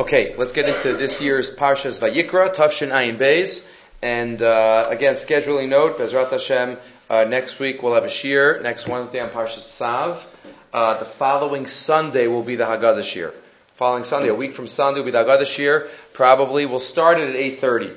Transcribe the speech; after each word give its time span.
Okay, 0.00 0.34
let's 0.38 0.52
get 0.52 0.66
into 0.66 0.94
this 0.94 1.20
year's 1.20 1.54
Parshas 1.54 2.00
Vayikra, 2.00 2.54
Tav 2.54 2.72
Shin 2.72 2.88
Ayin 2.88 3.18
Beis. 3.18 3.70
And 4.00 4.40
uh, 4.40 4.86
again, 4.88 5.12
scheduling 5.12 5.68
note, 5.68 5.98
Bezrat 5.98 6.30
Hashem, 6.30 6.78
uh, 7.10 7.24
next 7.24 7.58
week 7.58 7.82
we'll 7.82 7.92
have 7.92 8.04
a 8.04 8.08
shir, 8.08 8.60
next 8.62 8.88
Wednesday 8.88 9.20
on 9.20 9.28
Parshas 9.28 9.58
Sav. 9.58 10.26
Uh, 10.72 10.98
the 11.00 11.04
following 11.04 11.66
Sunday 11.66 12.28
will 12.28 12.42
be 12.42 12.56
the 12.56 12.64
Haggadah 12.64 13.04
shir. 13.04 13.34
Following 13.74 14.04
Sunday, 14.04 14.30
a 14.30 14.34
week 14.34 14.54
from 14.54 14.66
Sunday 14.66 15.00
will 15.00 15.04
be 15.04 15.10
the 15.10 15.22
Haggadah 15.22 15.44
shir. 15.44 15.90
Probably 16.14 16.64
we'll 16.64 16.80
start 16.80 17.20
it 17.20 17.36
at 17.36 17.60
8.30. 17.60 17.94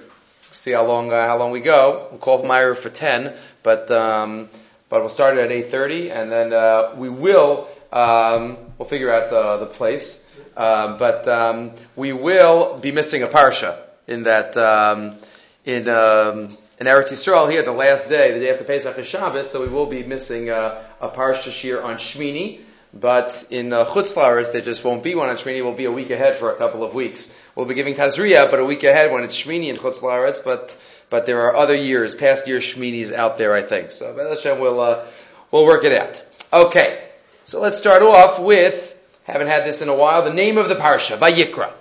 See 0.51 0.71
how 0.71 0.85
long, 0.85 1.09
uh, 1.13 1.25
how 1.25 1.37
long 1.37 1.51
we 1.51 1.61
go. 1.61 2.09
We'll 2.11 2.19
call 2.19 2.43
Meyer 2.43 2.75
for 2.75 2.89
10, 2.89 3.33
but, 3.63 3.89
um, 3.91 4.49
but 4.89 4.99
we'll 4.99 5.07
start 5.07 5.37
it 5.37 5.49
at 5.49 5.71
8.30 5.71 6.11
and 6.11 6.29
then 6.29 6.51
uh, 6.51 6.95
we 6.97 7.07
will, 7.07 7.69
um, 7.93 8.57
we'll 8.77 8.89
figure 8.89 9.13
out 9.13 9.29
the, 9.29 9.65
the 9.65 9.71
place. 9.71 10.29
Um, 10.57 10.97
but 10.97 11.27
um, 11.27 11.71
we 11.95 12.11
will 12.13 12.77
be 12.79 12.91
missing 12.91 13.23
a 13.23 13.27
parsha 13.27 13.79
in 14.07 14.23
that 14.23 14.57
um, 14.57 15.17
in 15.65 15.87
um, 15.87 16.57
in 16.79 16.87
Eretz 16.87 17.11
Yisrael 17.11 17.49
here, 17.49 17.63
the 17.63 17.71
last 17.71 18.09
day, 18.09 18.33
the 18.33 18.39
day 18.39 18.49
after 18.49 18.63
Pesach 18.63 18.97
is 18.97 19.07
Shabbos, 19.07 19.49
so 19.49 19.61
we 19.61 19.67
will 19.67 19.85
be 19.85 20.03
missing 20.03 20.49
uh, 20.49 20.83
a 20.99 21.09
parsha 21.09 21.51
shir 21.51 21.81
on 21.81 21.95
Shmini. 21.95 22.61
But 22.93 23.47
in 23.49 23.73
uh, 23.73 23.85
Chutz 23.85 24.51
there 24.51 24.61
just 24.61 24.83
won't 24.83 25.01
be 25.01 25.15
one 25.15 25.29
on 25.29 25.35
Shmini. 25.35 25.63
We'll 25.63 25.73
be 25.73 25.85
a 25.85 25.91
week 25.91 26.11
ahead 26.11 26.35
for 26.35 26.51
a 26.51 26.57
couple 26.57 26.83
of 26.83 26.93
weeks. 26.93 27.35
We'll 27.55 27.65
be 27.65 27.73
giving 27.73 27.95
Tazria, 27.95 28.49
but 28.49 28.59
a 28.59 28.65
week 28.65 28.83
ahead 28.83 29.11
when 29.11 29.23
it's 29.23 29.39
Shmini 29.41 29.69
in 29.69 29.77
Chutz. 29.77 30.43
But 30.43 30.77
but 31.09 31.25
there 31.25 31.41
are 31.41 31.55
other 31.55 31.75
years, 31.75 32.15
past 32.15 32.47
year 32.47 32.59
Shminis 32.59 33.11
out 33.11 33.37
there, 33.37 33.53
I 33.53 33.61
think. 33.61 33.91
So 33.91 34.15
Hashem 34.15 34.59
will 34.59 34.79
uh, 34.79 35.05
we'll 35.51 35.65
work 35.65 35.83
it 35.83 35.93
out. 35.93 36.23
Okay, 36.51 37.09
so 37.45 37.61
let's 37.61 37.77
start 37.77 38.01
off 38.01 38.39
with 38.39 38.93
haven't 39.23 39.47
had 39.47 39.65
this 39.65 39.81
in 39.81 39.89
a 39.89 39.95
while. 39.95 40.23
The 40.23 40.33
name 40.33 40.57
of 40.57 40.69
the 40.69 40.75
parsha, 40.75 41.17
Vayikra. 41.17 41.71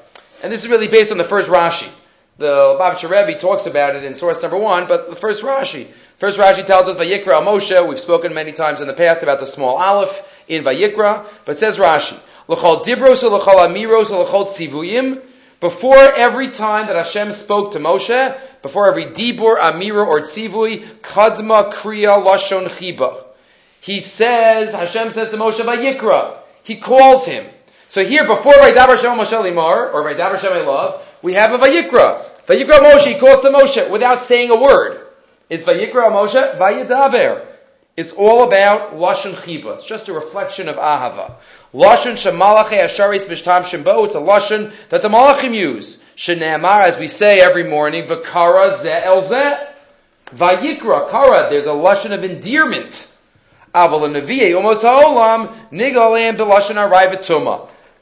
And 0.43 0.53
this 0.53 0.65
is 0.65 0.71
really 0.71 0.89
based 0.89 1.13
on 1.13 1.19
the 1.19 1.25
first 1.25 1.49
Rashi. 1.49 1.91
The 2.39 2.47
Lubavitcher 2.47 3.11
Rebbe 3.11 3.39
talks 3.39 3.67
about 3.67 3.97
it 3.97 4.05
in 4.05 4.15
source 4.15 4.41
number 4.43 4.57
one, 4.57 4.87
but 4.87 5.11
the 5.11 5.17
first 5.17 5.43
Rashi. 5.43 5.87
First 6.19 6.39
Rashi 6.39 6.65
tells 6.65 6.87
us 6.87 6.97
Vayikra 6.97 7.45
Moshe. 7.45 7.89
We've 7.89 7.99
spoken 7.99 8.33
many 8.33 8.53
times 8.53 8.81
in 8.81 8.87
the 8.87 8.95
past 8.95 9.23
about 9.23 9.41
the 9.41 9.47
small 9.47 9.77
aleph 9.77 10.29
in 10.49 10.65
Vayikra, 10.65 11.27
but 11.45 11.59
says 11.59 11.79
Rashi, 11.79 12.19
L'chol 12.49 12.85
dibros 12.85 13.23
l'chol 13.23 13.67
amiros 13.67 14.11
l'chol 14.11 14.47
tzivuyim. 14.47 15.23
Before 15.61 15.97
every 15.97 16.51
time 16.51 16.89
that 16.89 16.97
Hashem 16.97 17.33
spoke 17.33 17.73
to 17.73 17.79
Moshe, 17.79 18.37
before 18.63 18.89
every 18.89 19.07
dibur, 19.07 19.59
amira, 19.59 20.05
or 20.07 20.21
tzivui, 20.21 20.85
kadma 21.03 21.73
kriya 21.73 22.25
lashon 22.25 22.67
chiba. 22.67 23.25
He 23.83 23.99
says, 23.99 24.73
Hashem 24.73 25.11
says 25.11 25.31
to 25.31 25.37
Moshe, 25.37 25.59
Vayikra. 25.59 26.39
He 26.63 26.77
calls 26.77 27.27
him. 27.27 27.45
So 27.89 28.05
here, 28.05 28.25
before 28.25 28.53
Vaydabar 28.53 28.97
Shem 28.97 29.19
Moshe 29.19 29.33
Limar, 29.33 29.93
or 29.93 30.05
Vaydabar 30.05 30.39
Shem 30.39 30.65
Love, 30.65 31.05
we 31.21 31.35
have 31.35 31.53
a 31.53 31.59
Vayikra. 31.59 32.23
Vayikra 32.47 32.79
Moshe, 32.79 33.13
he 33.13 33.19
calls 33.19 33.41
to 33.41 33.49
Moshe 33.49 33.91
without 33.91 34.23
saying 34.23 34.51
a 34.51 34.57
word. 34.57 35.05
It's 35.51 35.65
Vayikra 35.65 36.13
Moshe, 36.13 36.59
Vayadaber. 36.59 37.45
It's 37.97 38.13
all 38.13 38.45
about 38.45 38.95
Lashon 38.95 39.33
Chiba. 39.33 39.75
It's 39.75 39.85
just 39.85 40.09
a 40.09 40.13
reflection 40.13 40.69
of 40.69 40.77
Ahava. 40.77 41.35
Lashon 41.75 42.13
Shemalache 42.13 42.85
Asharis 42.85 43.27
Bishtam 43.27 43.63
Shembo, 43.63 44.07
it's 44.07 44.15
a 44.15 44.19
Lashon 44.19 44.73
that 44.91 45.03
the 45.03 45.09
Malachim 45.09 45.55
use. 45.55 46.01
Shene'amar, 46.15 46.83
as 46.83 46.99
we 46.99 47.09
say 47.09 47.41
every 47.41 47.65
morning, 47.65 48.05
Vakara 48.05 48.79
Ze 48.79 49.21
Ze. 49.27 49.57
Vayikra, 50.37 51.11
Kara, 51.11 51.51
there's 51.51 51.67
a 51.67 51.71
Lashon 51.71 52.13
of 52.13 52.23
endearment. 52.23 53.09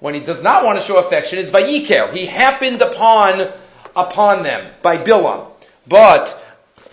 When 0.00 0.14
he 0.14 0.20
does 0.20 0.42
not 0.42 0.64
want 0.64 0.80
to 0.80 0.84
show 0.84 0.98
affection, 0.98 1.38
it's 1.38 1.50
vayiker. 1.50 2.12
He 2.12 2.26
happened 2.26 2.82
upon 2.82 3.52
upon 3.94 4.42
them 4.42 4.72
by 4.82 4.96
Bilam. 4.96 5.46
But 5.86 6.42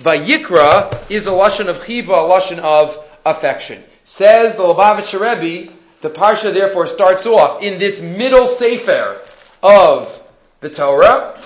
vayikra 0.01 1.09
is 1.09 1.27
a 1.27 1.31
lashon 1.31 1.67
of 1.67 1.77
chiba, 1.77 2.09
a 2.09 2.29
lashon 2.29 2.59
of 2.59 2.97
affection. 3.25 3.83
Says 4.03 4.55
the 4.55 4.63
Lubavitcher 4.63 5.19
Rebbe, 5.19 5.73
the 6.01 6.09
parsha 6.09 6.53
therefore 6.53 6.87
starts 6.87 7.25
off 7.25 7.61
in 7.63 7.79
this 7.79 8.01
middle 8.01 8.47
sefer 8.47 9.21
of 9.63 10.23
the 10.59 10.69
Torah 10.69 11.39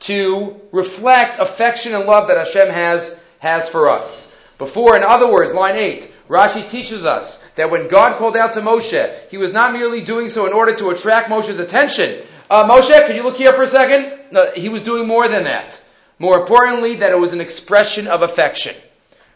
to 0.00 0.60
reflect 0.72 1.40
affection 1.40 1.94
and 1.94 2.06
love 2.06 2.28
that 2.28 2.36
Hashem 2.36 2.68
has 2.68 3.24
has 3.38 3.68
for 3.68 3.88
us. 3.88 4.38
Before, 4.58 4.96
in 4.96 5.02
other 5.02 5.30
words, 5.30 5.52
line 5.52 5.76
eight. 5.76 6.12
Rashi 6.28 6.68
teaches 6.68 7.04
us 7.04 7.42
that 7.54 7.70
when 7.70 7.88
God 7.88 8.18
called 8.18 8.36
out 8.36 8.54
to 8.54 8.60
Moshe, 8.60 9.28
he 9.30 9.38
was 9.38 9.52
not 9.52 9.72
merely 9.72 10.02
doing 10.02 10.28
so 10.28 10.46
in 10.46 10.52
order 10.52 10.74
to 10.76 10.90
attract 10.90 11.28
Moshe's 11.28 11.60
attention. 11.60 12.20
Uh, 12.50 12.68
Moshe, 12.68 13.06
could 13.06 13.16
you 13.16 13.22
look 13.22 13.36
here 13.36 13.52
for 13.52 13.62
a 13.62 13.66
second? 13.66 14.32
No, 14.32 14.50
he 14.52 14.68
was 14.68 14.82
doing 14.82 15.06
more 15.06 15.28
than 15.28 15.44
that. 15.44 15.80
More 16.18 16.38
importantly, 16.40 16.96
that 16.96 17.12
it 17.12 17.18
was 17.18 17.32
an 17.32 17.40
expression 17.40 18.08
of 18.08 18.22
affection. 18.22 18.74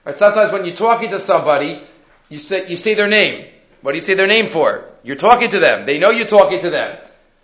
Right, 0.05 0.17
sometimes 0.17 0.53
when 0.53 0.65
you're 0.65 0.75
talking 0.75 1.11
to 1.11 1.19
somebody, 1.19 1.83
you 2.29 2.39
say, 2.39 2.69
you 2.69 2.77
say 2.77 2.95
their 2.95 3.09
name. 3.09 3.47
What 3.83 3.93
do 3.93 3.97
you 3.97 4.03
say 4.03 4.15
their 4.15 4.27
name 4.27 4.47
for? 4.47 4.87
You're 5.03 5.17
talking 5.17 5.51
to 5.51 5.59
them. 5.59 5.87
They 5.87 5.99
know 5.99 6.11
you're 6.11 6.27
talking 6.27 6.61
to 6.61 6.71
them. 6.71 6.99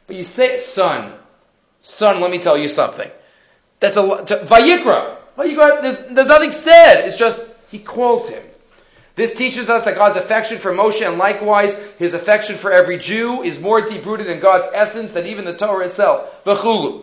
But 0.06 0.16
you 0.16 0.24
say, 0.24 0.58
son, 0.58 1.12
son, 1.80 2.20
let 2.20 2.30
me 2.30 2.38
tell 2.38 2.56
you 2.56 2.68
something. 2.68 3.10
That's 3.80 3.96
a, 3.96 4.00
Vayikra. 4.02 5.16
Vayikra, 5.36 5.82
there's, 5.82 6.06
there's 6.06 6.28
nothing 6.28 6.52
said. 6.52 7.06
It's 7.06 7.16
just, 7.16 7.48
he 7.70 7.78
calls 7.78 8.28
him. 8.28 8.42
This 9.16 9.34
teaches 9.34 9.70
us 9.70 9.84
that 9.84 9.94
God's 9.94 10.18
affection 10.18 10.58
for 10.58 10.72
Moshe 10.72 11.04
and 11.04 11.16
likewise 11.16 11.74
his 11.98 12.12
affection 12.12 12.56
for 12.56 12.70
every 12.70 12.98
Jew 12.98 13.42
is 13.42 13.58
more 13.58 13.80
deep 13.80 14.04
rooted 14.04 14.26
in 14.26 14.40
God's 14.40 14.68
essence 14.74 15.12
than 15.12 15.26
even 15.26 15.46
the 15.46 15.56
Torah 15.56 15.86
itself. 15.86 16.44
Bechulu. 16.44 17.02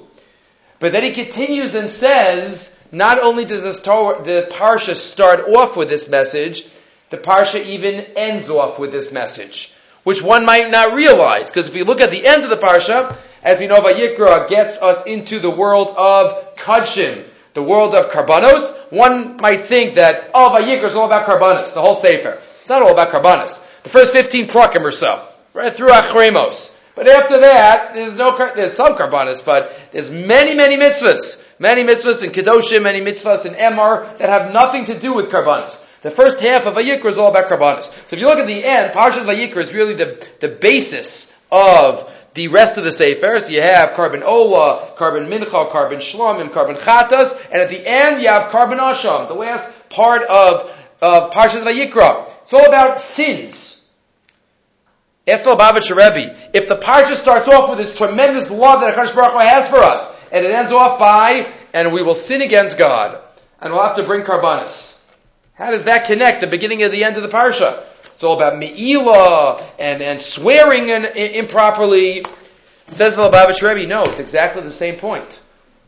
But 0.79 0.91
then 0.91 1.03
he 1.03 1.11
continues 1.11 1.73
and 1.73 1.89
says, 1.89 2.79
not 2.91 3.19
only 3.19 3.45
does 3.45 3.63
this 3.63 3.81
Torah, 3.81 4.23
the 4.23 4.47
Parsha 4.51 4.95
start 4.95 5.49
off 5.49 5.75
with 5.75 5.89
this 5.89 6.07
message, 6.07 6.67
the 7.09 7.17
Parsha 7.17 7.65
even 7.65 8.05
ends 8.15 8.47
off 8.47 8.77
with 8.77 8.91
this 8.91 9.11
message, 9.11 9.73
which 10.03 10.21
one 10.21 10.45
might 10.45 10.69
not 10.69 10.93
realize, 10.93 11.49
because 11.49 11.67
if 11.67 11.75
you 11.75 11.83
look 11.83 12.01
at 12.01 12.11
the 12.11 12.25
end 12.25 12.43
of 12.43 12.51
the 12.51 12.57
Parsha, 12.57 13.17
as 13.41 13.59
we 13.59 13.65
know, 13.65 13.77
Vayikra 13.77 14.47
gets 14.49 14.77
us 14.77 15.03
into 15.05 15.39
the 15.39 15.49
world 15.49 15.89
of 15.97 16.55
Kudshim, 16.55 17.25
the 17.53 17.63
world 17.63 17.93
of 17.95 18.11
Karbanos, 18.11 18.75
one 18.91 19.37
might 19.37 19.61
think 19.61 19.95
that, 19.95 20.31
all 20.33 20.55
oh, 20.55 20.59
Vayikra 20.59 20.85
is 20.85 20.95
all 20.95 21.05
about 21.05 21.27
Karbanos, 21.27 21.73
the 21.73 21.81
whole 21.81 21.95
Sefer. 21.95 22.39
It's 22.59 22.69
not 22.69 22.81
all 22.81 22.91
about 22.91 23.11
Karbanos. 23.11 23.63
The 23.83 23.89
first 23.89 24.13
15 24.13 24.47
prakim 24.47 24.81
or 24.81 24.91
so, 24.91 25.23
right 25.53 25.71
through 25.71 25.89
Achremos. 25.89 26.79
But 26.95 27.07
after 27.07 27.39
that, 27.39 27.95
there's 27.95 28.15
no, 28.15 28.37
there's 28.55 28.73
some 28.73 28.95
Karbanos, 28.95 29.43
but 29.43 29.75
there's 29.91 30.11
many, 30.11 30.55
many 30.55 30.77
mitzvahs. 30.77 31.43
Many 31.59 31.83
mitzvahs 31.83 32.23
in 32.23 32.31
Kedoshim, 32.31 32.83
many 32.83 33.01
mitzvahs 33.01 33.45
in 33.45 33.53
Emor 33.53 34.15
that 34.17 34.29
have 34.29 34.53
nothing 34.53 34.85
to 34.85 34.99
do 34.99 35.13
with 35.13 35.29
Karbanos. 35.29 35.83
The 36.01 36.11
first 36.11 36.39
half 36.39 36.65
of 36.65 36.75
Vayikra 36.75 37.05
is 37.05 37.17
all 37.17 37.31
about 37.31 37.49
Karbanos. 37.49 37.85
So 38.07 38.15
if 38.15 38.19
you 38.19 38.27
look 38.27 38.39
at 38.39 38.47
the 38.47 38.63
end, 38.63 38.93
Parshas 38.93 39.25
Vayikra 39.25 39.57
is 39.57 39.73
really 39.73 39.95
the, 39.95 40.27
the 40.39 40.49
basis 40.49 41.37
of 41.51 42.09
the 42.33 42.47
rest 42.47 42.77
of 42.77 42.83
the 42.83 42.91
Sefer, 42.91 43.39
so 43.39 43.49
you 43.49 43.61
have 43.61 43.91
korban 43.91 44.23
Ola, 44.23 44.93
korban 44.97 45.27
Mincha, 45.27 45.69
korban 45.69 45.97
Shlomim, 45.97 46.49
korban 46.49 46.77
Chatas, 46.77 47.39
and 47.51 47.61
at 47.61 47.69
the 47.69 47.85
end 47.85 48.21
you 48.21 48.27
have 48.27 48.51
korban 48.51 48.79
Asham, 48.79 49.27
the 49.27 49.35
last 49.35 49.89
part 49.89 50.23
of, 50.23 50.71
of 51.01 51.31
Parshas 51.31 51.63
Vayikra. 51.63 52.29
It's 52.41 52.53
all 52.53 52.65
about 52.65 52.97
sins. 52.99 53.79
The 55.25 55.33
Lubavitcher 55.33 55.95
Rebbe, 55.95 56.35
if 56.53 56.67
the 56.67 56.75
Parsha 56.75 57.15
starts 57.15 57.47
off 57.47 57.69
with 57.69 57.77
this 57.77 57.95
tremendous 57.95 58.51
love 58.51 58.81
that 58.81 58.95
HaKadosh 58.95 59.15
Baruch 59.15 59.33
Hu 59.33 59.39
has 59.39 59.69
for 59.69 59.77
us, 59.77 60.11
and 60.31 60.45
it 60.45 60.51
ends 60.51 60.71
off 60.71 60.99
by, 60.99 61.47
and 61.73 61.93
we 61.93 62.03
will 62.03 62.15
sin 62.15 62.41
against 62.41 62.77
God, 62.77 63.21
and 63.61 63.71
we'll 63.71 63.83
have 63.83 63.95
to 63.95 64.03
bring 64.03 64.23
karbanis. 64.23 65.07
How 65.53 65.71
does 65.71 65.85
that 65.85 66.07
connect 66.07 66.41
the 66.41 66.47
beginning 66.47 66.83
and 66.83 66.91
the 66.91 67.03
end 67.03 67.15
of 67.15 67.23
the 67.23 67.29
Parsha? 67.29 67.83
It's 68.23 68.25
all 68.29 68.37
about 68.37 68.57
me'ila 68.57 69.61
and, 69.77 70.01
and 70.01 70.21
swearing 70.21 70.89
and, 70.91 71.03
improperly. 71.03 72.25
Says 72.91 73.17
the 73.17 73.29
Lubavitcher 73.29 73.75
Rebbe, 73.75 73.85
no, 73.85 74.03
it's 74.03 74.19
exactly 74.19 74.61
the 74.61 74.71
same 74.71 74.95
point. 74.95 75.41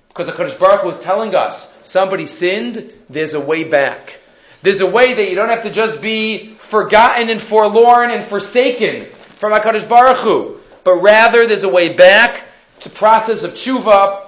Because 0.10 0.26
the 0.26 0.34
Kodesh 0.34 0.60
Baruch 0.60 0.84
was 0.84 1.00
telling 1.00 1.34
us, 1.34 1.74
somebody 1.88 2.26
sinned, 2.26 2.92
there's 3.10 3.36
a 3.36 3.40
way 3.40 3.64
back. 3.64 4.20
There's 4.64 4.82
a 4.82 4.86
way 4.86 5.14
that 5.14 5.30
you 5.30 5.36
don't 5.36 5.48
have 5.48 5.64
to 5.64 5.72
just 5.72 6.02
be 6.02 6.56
forgotten 6.56 7.30
and 7.30 7.42
forlorn 7.42 8.12
and 8.12 8.22
forsaken 8.26 9.06
from 9.06 9.54
HaKadosh 9.54 9.88
Baruch 9.88 10.18
Hu, 10.18 10.60
but 10.84 10.96
rather 10.96 11.48
there's 11.48 11.64
a 11.64 11.70
way 11.70 11.94
back, 11.94 12.44
to 12.82 12.90
the 12.90 12.96
process 12.96 13.44
of 13.44 13.52
tshuva, 13.52 14.28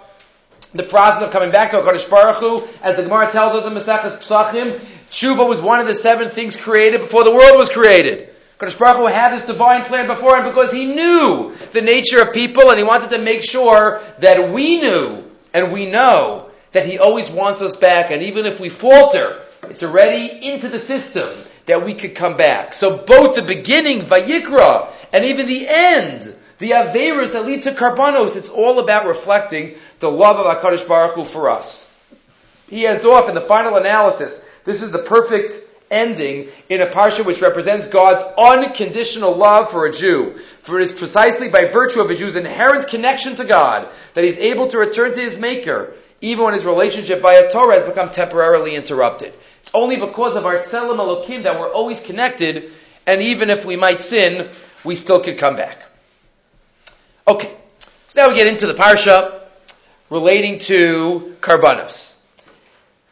the 0.73 0.83
process 0.83 1.23
of 1.23 1.31
coming 1.31 1.51
back 1.51 1.71
to 1.71 1.77
HaKadosh 1.81 2.09
Baruch 2.09 2.37
Hu, 2.37 2.67
as 2.81 2.95
the 2.95 3.03
Gemara 3.03 3.29
tells 3.33 3.65
us 3.65 3.69
in 3.69 3.73
Maseches 3.73 4.17
Psachim, 4.21 4.79
Tshuva 5.09 5.47
was 5.47 5.61
one 5.61 5.79
of 5.79 5.87
the 5.87 5.93
seven 5.93 6.29
things 6.29 6.57
created 6.57 7.01
before 7.01 7.23
the 7.23 7.33
world 7.33 7.57
was 7.57 7.69
created. 7.69 8.29
Kodesh 8.59 8.77
Baruch 8.77 8.97
Hu 8.97 9.05
had 9.05 9.31
this 9.31 9.45
divine 9.45 9.83
plan 9.83 10.07
before 10.07 10.37
him 10.37 10.45
because 10.45 10.71
he 10.71 10.85
knew 10.87 11.53
the 11.73 11.81
nature 11.81 12.21
of 12.21 12.33
people 12.33 12.69
and 12.69 12.77
he 12.77 12.83
wanted 12.83 13.11
to 13.11 13.19
make 13.19 13.43
sure 13.43 14.01
that 14.19 14.51
we 14.51 14.81
knew 14.81 15.23
and 15.53 15.71
we 15.71 15.85
know 15.85 16.49
that 16.71 16.85
he 16.85 16.97
always 16.97 17.29
wants 17.29 17.61
us 17.61 17.75
back 17.75 18.09
and 18.09 18.23
even 18.23 18.45
if 18.45 18.59
we 18.59 18.69
falter, 18.69 19.41
it's 19.63 19.83
already 19.83 20.51
into 20.51 20.69
the 20.69 20.79
system 20.79 21.29
that 21.67 21.85
we 21.85 21.93
could 21.93 22.15
come 22.15 22.35
back. 22.35 22.73
So 22.73 22.97
both 22.97 23.35
the 23.35 23.41
beginning, 23.43 24.01
Vayikra, 24.01 24.89
and 25.13 25.25
even 25.25 25.45
the 25.45 25.67
end, 25.67 26.35
the 26.59 26.71
Averas 26.71 27.33
that 27.33 27.45
lead 27.45 27.63
to 27.63 27.71
Karbanos, 27.71 28.35
it's 28.35 28.49
all 28.49 28.79
about 28.79 29.05
reflecting 29.05 29.75
the 29.99 30.09
love 30.09 30.37
of 30.37 30.45
HaKadosh 30.45 30.87
Baruch 30.87 31.13
Hu 31.13 31.25
for 31.25 31.51
us. 31.51 31.93
He 32.69 32.87
ends 32.87 33.05
off 33.05 33.29
in 33.29 33.35
the 33.35 33.41
final 33.41 33.75
analysis. 33.75 34.46
This 34.67 34.81
is 34.81 34.91
the 34.91 34.99
perfect 34.99 35.63
ending 35.89 36.49
in 36.67 36.81
a 36.81 36.87
parsha 36.87 37.25
which 37.25 37.41
represents 37.41 37.87
God's 37.87 38.21
unconditional 38.37 39.33
love 39.33 39.71
for 39.71 39.85
a 39.85 39.93
Jew. 39.93 40.37
For 40.63 40.77
it 40.77 40.83
is 40.83 40.91
precisely 40.91 41.47
by 41.47 41.63
virtue 41.63 42.01
of 42.01 42.09
a 42.09 42.15
Jew's 42.15 42.35
inherent 42.35 42.89
connection 42.89 43.37
to 43.37 43.45
God 43.45 43.89
that 44.13 44.25
he's 44.25 44.37
able 44.37 44.67
to 44.67 44.77
return 44.77 45.13
to 45.13 45.21
his 45.21 45.39
Maker, 45.39 45.93
even 46.19 46.43
when 46.43 46.53
his 46.53 46.65
relationship 46.65 47.21
via 47.21 47.49
Torah 47.49 47.75
has 47.75 47.83
become 47.83 48.09
temporarily 48.09 48.75
interrupted. 48.75 49.33
It's 49.61 49.71
only 49.73 49.95
because 49.95 50.35
of 50.35 50.45
our 50.45 50.57
Tselem 50.57 50.97
Elokim 50.97 51.43
that 51.43 51.57
we're 51.57 51.71
always 51.71 52.05
connected, 52.05 52.69
and 53.05 53.21
even 53.21 53.49
if 53.49 53.63
we 53.63 53.77
might 53.77 54.01
sin, 54.01 54.49
we 54.83 54.95
still 54.95 55.23
could 55.23 55.37
come 55.37 55.55
back. 55.55 55.77
Okay, 57.25 57.55
so 58.09 58.21
now 58.21 58.27
we 58.27 58.35
get 58.35 58.47
into 58.47 58.67
the 58.67 58.73
parsha 58.73 59.43
relating 60.09 60.59
to 60.59 61.37
Karbanos. 61.39 62.16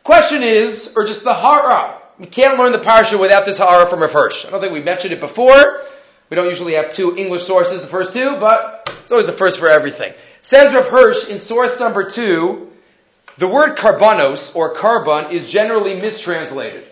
Question 0.06 0.44
is, 0.44 0.94
or 0.96 1.04
just 1.04 1.24
the 1.24 1.34
hara. 1.34 1.64
Ah, 1.68 2.02
we 2.20 2.28
can't 2.28 2.60
learn 2.60 2.72
the 2.72 2.78
parsha 2.78 3.20
without 3.20 3.44
this 3.44 3.58
hara 3.58 3.88
from 3.88 4.02
Rav 4.02 4.14
Hirsch. 4.14 4.46
I 4.46 4.52
don't 4.52 4.62
think 4.62 4.72
we 4.72 4.84
mentioned 4.84 5.14
it 5.14 5.20
before. 5.20 5.82
We 6.30 6.36
don't 6.36 6.48
usually 6.48 6.74
have 6.74 6.94
two 6.94 7.18
English 7.18 7.42
sources, 7.42 7.82
the 7.82 7.88
first 7.88 8.14
two, 8.14 8.38
but 8.40 8.88
it's 9.02 9.12
always 9.12 9.26
the 9.26 9.34
first 9.34 9.58
for 9.58 9.68
everything. 9.68 10.14
Says 10.44 10.72
Rav 10.76 10.90
Hirsch 10.90 11.28
in 11.32 11.40
source 11.40 11.80
number 11.80 12.08
two, 12.08 12.72
the 13.40 13.48
word 13.48 13.80
karbanos 13.80 14.56
or 14.56 14.76
korban 14.76 15.32
is 15.32 15.50
generally 15.50 16.00
mistranslated. 16.00 16.86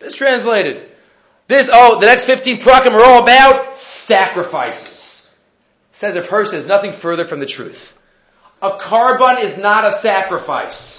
Mistranslated. 0.00 0.88
This, 1.48 1.68
oh, 1.70 2.00
the 2.00 2.06
next 2.06 2.24
15 2.24 2.60
prakim 2.60 2.94
are 2.94 3.04
all 3.04 3.22
about 3.22 3.76
sacrifices. 3.76 5.38
Says 5.92 6.16
Rav 6.16 6.26
Hirsch 6.26 6.54
is 6.54 6.66
nothing 6.66 6.92
further 6.92 7.26
from 7.26 7.40
the 7.40 7.46
truth. 7.46 8.00
A 8.62 8.70
korban 8.70 9.42
is 9.42 9.58
not 9.58 9.84
a 9.84 9.92
sacrifice. 9.92 10.97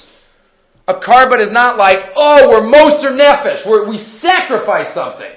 A 0.90 0.96
korban 0.96 1.38
is 1.38 1.52
not 1.52 1.78
like, 1.78 2.14
oh, 2.16 2.50
we're 2.50 2.68
moser 2.68 3.12
nefesh, 3.12 3.64
we're, 3.64 3.88
we 3.88 4.00
sacrifice 4.00 4.92
something. 4.92 5.32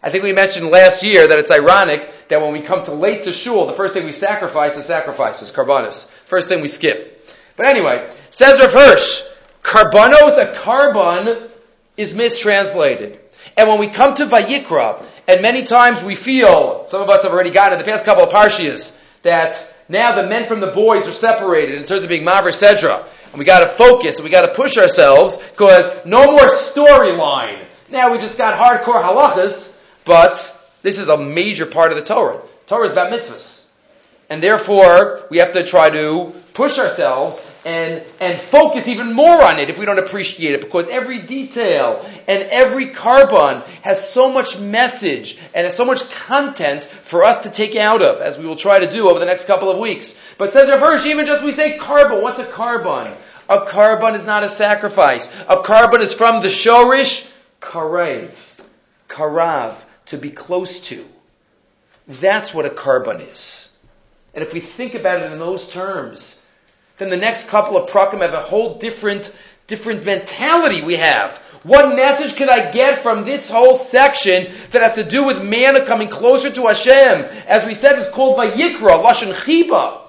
I 0.00 0.10
think 0.10 0.22
we 0.22 0.32
mentioned 0.32 0.68
last 0.68 1.02
year 1.02 1.26
that 1.26 1.38
it's 1.38 1.50
ironic 1.50 2.08
that 2.28 2.40
when 2.40 2.52
we 2.52 2.60
come 2.60 2.84
to 2.84 2.92
late 2.92 3.24
to 3.24 3.32
shul, 3.32 3.66
the 3.66 3.72
first 3.72 3.94
thing 3.94 4.04
we 4.04 4.12
sacrifice 4.12 4.76
is 4.76 4.84
sacrifices, 4.84 5.50
carbonis. 5.50 6.08
First 6.26 6.48
thing 6.48 6.60
we 6.60 6.68
skip. 6.68 7.28
But 7.56 7.66
anyway, 7.66 8.08
says 8.30 8.60
Rav 8.60 8.72
Hirsch, 8.72 9.22
karbanos, 9.62 10.38
a 10.38 10.54
korban, 10.54 11.50
is 11.96 12.14
mistranslated. 12.14 13.18
And 13.56 13.68
when 13.68 13.80
we 13.80 13.88
come 13.88 14.14
to 14.14 14.26
Vayikra, 14.26 15.04
and 15.26 15.42
many 15.42 15.64
times 15.64 16.00
we 16.04 16.14
feel, 16.14 16.86
some 16.86 17.02
of 17.02 17.10
us 17.10 17.24
have 17.24 17.32
already 17.32 17.50
gotten 17.50 17.78
the 17.78 17.84
past 17.84 18.04
couple 18.04 18.22
of 18.22 18.30
parshias, 18.30 19.02
that 19.22 19.74
now 19.88 20.14
the 20.14 20.28
men 20.28 20.46
from 20.46 20.60
the 20.60 20.68
boys 20.68 21.08
are 21.08 21.12
separated 21.12 21.74
in 21.74 21.86
terms 21.86 22.04
of 22.04 22.08
being 22.08 22.24
Maver 22.24 22.52
Sedra. 22.52 23.04
And 23.36 23.40
we 23.40 23.44
gotta 23.44 23.68
focus 23.68 24.16
and 24.16 24.24
we 24.24 24.30
gotta 24.30 24.54
push 24.54 24.78
ourselves 24.78 25.36
because 25.36 26.06
no 26.06 26.32
more 26.32 26.48
storyline. 26.48 27.66
Now 27.90 28.10
we 28.10 28.16
just 28.16 28.38
got 28.38 28.58
hardcore 28.58 29.02
halachas, 29.02 29.78
but 30.06 30.58
this 30.80 30.98
is 30.98 31.08
a 31.08 31.18
major 31.18 31.66
part 31.66 31.92
of 31.92 31.98
the 31.98 32.02
Torah. 32.02 32.40
Torah 32.66 32.86
is 32.86 32.92
about 32.92 33.12
mitzvahs. 33.12 33.70
And 34.30 34.42
therefore, 34.42 35.26
we 35.30 35.40
have 35.40 35.52
to 35.52 35.64
try 35.64 35.90
to 35.90 36.32
push 36.54 36.78
ourselves 36.78 37.46
and, 37.66 38.02
and 38.20 38.40
focus 38.40 38.88
even 38.88 39.12
more 39.12 39.44
on 39.44 39.58
it 39.58 39.68
if 39.68 39.78
we 39.78 39.84
don't 39.84 39.98
appreciate 39.98 40.54
it, 40.54 40.62
because 40.62 40.88
every 40.88 41.20
detail 41.20 42.08
and 42.26 42.44
every 42.44 42.86
korban 42.86 43.66
has 43.82 44.08
so 44.08 44.32
much 44.32 44.58
message 44.58 45.38
and 45.54 45.70
so 45.70 45.84
much 45.84 46.08
content 46.10 46.84
for 46.84 47.24
us 47.24 47.42
to 47.42 47.50
take 47.50 47.76
out 47.76 48.00
of, 48.00 48.22
as 48.22 48.38
we 48.38 48.46
will 48.46 48.56
try 48.56 48.78
to 48.78 48.90
do 48.90 49.10
over 49.10 49.18
the 49.18 49.26
next 49.26 49.44
couple 49.44 49.70
of 49.70 49.78
weeks. 49.78 50.18
But 50.38 50.54
says 50.54 50.70
Rav 50.70 50.80
Hirsch, 50.80 51.04
even 51.04 51.26
just 51.26 51.44
we 51.44 51.52
say 51.52 51.76
korban, 51.76 52.22
what's 52.22 52.38
a 52.38 52.44
korban? 52.44 53.14
A 53.48 53.58
korban 53.60 54.14
is 54.14 54.26
not 54.26 54.42
a 54.42 54.48
sacrifice. 54.48 55.32
A 55.48 55.56
korban 55.56 56.00
is 56.00 56.14
from 56.14 56.40
the 56.40 56.48
shorish, 56.48 57.32
karev, 57.60 58.60
karav, 59.08 59.76
to 60.06 60.18
be 60.18 60.30
close 60.30 60.80
to. 60.88 61.04
That's 62.08 62.52
what 62.52 62.66
a 62.66 62.70
korban 62.70 63.30
is. 63.30 63.78
And 64.34 64.42
if 64.42 64.52
we 64.52 64.60
think 64.60 64.94
about 64.94 65.22
it 65.22 65.32
in 65.32 65.38
those 65.38 65.72
terms, 65.72 66.46
then 66.98 67.10
the 67.10 67.16
next 67.16 67.48
couple 67.48 67.76
of 67.76 67.90
prakim 67.90 68.20
have 68.20 68.34
a 68.34 68.40
whole 68.40 68.78
different, 68.78 69.36
different 69.66 70.04
mentality 70.04 70.82
we 70.82 70.96
have. 70.96 71.38
What 71.62 71.96
message 71.96 72.36
can 72.36 72.48
I 72.48 72.70
get 72.70 73.02
from 73.02 73.24
this 73.24 73.50
whole 73.50 73.74
section 73.74 74.46
that 74.70 74.82
has 74.82 74.94
to 74.96 75.04
do 75.04 75.24
with 75.24 75.42
man 75.42 75.84
coming 75.84 76.08
closer 76.08 76.50
to 76.50 76.66
Hashem? 76.66 77.24
As 77.46 77.64
we 77.64 77.74
said, 77.74 77.98
it's 77.98 78.10
called 78.10 78.38
Vayikra, 78.38 79.02
Lashon 79.02 79.32
Chiba. 79.32 80.02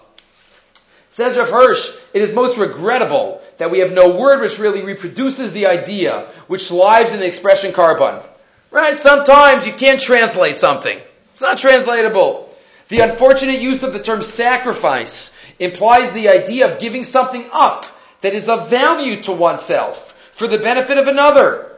Says 1.10 1.36
Rav 1.36 1.50
Hirsch, 1.50 1.98
it 2.18 2.24
is 2.24 2.34
most 2.34 2.58
regrettable 2.58 3.40
that 3.58 3.70
we 3.70 3.78
have 3.80 3.92
no 3.92 4.18
word 4.18 4.42
which 4.42 4.58
really 4.58 4.82
reproduces 4.82 5.54
the 5.54 5.68
idea, 5.68 6.32
which 6.48 6.72
lies 6.72 7.14
in 7.14 7.20
the 7.20 7.28
expression 7.28 7.72
korban. 7.72 8.24
Right? 8.72 9.00
Sometimes 9.00 9.68
you 9.68 9.74
can't 9.74 10.02
translate 10.02 10.58
something. 10.58 11.00
It's 11.34 11.44
not 11.44 11.60
translatable. 11.60 12.50
The 12.88 13.02
unfortunate 13.02 13.60
use 13.60 13.84
of 13.84 13.94
the 13.94 14.02
term 14.02 14.24
sacrifice 14.24 15.38
implies 15.60 16.12
the 16.12 16.30
idea 16.30 16.74
of 16.74 16.80
giving 16.80 17.04
something 17.04 17.48
up 17.54 17.86
that 18.22 18.34
is 18.34 18.50
of 18.50 18.68
value 18.68 19.22
to 19.24 19.32
oneself 19.32 20.20
for 20.34 20.48
the 20.48 20.58
benefit 20.58 20.98
of 20.98 21.08
another. 21.08 21.72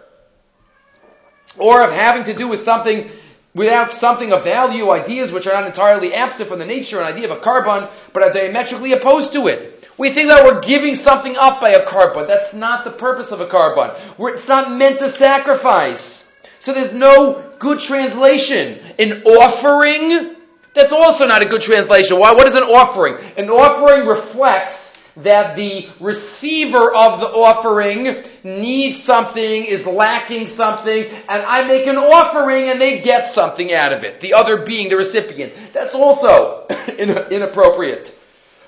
Or 1.58 1.84
of 1.84 1.92
having 1.92 2.24
to 2.24 2.34
do 2.34 2.48
with 2.48 2.62
something 2.62 3.12
without 3.54 3.92
something 3.92 4.32
of 4.32 4.46
value, 4.46 4.90
ideas 4.90 5.34
which 5.34 5.48
are 5.48 5.54
not 5.54 5.68
entirely 5.68 6.14
absent 6.14 6.48
from 6.48 6.60
the 6.60 6.66
nature 6.66 6.98
and 6.98 7.14
idea 7.14 7.30
of 7.30 7.38
a 7.38 7.42
korban, 7.42 7.92
but 8.14 8.24
are 8.24 8.32
diametrically 8.32 8.94
opposed 8.94 9.34
to 9.34 9.48
it. 9.48 9.79
We 10.00 10.12
think 10.12 10.30
that 10.30 10.46
we're 10.46 10.62
giving 10.62 10.96
something 10.96 11.36
up 11.36 11.60
by 11.60 11.72
a 11.72 11.86
korban. 11.86 12.26
That's 12.26 12.54
not 12.54 12.86
the 12.86 12.90
purpose 12.90 13.32
of 13.32 13.42
a 13.42 13.46
korban. 13.46 13.94
it's 14.34 14.48
not 14.48 14.72
meant 14.72 15.00
to 15.00 15.10
sacrifice. 15.10 16.34
So 16.60 16.74
there's 16.74 16.94
no 16.94 17.54
good 17.60 17.82
translation. 17.82 18.80
An 18.98 19.24
offering, 19.24 20.38
that's 20.74 20.94
also 20.94 21.28
not 21.28 21.42
a 21.42 21.46
good 21.46 21.62
translation. 21.62 22.18
Why? 22.18 22.32
What 22.32 22.48
is 22.48 22.56
an 22.56 22.64
offering? 22.64 23.18
An 23.38 23.50
offering 23.50 24.08
reflects 24.08 24.96
that 25.18 25.58
the 25.58 25.90
receiver 26.00 26.96
of 26.96 27.20
the 27.20 27.28
offering 27.28 28.24
needs 28.46 29.04
something, 29.04 29.66
is 29.66 29.86
lacking 29.86 30.48
something, 30.48 31.08
and 31.28 31.44
I 31.44 31.68
make 31.68 31.88
an 31.88 31.98
offering 31.98 32.70
and 32.70 32.80
they 32.80 33.02
get 33.02 33.28
something 33.28 33.74
out 33.74 33.92
of 33.92 34.06
it. 34.06 34.22
The 34.22 34.34
other 34.34 34.64
being 34.64 34.88
the 34.88 34.96
recipient. 34.96 35.52
That's 35.74 35.94
also 35.94 36.68
inappropriate. 36.98 38.16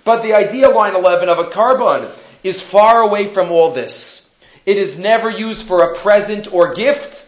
But 0.03 0.23
the 0.23 0.33
idea, 0.33 0.69
line 0.69 0.95
11, 0.95 1.29
of 1.29 1.39
a 1.39 1.45
korban 1.45 2.09
is 2.43 2.61
far 2.61 3.01
away 3.01 3.27
from 3.27 3.51
all 3.51 3.71
this. 3.71 4.35
It 4.65 4.77
is 4.77 4.99
never 4.99 5.29
used 5.29 5.67
for 5.67 5.83
a 5.83 5.95
present 5.95 6.51
or 6.53 6.73
gift. 6.73 7.25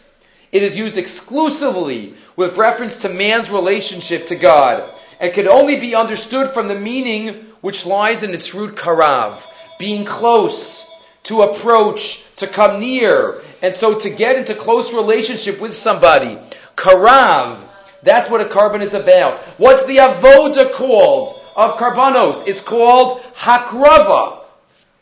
It 0.51 0.63
is 0.63 0.77
used 0.77 0.97
exclusively 0.97 2.13
with 2.35 2.57
reference 2.57 2.99
to 2.99 3.09
man's 3.09 3.49
relationship 3.49 4.27
to 4.27 4.35
God 4.35 4.99
and 5.19 5.33
can 5.33 5.47
only 5.47 5.79
be 5.79 5.95
understood 5.95 6.49
from 6.49 6.67
the 6.67 6.79
meaning 6.79 7.45
which 7.61 7.85
lies 7.85 8.23
in 8.23 8.33
its 8.33 8.53
root 8.53 8.75
karav, 8.75 9.41
being 9.79 10.05
close, 10.05 10.91
to 11.23 11.43
approach, 11.43 12.23
to 12.35 12.47
come 12.47 12.79
near, 12.79 13.41
and 13.61 13.73
so 13.73 13.97
to 13.97 14.09
get 14.09 14.35
into 14.35 14.53
close 14.53 14.93
relationship 14.93 15.61
with 15.61 15.75
somebody. 15.75 16.37
Karav, 16.75 17.57
that's 18.01 18.29
what 18.29 18.41
a 18.41 18.45
korban 18.45 18.81
is 18.81 18.93
about. 18.93 19.37
What's 19.57 19.85
the 19.85 19.97
avoda 19.97 20.71
called 20.73 21.39
of 21.55 21.77
karbanos? 21.77 22.47
It's 22.47 22.61
called 22.61 23.21
hakrava. 23.35 24.39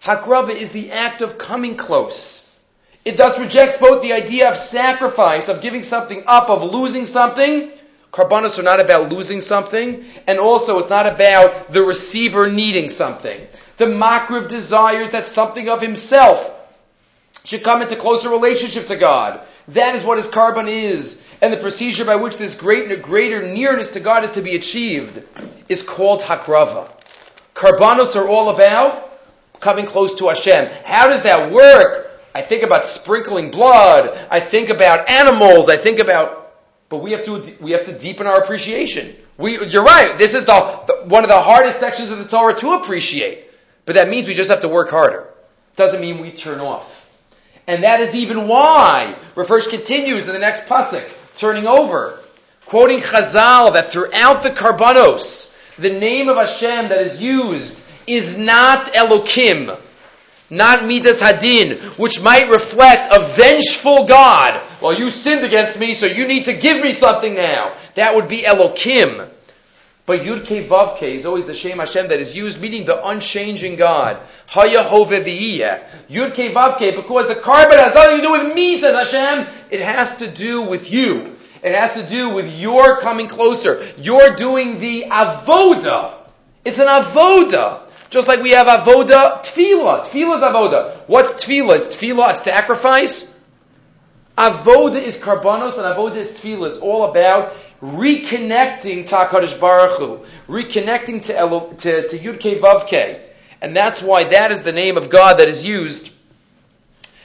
Hakrava 0.04 0.50
is 0.50 0.72
the 0.72 0.92
act 0.92 1.22
of 1.22 1.38
coming 1.38 1.76
close. 1.76 2.48
It 3.04 3.18
thus 3.18 3.40
rejects 3.40 3.78
both 3.78 4.02
the 4.02 4.14
idea 4.14 4.50
of 4.50 4.58
sacrifice, 4.58 5.48
of 5.50 5.62
giving 5.62 5.84
something 5.84 6.24
up, 6.28 6.50
of 6.50 6.64
losing 6.64 7.06
something, 7.06 7.72
Karbanos 8.12 8.60
are 8.60 8.64
not 8.64 8.82
about 8.82 9.10
losing 9.10 9.40
something, 9.40 10.04
and 10.28 10.38
also 10.38 10.80
it's 10.80 10.90
not 10.90 11.08
about 11.08 11.72
the 11.72 11.82
receiver 11.82 12.52
needing 12.52 12.90
something. 12.90 13.48
The 13.78 13.86
makriv 13.86 14.50
desires 14.50 15.12
that 15.12 15.28
something 15.28 15.70
of 15.70 15.82
himself 15.82 16.58
should 17.46 17.64
come 17.64 17.82
into 17.82 17.96
closer 17.96 18.30
relationship 18.30 18.88
to 18.88 18.98
God. 18.98 19.40
That 19.70 19.96
is 19.96 20.04
what 20.04 20.18
his 20.18 20.28
korban 20.28 20.68
is. 20.68 21.24
And 21.42 21.52
the 21.52 21.58
procedure 21.58 22.06
by 22.06 22.16
which 22.18 22.38
this 22.38 22.60
great, 22.60 23.02
greater 23.02 23.42
nearness 23.42 23.92
to 23.92 24.00
God 24.00 24.24
is 24.24 24.32
to 24.32 24.42
be 24.42 24.56
achieved 24.56 25.24
is 25.68 25.82
called 25.82 26.22
hakrava. 26.22 26.92
Karbanos 27.56 28.16
are 28.16 28.28
all 28.28 28.50
about 28.50 29.10
coming 29.60 29.86
close 29.86 30.16
to 30.16 30.28
Hashem. 30.28 30.70
How 30.86 31.08
does 31.08 31.24
that 31.24 31.52
work? 31.52 32.12
I 32.34 32.42
think 32.42 32.64
about 32.64 32.86
sprinkling 32.86 33.52
blood. 33.52 34.18
I 34.30 34.40
think 34.40 34.70
about 34.70 35.10
animals. 35.10 35.68
I 35.68 35.78
think 35.78 36.00
about 36.00 36.42
but 36.92 36.98
we 36.98 37.14
have 37.14 37.24
to 37.24 37.42
we 37.62 37.72
have 37.72 37.86
to 37.86 37.98
deepen 37.98 38.28
our 38.28 38.42
appreciation. 38.42 39.16
We, 39.38 39.66
you're 39.66 39.84
right. 39.84 40.18
This 40.18 40.34
is 40.34 40.46
the, 40.46 40.82
the, 40.88 40.94
one 41.08 41.24
of 41.24 41.30
the 41.30 41.42
hardest 41.42 41.80
sections 41.80 42.12
of 42.12 42.18
the 42.18 42.26
Torah 42.26 42.54
to 42.56 42.74
appreciate. 42.74 43.46
But 43.86 43.96
that 43.96 44.10
means 44.10 44.28
we 44.28 44.34
just 44.34 44.50
have 44.50 44.60
to 44.60 44.68
work 44.68 44.90
harder. 44.90 45.26
Doesn't 45.78 46.02
mean 46.02 46.20
we 46.20 46.32
turn 46.32 46.60
off. 46.60 47.10
And 47.66 47.84
that 47.84 48.02
is 48.02 48.14
even 48.14 48.50
why 48.50 49.18
Hirsch 49.36 49.68
continues 49.68 50.28
in 50.28 50.34
the 50.34 50.40
next 50.40 50.68
pasuk, 50.68 51.10
turning 51.36 51.68
over, 51.68 52.20
quoting 52.66 53.00
Chazal 53.00 53.74
that 53.74 53.92
throughout 53.92 54.44
the 54.44 54.50
Karbanos, 54.50 55.56
the 55.78 55.90
name 55.90 56.30
of 56.30 56.38
Hashem 56.38 56.90
that 56.90 57.02
is 57.02 57.22
used 57.22 57.82
is 58.08 58.38
not 58.38 58.94
Elokim, 58.94 59.78
not 60.50 60.86
Midas 60.86 61.22
Hadin, 61.22 61.78
which 61.98 62.22
might 62.22 62.50
reflect 62.50 63.14
a 63.14 63.20
vengeful 63.36 64.06
God. 64.06 64.62
Well, 64.82 64.98
you 64.98 65.10
sinned 65.10 65.46
against 65.46 65.80
me, 65.80 65.94
so 65.94 66.06
you 66.06 66.28
need 66.28 66.46
to 66.46 66.54
give 66.54 66.82
me 66.82 66.92
something 66.92 67.34
now. 67.36 67.74
That 67.96 68.16
would 68.16 68.28
be 68.28 68.40
Elokim. 68.40 69.30
But 70.12 70.24
Yud 70.24 70.44
Ke 70.44 70.68
Vav 70.68 70.98
Ke 70.98 71.04
is 71.04 71.26
always 71.26 71.46
the 71.46 71.54
Shem 71.54 71.80
Hashem 71.80 72.10
that 72.10 72.20
is 72.20 72.36
used, 72.36 72.60
meaning 72.60 72.84
the 72.84 73.02
unchanging 73.08 73.78
God. 73.78 74.18
Haya 74.48 74.84
Hove 74.84 75.08
V'iyeh. 75.08 75.88
Yud 76.10 76.36
because 76.36 77.30
the 77.30 77.36
korban 77.36 77.78
has 77.78 77.96
nothing 77.96 78.18
to 78.18 78.22
do 78.22 78.32
with 78.34 78.54
me, 78.54 78.78
says 78.78 79.10
Hashem. 79.10 79.48
It 79.70 79.80
has 79.80 80.18
to 80.18 80.30
do 80.30 80.64
with 80.64 80.92
you. 80.92 81.34
It 81.64 81.74
has 81.74 81.94
to 81.94 82.04
do 82.04 82.32
with 82.32 82.60
your 82.60 83.00
coming 83.00 83.28
closer. 83.28 83.88
You're 84.00 84.36
doing 84.36 84.82
the 84.82 85.04
avoda. 85.04 86.16
It's 86.66 86.80
an 86.80 86.88
avoda. 86.88 87.90
Just 88.10 88.28
like 88.28 88.42
we 88.42 88.52
have 88.52 88.68
avoda 88.68 89.42
tefillah. 89.46 90.08
Tefillah 90.08 90.36
is 90.36 90.44
avoda. 90.44 91.08
What's 91.08 91.36
tefillah? 91.36 91.78
Is 91.78 91.88
tefillah 91.88 92.32
a 92.32 92.34
sacrifice? 92.34 93.40
Avoda 94.38 95.02
is 95.02 95.18
karbanos 95.18 95.76
and 95.76 95.84
avoda 95.84 96.18
is 96.18 96.38
tefillah. 96.38 96.68
It's 96.68 96.80
all 96.80 97.10
about 97.10 97.54
reconnecting 97.82 99.08
to 99.08 99.16
HaKadosh 99.16 99.60
Baruch 99.60 99.98
Hu, 99.98 100.26
reconnecting 100.48 101.24
to, 101.26 101.38
Elo, 101.38 101.74
to, 101.74 102.08
to 102.10 102.18
Yud 102.18 102.40
Ke 102.40 102.60
Vav 102.60 102.88
Ke. 102.88 103.20
And 103.62 103.76
that's 103.76 104.02
why 104.02 104.26
that 104.26 104.52
is 104.52 104.64
the 104.64 104.72
name 104.72 104.98
of 104.98 105.10
God 105.10 105.40
that 105.40 105.48
is 105.48 105.66
used 105.66 106.14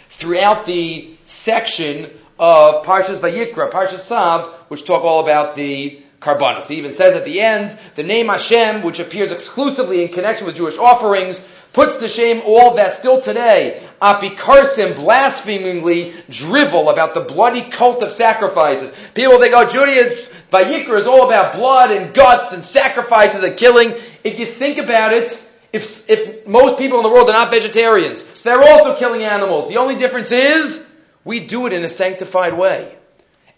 throughout 0.08 0.66
the 0.66 1.14
section 1.24 2.10
of 2.38 2.84
Parshas 2.84 3.18
Vayikra, 3.18 3.70
Parshas 3.70 4.00
Sav, 4.00 4.52
which 4.68 4.84
talk 4.84 5.04
all 5.04 5.22
about 5.22 5.56
the 5.56 6.02
karbanos. 6.20 6.64
He 6.64 6.76
even 6.76 6.92
says 6.92 7.14
at 7.14 7.24
the 7.24 7.40
end, 7.40 7.76
the 7.94 8.02
name 8.02 8.28
Hashem, 8.28 8.82
which 8.82 8.98
appears 8.98 9.32
exclusively 9.32 10.02
in 10.02 10.12
connection 10.12 10.46
with 10.46 10.56
Jewish 10.56 10.78
offerings, 10.78 11.46
puts 11.72 11.98
to 11.98 12.08
shame 12.08 12.42
all 12.44 12.74
that 12.74 12.94
still 12.94 13.20
today 13.20 13.82
apikarsim 14.00 14.94
blasphemingly 14.94 16.12
drivel 16.28 16.90
about 16.90 17.14
the 17.14 17.20
bloody 17.20 17.62
cult 17.62 18.02
of 18.02 18.10
sacrifices. 18.10 18.92
People 19.14 19.38
think, 19.40 19.54
oh, 19.54 19.66
Judaism, 19.66 20.32
Vayikra 20.52 20.98
is 20.98 21.06
all 21.06 21.26
about 21.26 21.54
blood 21.54 21.90
and 21.90 22.14
guts 22.14 22.52
and 22.52 22.64
sacrifices 22.64 23.42
and 23.42 23.56
killing. 23.56 23.94
If 24.22 24.38
you 24.38 24.46
think 24.46 24.78
about 24.78 25.12
it, 25.12 25.42
if, 25.72 26.08
if 26.08 26.46
most 26.46 26.78
people 26.78 26.98
in 26.98 27.02
the 27.02 27.08
world 27.08 27.28
are 27.28 27.32
not 27.32 27.50
vegetarians, 27.50 28.22
so 28.22 28.50
they're 28.50 28.68
also 28.68 28.96
killing 28.96 29.22
animals. 29.22 29.68
The 29.68 29.78
only 29.78 29.96
difference 29.96 30.32
is 30.32 30.90
we 31.24 31.40
do 31.40 31.66
it 31.66 31.72
in 31.72 31.84
a 31.84 31.88
sanctified 31.88 32.56
way. 32.56 32.94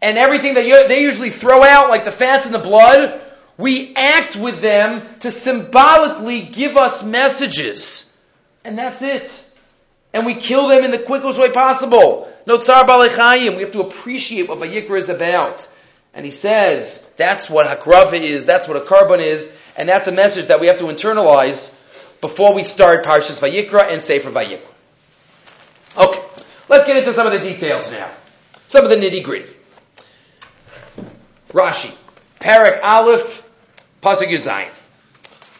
And 0.00 0.16
everything 0.16 0.54
that 0.54 0.64
you, 0.64 0.88
they 0.88 1.02
usually 1.02 1.30
throw 1.30 1.62
out, 1.62 1.90
like 1.90 2.04
the 2.04 2.12
fats 2.12 2.46
and 2.46 2.54
the 2.54 2.60
blood, 2.60 3.20
we 3.56 3.94
act 3.96 4.36
with 4.36 4.60
them 4.60 5.02
to 5.20 5.30
symbolically 5.30 6.42
give 6.42 6.76
us 6.76 7.02
messages. 7.02 8.16
And 8.64 8.78
that's 8.78 9.02
it. 9.02 9.44
And 10.14 10.24
we 10.24 10.34
kill 10.34 10.68
them 10.68 10.84
in 10.84 10.90
the 10.90 10.98
quickest 10.98 11.38
way 11.38 11.50
possible. 11.50 12.32
No 12.46 12.58
tsar 12.58 12.84
balechayim. 12.84 13.56
We 13.56 13.62
have 13.62 13.72
to 13.72 13.82
appreciate 13.82 14.48
what 14.48 14.58
Vayikra 14.58 14.98
is 14.98 15.08
about. 15.08 15.68
And 16.14 16.24
he 16.24 16.30
says, 16.30 17.12
that's 17.16 17.48
what 17.48 17.66
Hakrava 17.66 18.14
is, 18.14 18.46
that's 18.46 18.66
what 18.66 18.76
a 18.76 18.80
korban 18.80 19.20
is, 19.20 19.54
and 19.76 19.88
that's 19.88 20.08
a 20.08 20.12
message 20.12 20.46
that 20.46 20.60
we 20.60 20.66
have 20.66 20.78
to 20.78 20.84
internalize 20.84 21.74
before 22.20 22.54
we 22.54 22.62
start 22.62 23.04
Parshas 23.04 23.40
Vayikra 23.40 23.92
and 23.92 24.02
Sefer 24.02 24.30
Vayikra. 24.30 24.60
Okay, 25.96 26.22
let's 26.68 26.86
get 26.86 26.96
into 26.96 27.12
some 27.12 27.26
of 27.26 27.32
the 27.32 27.38
details 27.38 27.90
now. 27.90 28.10
Some 28.68 28.84
of 28.84 28.90
the 28.90 28.96
nitty 28.96 29.22
gritty. 29.22 29.54
Rashi, 31.50 31.96
Parak 32.40 32.82
Aleph, 32.82 33.48
Pasuk 34.02 34.26
Yuzayin. 34.26 34.68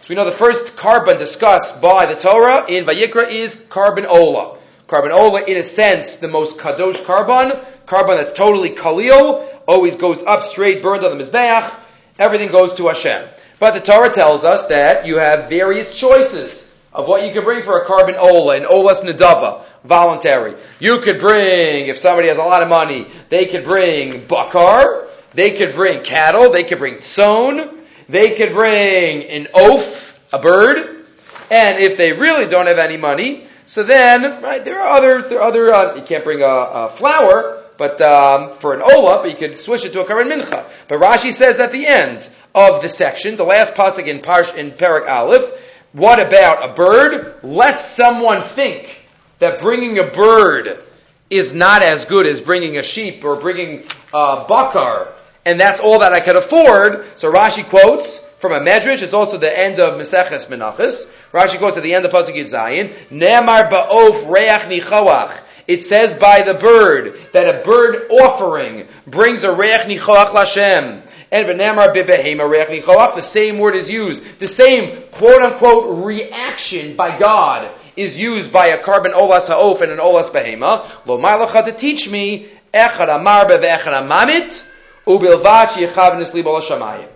So 0.01 0.07
we 0.09 0.15
know 0.15 0.25
the 0.25 0.33
first 0.33 0.77
korban 0.77 1.19
discussed 1.19 1.81
by 1.81 2.07
the 2.07 2.15
Torah 2.15 2.67
in 2.67 2.85
Vayikra 2.85 3.31
is 3.31 3.57
korban 3.57 4.07
Ola. 4.07 4.59
Korban 4.87 5.11
Ola, 5.11 5.45
in 5.45 5.57
a 5.57 5.63
sense, 5.63 6.17
the 6.17 6.29
most 6.29 6.59
kadosh 6.59 7.03
korban, 7.05 7.65
korban 7.87 8.17
that's 8.17 8.33
totally 8.33 8.71
kalil, 8.71 9.47
always 9.69 9.95
goes 9.97 10.25
up 10.25 10.43
straight, 10.43 10.83
burned 10.83 11.05
on 11.05 11.17
the 11.17 11.23
Mizbeach, 11.23 11.73
everything 12.19 12.51
goes 12.51 12.75
to 12.77 12.89
Hashem. 12.89 13.29
But 13.61 13.75
the 13.75 13.81
Torah 13.81 14.13
tells 14.13 14.43
us 14.43 14.67
that 14.69 15.07
you 15.07 15.19
have 15.19 15.49
various 15.49 15.97
choices 15.97 16.75
of 16.93 17.07
what 17.07 17.25
you 17.25 17.33
can 17.33 17.45
bring 17.45 17.63
for 17.63 17.79
a 17.79 17.87
korban 17.87 18.17
Ola, 18.19 18.57
and 18.57 18.67
Ola's 18.67 19.03
Nadava, 19.03 19.65
voluntary. 19.85 20.55
You 20.81 21.01
could 21.01 21.21
bring, 21.21 21.89
if 21.89 21.99
somebody 21.99 22.29
has 22.29 22.39
a 22.39 22.43
lot 22.43 22.63
of 22.63 22.69
money, 22.69 23.07
they 23.29 23.45
could 23.45 23.65
bring 23.65 24.27
bakar, 24.27 25.07
they 25.35 25.57
could 25.57 25.75
bring 25.75 26.03
cattle, 26.03 26.51
they 26.51 26.65
could 26.65 26.79
bring 26.79 26.95
tzon, 26.97 27.79
they 28.09 28.37
could 28.37 28.53
bring 28.53 29.25
an 29.25 29.49
oaf, 29.55 30.19
a 30.33 30.39
bird, 30.39 31.05
and 31.51 31.79
if 31.79 31.97
they 31.99 32.13
really 32.13 32.47
don't 32.47 32.67
have 32.67 32.79
any 32.79 32.97
money, 32.97 33.47
so 33.67 33.83
then, 33.83 34.43
right, 34.43 34.65
there 34.65 34.81
are 34.81 34.97
other, 34.97 35.23
there 35.23 35.41
are 35.41 35.49
other, 35.49 35.75
uh, 35.75 35.95
you 35.97 36.03
can't 36.03 36.25
bring 36.25 36.41
a, 36.41 36.47
a 36.47 36.89
flower, 36.89 37.58
but 37.79 38.01
um, 38.03 38.53
for 38.53 38.75
an 38.75 38.83
ola, 38.83 39.23
but 39.23 39.31
you 39.31 39.37
could 39.37 39.57
switch 39.59 39.85
it 39.85 39.93
to 39.93 40.03
a 40.03 40.05
korban 40.05 40.31
mincha. 40.31 40.65
But 40.89 41.01
Rashi 41.01 41.33
says 41.33 41.61
at 41.61 41.73
the 41.73 41.87
end 41.87 42.29
of 42.55 42.83
the 42.83 42.89
section, 42.89 43.37
the 43.37 43.45
last 43.45 43.75
pasuk 43.75 44.07
in 44.07 44.19
Parsh 44.19 44.55
in 44.57 44.73
Perak 44.73 45.09
Aleph, 45.09 45.51
what 45.93 46.21
about 46.21 46.69
a 46.69 46.75
bird? 46.75 47.37
Lest 47.43 47.97
someone 47.97 48.43
think 48.43 49.07
that 49.39 49.61
bringing 49.61 49.99
a 49.99 50.05
bird 50.05 50.83
is 51.31 51.55
not 51.55 51.83
as 51.83 52.05
good 52.05 52.27
as 52.27 52.41
bringing 52.41 52.77
a 52.77 52.83
sheep 52.83 53.25
or 53.25 53.37
bringing 53.37 53.85
a 54.13 54.45
bakar, 54.49 55.09
and 55.47 55.61
that's 55.61 55.81
all 55.81 56.01
that 56.01 56.13
I 56.13 56.21
could 56.21 56.37
afford. 56.37 57.07
So 57.17 57.33
Rashi 57.33 57.65
quotes 57.65 58.27
from 58.41 58.53
a 58.53 58.61
medrash. 58.61 59.03
It's 59.03 59.15
also 59.15 59.39
the 59.39 59.57
end 59.57 59.79
of 59.79 59.95
Meseches 59.95 60.47
Menachos. 60.49 61.15
Rashi 61.33 61.59
quotes 61.59 61.77
at 61.77 61.83
the 61.83 61.95
end 61.95 62.05
of 62.05 62.11
Pasuk 62.11 62.35
Yud 62.35 62.53
Zayin, 62.53 62.93
Ne'amar 63.11 63.71
ba'of 63.71 64.31
reach 64.31 64.83
nichoach. 64.83 65.39
It 65.69 65.83
says 65.83 66.15
by 66.15 66.41
the 66.43 66.55
bird 66.55 67.21
that 67.33 67.55
a 67.55 67.63
bird 67.63 68.11
offering 68.11 68.89
brings 69.07 69.45
a 69.45 69.55
reach 69.55 69.83
nichoach 69.83 70.29
lashem. 70.29 71.07
And 71.31 71.47
v'namar 71.47 71.95
bibehema 71.95 72.49
reach 72.49 72.83
nichoach. 72.83 73.15
The 73.15 73.23
same 73.23 73.59
word 73.59 73.77
is 73.77 73.91
used. 73.91 74.39
The 74.39 74.49
same 74.49 75.03
quote 75.13 75.43
unquote 75.43 76.07
reaction 76.07 76.97
by 76.97 77.19
God 77.19 77.71
is 77.97 78.19
used 78.19 78.51
by 78.51 78.69
a 78.69 78.83
korban 78.83 79.13
olas 79.13 79.49
ha'of 79.49 79.83
and 79.83 79.93
an 79.93 79.99
olas 79.99 80.31
behema. 80.31 80.89
Lo 81.07 81.19
malacha 81.19 81.67
to 81.67 81.73
teach 81.73 82.11
me 82.11 82.49
echad 82.73 83.15
amar 83.15 83.47
be'echad 83.47 83.93
amamit 83.93 84.67
ubilvat 85.07 85.73
yichav 85.73 86.15
nisli 86.15 86.43
shamayim. 86.43 87.09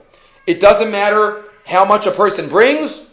It 0.46 0.60
doesn't 0.60 0.90
matter 0.90 1.44
how 1.64 1.86
much 1.86 2.06
a 2.06 2.10
person 2.10 2.50
brings. 2.50 3.08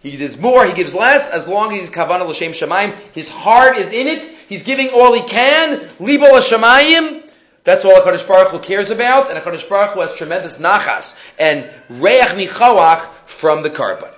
He 0.00 0.16
gives 0.16 0.38
more, 0.38 0.64
he 0.64 0.72
gives 0.74 0.94
less, 0.94 1.28
as 1.30 1.48
long 1.48 1.72
as 1.72 1.80
he's 1.80 1.90
kavana 1.90 2.26
l'shem 2.26 2.52
shamayim. 2.52 2.96
His 3.12 3.28
heart 3.28 3.76
is 3.78 3.90
in 3.90 4.06
it. 4.06 4.22
He's 4.48 4.62
giving 4.62 4.90
all 4.90 5.12
he 5.12 5.22
can. 5.22 5.88
Libo 5.98 6.26
l'shamayim. 6.36 7.24
That's 7.64 7.84
all 7.84 8.00
HaKadosh 8.00 8.26
Baruch 8.26 8.48
Hu 8.48 8.58
cares 8.60 8.90
about, 8.90 9.30
and 9.30 9.38
HaKadosh 9.38 9.68
Baruch 9.68 9.90
Hu 9.90 10.00
has 10.00 10.14
tremendous 10.14 10.58
nachas 10.58 11.18
and 11.38 11.68
reach 11.90 12.22
nichawach 12.22 13.00
from 13.26 13.62
the 13.62 13.70
korban. 13.70 14.10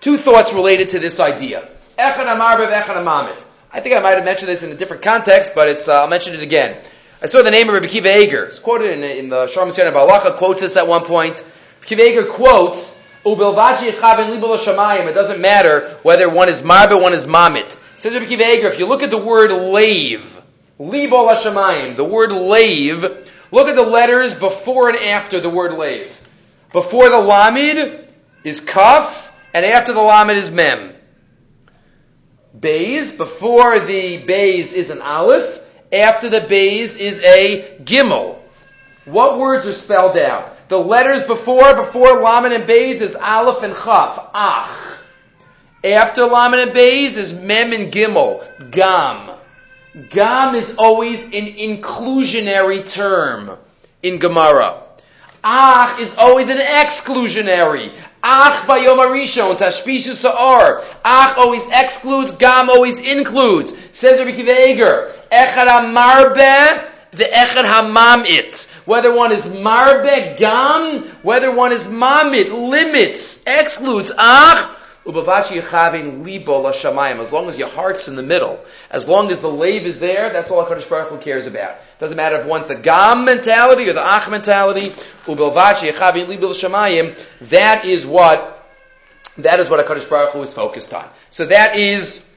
Two 0.00 0.16
thoughts 0.16 0.52
related 0.52 0.90
to 0.90 0.98
this 0.98 1.20
idea. 1.20 1.68
Echad 1.98 2.32
amar 2.32 2.58
echad 2.58 2.84
amamit. 2.84 3.42
I 3.72 3.80
think 3.80 3.96
I 3.96 4.00
might 4.00 4.14
have 4.14 4.24
mentioned 4.24 4.48
this 4.48 4.62
in 4.62 4.70
a 4.70 4.74
different 4.74 5.02
context, 5.02 5.52
but 5.54 5.68
it's, 5.68 5.88
uh, 5.88 6.02
I'll 6.02 6.08
mention 6.08 6.34
it 6.34 6.42
again. 6.42 6.82
I 7.20 7.26
saw 7.26 7.42
the 7.42 7.50
name 7.50 7.68
of 7.68 7.74
Rabbi 7.74 7.88
Akiva 7.88 8.14
Eiger. 8.14 8.44
It's 8.44 8.58
quoted 8.58 8.92
in, 8.92 9.02
in 9.02 9.28
the 9.28 9.46
Sharm 9.46 9.68
Yisrael 9.68 9.92
Balacha, 9.92 10.36
quotes 10.36 10.60
this 10.60 10.76
at 10.76 10.86
one 10.86 11.04
point. 11.04 11.44
Akiva 11.82 12.08
Eiger 12.08 12.24
quotes, 12.24 12.95
It 13.28 15.14
doesn't 15.14 15.40
matter 15.40 15.88
whether 16.02 16.30
one 16.30 16.48
is 16.48 16.62
marbe, 16.62 16.92
one 17.00 17.12
is 17.12 17.26
mamit. 17.26 17.76
Says 17.96 18.14
if 18.14 18.78
you 18.78 18.86
look 18.86 19.02
at 19.02 19.10
the 19.10 19.18
word 19.18 19.50
lave, 19.50 20.40
libo 20.78 21.24
l'shamayim, 21.24 21.96
the 21.96 22.04
word 22.04 22.30
lave, 22.30 23.02
look 23.50 23.66
at 23.68 23.74
the 23.74 23.82
letters 23.82 24.32
before 24.34 24.90
and 24.90 24.98
after 24.98 25.40
the 25.40 25.50
word 25.50 25.74
lave. 25.74 26.16
Before 26.72 27.08
the 27.08 27.16
lamid 27.16 28.10
is 28.44 28.60
kaf, 28.60 29.36
and 29.52 29.64
after 29.64 29.92
the 29.92 30.00
lamid 30.00 30.36
is 30.36 30.50
mem. 30.50 30.92
Bays, 32.58 33.16
before 33.16 33.80
the 33.80 34.18
bays 34.18 34.72
is 34.72 34.90
an 34.90 35.02
aleph, 35.02 35.60
after 35.92 36.28
the 36.28 36.42
bays 36.42 36.96
is 36.96 37.20
a 37.24 37.78
gimel. 37.82 38.38
What 39.04 39.38
words 39.38 39.66
are 39.66 39.72
spelled 39.72 40.16
out? 40.16 40.55
The 40.68 40.78
letters 40.78 41.22
before, 41.24 41.76
before 41.76 42.22
lamed 42.22 42.52
and 42.52 42.66
bays 42.66 43.00
is 43.00 43.14
aleph 43.14 43.62
and 43.62 43.74
chaf, 43.74 44.30
ach. 44.34 44.68
After 45.84 46.24
lamed 46.24 46.56
and 46.56 46.72
bays 46.72 47.16
is 47.16 47.34
mem 47.34 47.72
and 47.72 47.92
gimel, 47.92 48.44
gam. 48.72 49.30
Gam 50.10 50.54
is 50.54 50.76
always 50.76 51.24
an 51.26 51.46
inclusionary 51.46 52.90
term 52.92 53.56
in 54.02 54.18
Gemara. 54.18 54.82
Ach 55.44 56.00
is 56.00 56.16
always 56.18 56.50
an 56.50 56.58
exclusionary. 56.58 57.92
Ach 58.22 58.66
bayom 58.66 58.98
arishon 59.06 59.56
tashpishu 59.56 60.14
sa'ar. 60.14 60.82
Ach 61.04 61.38
always 61.38 61.64
excludes, 61.72 62.32
gam 62.32 62.68
always 62.68 62.98
includes. 62.98 63.72
Says 63.92 64.18
Rabbi 64.18 64.32
Akiva 64.32 64.68
Eiger, 64.68 65.12
echad 65.30 65.68
hamarbe, 65.68 66.84
the 67.12 67.24
echad 67.24 67.64
hamamit. 67.64 68.68
Whether 68.86 69.12
one 69.12 69.32
is 69.32 69.46
marbe 69.48 70.38
gam, 70.38 71.02
whether 71.22 71.52
one 71.52 71.72
is 71.72 71.88
mamit, 71.88 72.52
limits, 72.52 73.42
excludes, 73.44 74.12
ach, 74.16 74.76
ubavachi 75.04 75.60
yachavin 75.60 76.24
libo 76.24 76.62
lashamayim. 76.62 77.18
As 77.18 77.32
long 77.32 77.48
as 77.48 77.58
your 77.58 77.68
heart's 77.68 78.06
in 78.06 78.14
the 78.14 78.22
middle, 78.22 78.64
as 78.90 79.08
long 79.08 79.30
as 79.32 79.40
the 79.40 79.50
lave 79.50 79.86
is 79.86 79.98
there, 79.98 80.32
that's 80.32 80.52
all 80.52 80.64
HaKadosh 80.64 80.88
Baruch 80.88 81.08
Hu 81.08 81.18
cares 81.18 81.46
about. 81.46 81.76
Doesn't 81.98 82.16
matter 82.16 82.36
if 82.36 82.46
one's 82.46 82.68
the 82.68 82.76
gam 82.76 83.24
mentality 83.24 83.88
or 83.88 83.92
the 83.92 84.04
ach 84.04 84.30
mentality, 84.30 84.90
ubavachi 85.24 85.90
yachavin 85.90 86.28
libo 86.28 86.50
lashamayim, 86.50 87.16
that 87.48 87.84
is 87.84 88.06
what, 88.06 88.64
that 89.38 89.58
is 89.58 89.68
what 89.68 89.84
HaKadosh 89.84 90.08
Baruch 90.08 90.30
Hu 90.30 90.42
is 90.42 90.54
focused 90.54 90.94
on. 90.94 91.08
So 91.30 91.44
that 91.46 91.74
is 91.76 92.28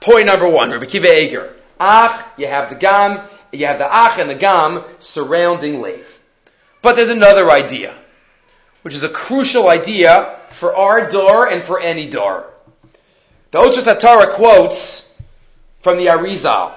point 0.00 0.28
number 0.28 0.48
one, 0.48 0.70
Rabbi 0.70 0.86
Akiva 0.86 1.14
Eiger. 1.14 1.54
Ach, 1.78 2.24
you 2.38 2.46
have 2.46 2.70
the 2.70 2.74
gam, 2.74 3.26
you 3.52 3.66
have 3.66 3.78
the 3.78 3.86
ach 3.86 4.18
and 4.18 4.30
the 4.30 4.34
gam 4.34 4.84
surrounding 4.98 5.80
lave. 5.80 6.20
But 6.82 6.96
there's 6.96 7.10
another 7.10 7.50
idea, 7.50 7.94
which 8.82 8.94
is 8.94 9.02
a 9.02 9.08
crucial 9.08 9.68
idea 9.68 10.38
for 10.50 10.74
our 10.74 11.10
door 11.10 11.48
and 11.48 11.62
for 11.62 11.80
any 11.80 12.08
door. 12.08 12.46
The 13.50 13.58
Otros 13.58 13.92
Atara 13.92 14.32
quotes 14.32 15.14
from 15.80 15.98
the 15.98 16.06
Arizal. 16.06 16.72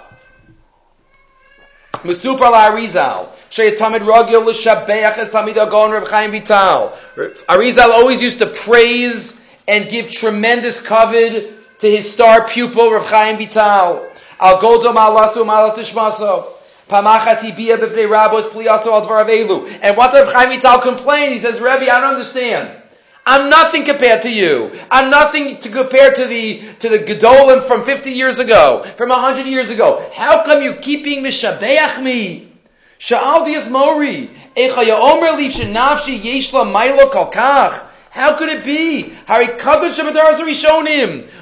Musupar 2.04 2.52
la 2.52 2.72
Arizal. 2.72 3.30
Sheyatamid 3.50 4.02
Ragil 4.02 4.44
l'shabeach 4.44 5.18
es 5.20 5.30
tamid 5.30 5.58
agon 5.58 5.92
Reb 5.92 6.08
Chaim 6.08 6.32
Vital. 6.32 6.98
Arizal 7.16 7.90
always 7.90 8.22
used 8.22 8.40
to 8.40 8.48
praise 8.48 9.46
and 9.68 9.88
give 9.90 10.10
tremendous 10.10 10.82
covet 10.82 11.54
to 11.80 11.90
his 11.90 12.12
star 12.12 12.48
pupil 12.48 12.92
Reb 12.92 13.04
Chaim 13.04 13.38
Vital. 13.38 14.10
Al 14.40 14.60
goldo 14.60 14.94
malasu 14.94 15.46
malas 15.46 15.76
tishmaso. 15.76 16.53
And 19.82 19.98
what 19.98 20.12
does 20.12 20.34
Chaim 20.34 20.50
Vital 20.50 20.80
complain? 20.80 21.32
He 21.32 21.40
says, 21.40 21.60
Rebbe, 21.60 21.92
I 21.92 22.00
don't 22.02 22.12
understand. 22.12 22.78
I'm 23.26 23.50
nothing 23.50 23.86
compared 23.86 24.24
to 24.24 24.30
you. 24.30 24.78
I'm 24.92 25.10
nothing 25.10 25.58
to 25.60 25.70
compare 25.70 26.14
to 26.14 26.26
the 26.26 26.62
to 26.80 26.90
the 26.90 27.00
Gedolim 27.00 27.64
from 27.64 27.86
50 27.86 28.12
years 28.12 28.40
ago, 28.40 28.84
from 28.98 29.10
100 29.10 29.46
years 29.46 29.70
ago. 29.70 30.06
How 30.14 30.44
come 30.44 30.62
you 30.62 30.74
keeping 30.74 31.24
mishabeach 31.24 32.04
me? 32.04 32.52
Sha'aldi 33.00 33.56
es 33.56 33.70
mori. 33.70 34.30
How 38.12 38.36
could 38.38 38.50
it 38.50 38.64
be? 38.64 39.14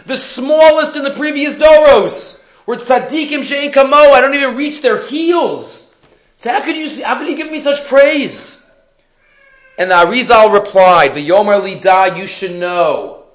The 0.05 0.17
smallest 0.17 0.95
in 0.95 1.03
the 1.03 1.11
previous 1.11 1.55
doros. 1.55 2.40
Where 2.71 2.79
tzaddikim 2.79 3.43
she'en 3.43 3.73
kamo, 3.73 3.97
I 3.97 4.21
don't 4.21 4.33
even 4.33 4.55
reach 4.55 4.81
their 4.81 4.97
heels. 4.97 5.93
So 6.37 6.49
how 6.53 6.61
could 6.61 6.77
you, 6.77 6.87
see, 6.87 7.01
how 7.01 7.17
could 7.17 7.27
you 7.27 7.35
give 7.35 7.51
me 7.51 7.59
such 7.59 7.85
praise? 7.85 8.65
And 9.77 9.91
the 9.91 9.95
Arizal 9.95 10.53
replied, 10.53 11.11
V'yomer 11.11 11.61
lida, 11.61 12.17
you 12.17 12.27
should 12.27 12.55
know. 12.55 13.25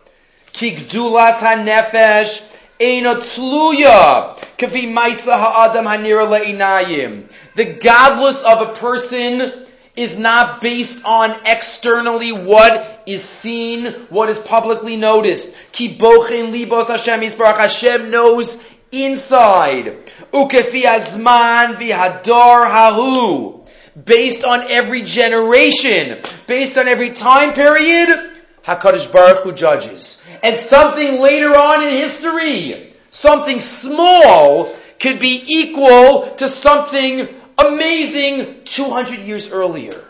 Ki 0.55 0.77
gdulas 0.77 1.41
ha-nefesh 1.41 2.49
eino 2.81 3.17
tluya 3.17 4.39
kavi 4.57 4.91
maisa 4.91 5.39
ha'adam 5.39 5.85
hanira 5.85 6.27
le'inayim. 6.27 7.31
The 7.57 7.75
godless 7.75 8.43
of 8.43 8.71
a 8.71 8.73
person 8.73 9.67
is 9.97 10.19
not 10.19 10.63
based 10.63 11.05
on 11.05 11.39
externally 11.45 12.33
what 12.33 13.03
is 13.05 13.23
seen, 13.23 13.93
what 14.09 14.31
is 14.31 14.39
publicly 14.39 14.97
noticed. 14.97 15.55
Ki 15.73 15.95
bochen 15.99 16.53
libos 16.53 16.87
Hashem. 16.87 17.21
Hashem 17.21 18.11
knows 18.11 18.63
inside. 19.05 19.97
Ukefi 20.33 20.85
azman 20.85 21.75
v'hador 21.75 22.67
hahu 22.67 23.57
based 24.05 24.45
on 24.45 24.63
every 24.71 25.03
generation, 25.03 26.21
based 26.47 26.77
on 26.77 26.87
every 26.89 27.13
time 27.13 27.55
period, 27.55 28.31
HaKadosh 28.65 29.13
Baruch 29.13 29.45
Hu 29.45 29.53
judges. 29.53 30.25
And 30.43 30.59
something 30.59 31.21
later 31.21 31.51
on 31.51 31.85
in 31.85 31.91
history, 31.91 32.93
something 33.11 33.61
small, 33.61 34.73
could 34.99 35.19
be 35.19 35.43
equal 35.47 36.35
to 36.37 36.49
something 36.49 37.29
amazing 37.59 38.65
200 38.65 39.21
years 39.21 39.53
earlier. 39.53 40.03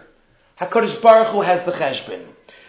HaKadosh 0.60 1.00
Baruch 1.02 1.28
Hu 1.28 1.42
has 1.42 1.64
the 1.64 1.72
cheshbon. 1.72 2.24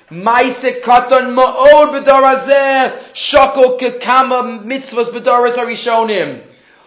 Maise 0.10 0.82
katan 0.82 1.36
ma'od 1.36 2.04
b'darazeh, 2.04 3.14
shako 3.14 3.78
kekama 3.78 4.64
mitzvahs 4.64 5.12
b'daraz 5.12 5.56
harishonim. 5.56 6.42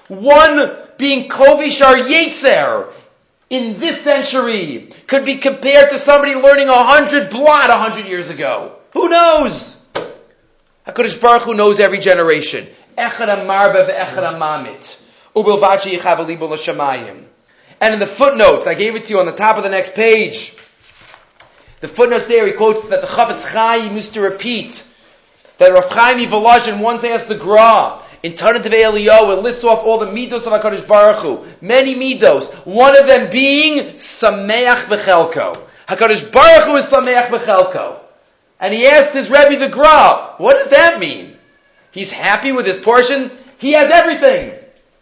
One 0.09 0.77
being 0.97 1.29
kovish 1.29 1.85
ar 1.85 1.97
yetzer, 1.97 2.93
in 3.51 3.79
this 3.81 4.01
century 4.01 4.89
could 5.09 5.25
be 5.25 5.37
compared 5.39 5.91
to 5.91 5.99
somebody 5.99 6.35
learning 6.37 6.69
a 6.69 6.85
hundred 6.85 7.31
blot 7.31 7.69
a 7.69 7.77
hundred 7.77 8.07
years 8.07 8.31
ago. 8.31 8.77
Who 8.93 9.09
knows? 9.09 9.87
HaKadosh 10.87 11.21
Baruch 11.21 11.43
Hu 11.43 11.55
knows 11.55 11.81
every 11.81 11.99
generation. 11.99 12.67
Echad 12.97 13.47
marba 13.47 13.87
ve'echad 13.87 14.39
mamit. 14.39 15.03
Ubilvachi 15.35 15.99
yichav 15.99 17.25
And 17.81 17.95
in 17.95 18.01
the 18.01 18.07
footnotes, 18.07 18.67
I 18.67 18.75
gave 18.75 18.97
it 18.97 19.05
to 19.05 19.11
you 19.11 19.21
on 19.21 19.27
the 19.27 19.33
top 19.33 19.57
of 19.57 19.63
the 19.63 19.69
next 19.69 19.95
page. 19.95 20.57
The 21.81 21.89
footnotes 21.89 22.27
there, 22.27 22.47
he 22.47 22.53
quotes 22.53 22.89
that 22.91 23.01
the 23.01 23.07
Chafetz 23.07 23.45
Chaim 23.47 23.95
used 23.95 24.15
to 24.15 24.21
repeat 24.21 24.85
that 25.59 25.73
Rav 25.73 25.91
Chaim 25.91 26.19
Volozhin 26.29 26.81
once 26.81 27.05
asked 27.05 27.29
the 27.29 27.37
Gra, 27.37 28.01
in 28.23 28.35
Tanat 28.35 28.67
of 28.67 28.73
Eliyahu, 28.73 29.39
it 29.39 29.43
lists 29.43 29.65
off 29.65 29.83
all 29.83 29.99
the 29.99 30.07
midos 30.07 30.47
of 30.47 30.53
HaKadosh 30.53 30.87
Baruch 30.87 31.19
Hu. 31.19 31.47
Many 31.63 31.95
midos. 31.95 32.53
One 32.67 32.99
of 32.99 33.07
them 33.07 33.31
being 33.31 33.95
Sameach 33.95 34.85
Bechelko. 34.85 35.59
HaKadosh 35.89 36.31
Baruch 36.31 36.65
Hu 36.65 36.77
is 36.77 36.85
Sameach 36.85 37.29
Bechelko. 37.29 37.99
And 38.59 38.75
he 38.75 38.87
asked 38.87 39.13
his 39.13 39.31
Rebbe 39.31 39.57
the 39.57 39.71
Gra, 39.71 40.35
what 40.37 40.57
does 40.57 40.69
that 40.69 41.01
mean? 41.01 41.35
He's 41.93 42.11
happy 42.11 42.53
with 42.53 42.67
his 42.67 42.77
portion? 42.77 43.31
He 43.57 43.73
has 43.73 43.91
everything. 43.91 44.55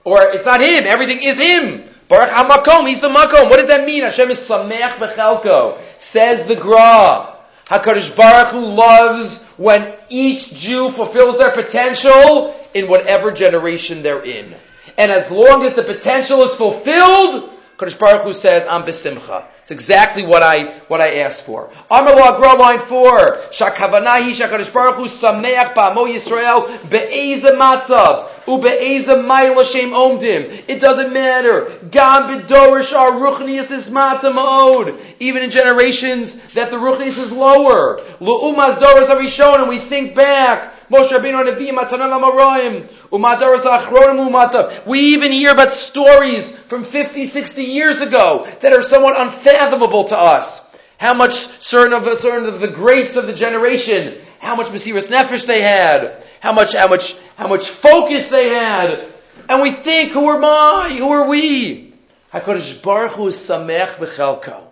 Or 0.04 0.22
it's 0.22 0.46
not 0.46 0.60
him, 0.60 0.84
everything 0.86 1.18
is 1.20 1.40
him. 1.40 1.82
Baruch 2.08 2.30
HaMakom, 2.30 2.88
he's 2.88 3.00
the 3.00 3.08
Makom. 3.08 3.50
What 3.50 3.56
does 3.56 3.68
that 3.68 3.84
mean? 3.84 4.02
Hashem 4.02 4.30
is 4.30 4.38
Sameach 4.38 4.92
Bechelko. 4.92 5.80
Says 5.98 6.46
the 6.46 6.56
Gra. 6.56 7.36
HaKadosh 7.66 8.16
Baruch 8.16 8.48
Hu 8.48 8.60
loves 8.60 9.44
when 9.56 9.94
each 10.08 10.54
Jew 10.54 10.90
fulfills 10.90 11.38
their 11.38 11.50
potential 11.50 12.54
in 12.72 12.88
whatever 12.88 13.30
generation 13.30 14.02
they're 14.02 14.22
in. 14.22 14.54
And 14.96 15.12
as 15.12 15.30
long 15.30 15.64
as 15.64 15.74
the 15.74 15.82
potential 15.82 16.42
is 16.42 16.54
fulfilled, 16.54 17.50
Kodesh 17.76 17.98
Baruch 17.98 18.22
Hu 18.22 18.32
says, 18.32 18.66
I'm 18.68 18.82
besimcha. 18.82 19.44
It's 19.68 19.72
exactly 19.72 20.24
what 20.24 20.42
I, 20.42 20.70
what 20.88 21.02
I 21.02 21.20
asked 21.20 21.44
for. 21.44 21.68
Amar 21.90 22.38
Gra 22.38 22.54
line 22.54 22.78
4. 22.78 23.36
Shakavanahi 23.50 24.30
Shakadosh 24.30 24.72
Baruch 24.72 24.96
sameach 25.10 25.74
ba'amo 25.74 26.08
Yisrael 26.08 26.88
be'eze 26.88 27.44
matzav. 27.44 28.30
Shem 28.46 29.90
omdim. 29.90 30.64
It 30.68 30.80
doesn't 30.80 31.12
matter. 31.12 31.70
Gam 31.90 32.40
b'dorish 32.40 32.96
our 32.96 33.10
ruchnius 33.10 33.70
is 33.70 33.90
ma'od. 33.90 34.98
Even 35.20 35.42
in 35.42 35.50
generations 35.50 36.36
that 36.54 36.70
the 36.70 36.78
ruchnius 36.78 37.18
is 37.18 37.30
lower. 37.30 37.98
Lu'umaz 38.22 38.80
doris 38.80 39.10
arishon, 39.10 39.58
and 39.58 39.68
we 39.68 39.78
think 39.78 40.14
back. 40.14 40.77
Moshe 40.90 41.10
Rabbeinu 41.10 41.44
Nevi'im 41.44 41.76
Matanan 41.76 42.18
Amarayim 42.18 42.86
Umadaras 43.10 43.62
Achronim 43.62 44.28
Umatav. 44.28 44.86
We 44.86 45.00
even 45.14 45.32
hear 45.32 45.52
about 45.52 45.72
stories 45.72 46.56
from 46.56 46.84
50, 46.84 47.26
60 47.26 47.62
years 47.62 48.00
ago 48.00 48.48
that 48.60 48.72
are 48.72 48.80
somewhat 48.80 49.20
unfathomable 49.20 50.04
to 50.04 50.18
us. 50.18 50.74
How 50.96 51.12
much 51.12 51.34
certain 51.34 51.92
of, 51.92 52.04
certain 52.20 52.48
of 52.48 52.60
the 52.60 52.68
greats 52.68 53.16
of 53.16 53.26
the 53.26 53.34
generation, 53.34 54.14
how 54.40 54.56
much 54.56 54.68
Mesiris 54.68 55.08
Nefesh 55.08 55.46
they 55.46 55.60
had, 55.60 56.24
how 56.40 56.52
much, 56.52 56.74
how 56.74 56.88
much, 56.88 57.18
how 57.36 57.48
much 57.48 57.68
focus 57.68 58.28
they 58.28 58.48
had. 58.48 59.06
And 59.48 59.62
we 59.62 59.70
think, 59.70 60.12
who 60.12 60.30
am 60.30 60.44
I? 60.44 60.94
Who 60.98 61.10
are 61.10 61.28
we? 61.28 61.92
HaKadosh 62.32 62.82
Baruch 62.82 63.12
Hu 63.12 63.26
is 63.28 63.36
Samech 63.36 63.96
B'chelko. 63.96 64.68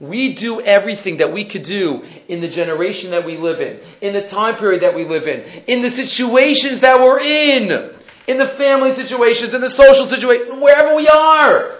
We 0.00 0.34
do 0.34 0.62
everything 0.62 1.18
that 1.18 1.30
we 1.30 1.44
could 1.44 1.62
do 1.62 2.02
in 2.26 2.40
the 2.40 2.48
generation 2.48 3.10
that 3.10 3.26
we 3.26 3.36
live 3.36 3.60
in, 3.60 3.78
in 4.00 4.14
the 4.14 4.26
time 4.26 4.56
period 4.56 4.80
that 4.80 4.94
we 4.94 5.04
live 5.04 5.28
in, 5.28 5.44
in 5.66 5.82
the 5.82 5.90
situations 5.90 6.80
that 6.80 6.98
we're 6.98 7.20
in, 7.20 7.92
in 8.26 8.38
the 8.38 8.46
family 8.46 8.92
situations, 8.92 9.52
in 9.52 9.60
the 9.60 9.68
social 9.68 10.06
situation, 10.06 10.58
wherever 10.58 10.96
we 10.96 11.06
are. 11.06 11.74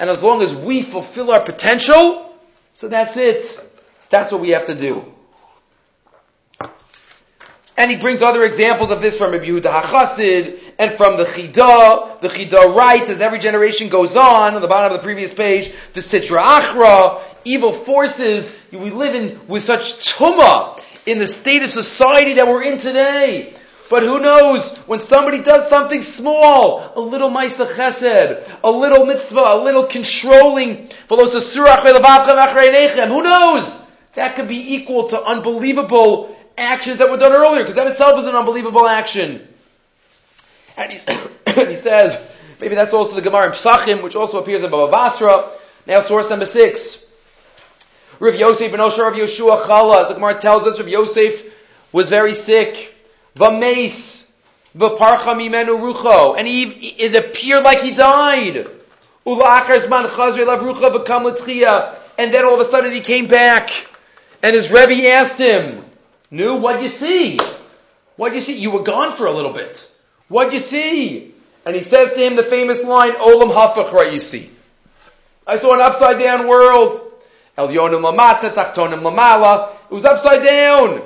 And 0.00 0.10
as 0.10 0.22
long 0.22 0.42
as 0.42 0.52
we 0.52 0.82
fulfill 0.82 1.30
our 1.30 1.40
potential, 1.44 2.36
so 2.72 2.88
that's 2.88 3.16
it. 3.16 3.60
That's 4.10 4.32
what 4.32 4.40
we 4.40 4.50
have 4.50 4.66
to 4.66 4.74
do. 4.74 5.04
And 7.76 7.88
he 7.88 7.96
brings 7.96 8.22
other 8.22 8.42
examples 8.42 8.90
of 8.90 9.00
this 9.00 9.16
from 9.16 9.30
Rabbi 9.30 9.46
Yehuda 9.46 9.82
HaChassid 9.82 10.58
and 10.78 10.92
from 10.92 11.16
the 11.16 11.24
Chida. 11.24 12.20
The 12.20 12.28
Chida 12.28 12.74
writes, 12.74 13.08
as 13.10 13.20
every 13.20 13.38
generation 13.38 13.88
goes 13.88 14.16
on, 14.16 14.54
on 14.54 14.60
the 14.60 14.68
bottom 14.68 14.92
of 14.92 14.98
the 14.98 15.04
previous 15.04 15.34
page, 15.34 15.72
the 15.92 16.00
Sitra 16.00 16.60
Achra, 16.60 17.20
evil 17.44 17.72
forces, 17.72 18.56
we 18.72 18.90
live 18.90 19.14
in 19.14 19.40
with 19.48 19.64
such 19.64 20.14
tuma 20.14 20.80
in 21.06 21.18
the 21.18 21.26
state 21.26 21.62
of 21.62 21.70
society 21.70 22.34
that 22.34 22.46
we're 22.46 22.62
in 22.62 22.78
today. 22.78 23.54
But 23.90 24.02
who 24.02 24.20
knows, 24.20 24.76
when 24.80 25.00
somebody 25.00 25.42
does 25.42 25.70
something 25.70 26.02
small, 26.02 26.92
a 26.94 27.00
little 27.00 27.30
maisa 27.30 27.66
chesed, 27.66 28.46
a 28.62 28.70
little 28.70 29.06
mitzvah, 29.06 29.40
a 29.40 29.64
little 29.64 29.84
controlling, 29.84 30.90
who 31.08 31.16
knows? 33.22 33.86
That 34.14 34.36
could 34.36 34.48
be 34.48 34.74
equal 34.74 35.08
to 35.08 35.22
unbelievable 35.22 36.36
actions 36.58 36.98
that 36.98 37.10
were 37.10 37.16
done 37.16 37.32
earlier, 37.32 37.62
because 37.62 37.76
that 37.76 37.86
itself 37.86 38.20
is 38.20 38.26
an 38.26 38.34
unbelievable 38.34 38.86
action. 38.86 39.48
And 40.78 40.92
he, 40.92 40.98
he 41.66 41.74
says, 41.74 42.24
maybe 42.60 42.76
that's 42.76 42.92
also 42.92 43.16
the 43.16 43.20
Gemara 43.20 43.46
in 43.46 43.52
Psachim, 43.52 44.02
which 44.02 44.14
also 44.14 44.40
appears 44.40 44.62
in 44.62 44.70
Baba 44.70 44.90
Basra. 44.90 45.50
Now 45.86 46.00
source 46.00 46.30
number 46.30 46.46
six. 46.46 47.12
Rav 48.20 48.36
Yosef 48.36 48.72
and 48.72 48.80
Osher 48.80 49.10
Rav 49.10 49.14
Yeshua 49.14 49.62
Chala, 49.62 50.08
the 50.08 50.14
Gemara 50.14 50.40
tells 50.40 50.66
us 50.66 50.78
Rav 50.78 50.88
Yosef 50.88 51.54
was 51.92 52.08
very 52.08 52.34
sick. 52.34 52.94
V'meis, 53.36 54.32
v'parcha 54.76 55.34
mimenu 55.34 55.80
rucho, 55.80 56.36
and 56.38 56.46
he, 56.46 56.62
it 56.62 57.14
appeared 57.14 57.64
like 57.64 57.80
he 57.80 57.92
died. 57.92 58.66
Ula'achar 59.26 59.88
man 59.90 60.04
chazri 60.06 60.46
lav 60.46 60.60
rucha 60.60 61.04
v'kam 61.04 61.96
and 62.18 62.34
then 62.34 62.44
all 62.44 62.54
of 62.54 62.60
a 62.60 62.64
sudden 62.64 62.92
he 62.92 63.00
came 63.00 63.26
back, 63.26 63.70
and 64.42 64.54
his 64.54 64.70
Rebbe 64.70 65.08
asked 65.08 65.38
him, 65.38 65.84
Nu, 66.30 66.56
what'd 66.56 66.82
you 66.82 66.88
see? 66.88 67.38
What'd 68.16 68.34
you 68.34 68.40
see? 68.40 68.58
You 68.58 68.72
were 68.72 68.82
gone 68.82 69.12
for 69.12 69.26
a 69.26 69.32
little 69.32 69.52
bit. 69.52 69.88
What'd 70.28 70.52
you 70.52 70.58
see? 70.58 71.34
And 71.64 71.74
he 71.74 71.82
says 71.82 72.12
to 72.12 72.18
him 72.18 72.36
the 72.36 72.42
famous 72.42 72.82
line, 72.84 73.12
Olam 73.12 73.52
hafach, 73.52 74.18
see. 74.18 74.50
I 75.46 75.58
saw 75.58 75.74
an 75.74 75.80
upside 75.80 76.18
down 76.18 76.46
world. 76.46 77.00
El 77.56 77.68
yonim 77.68 78.02
lamata, 78.02 78.50
tachtonim 78.52 79.02
lamala. 79.02 79.72
It 79.90 79.94
was 79.94 80.04
upside 80.04 80.44
down. 80.44 81.02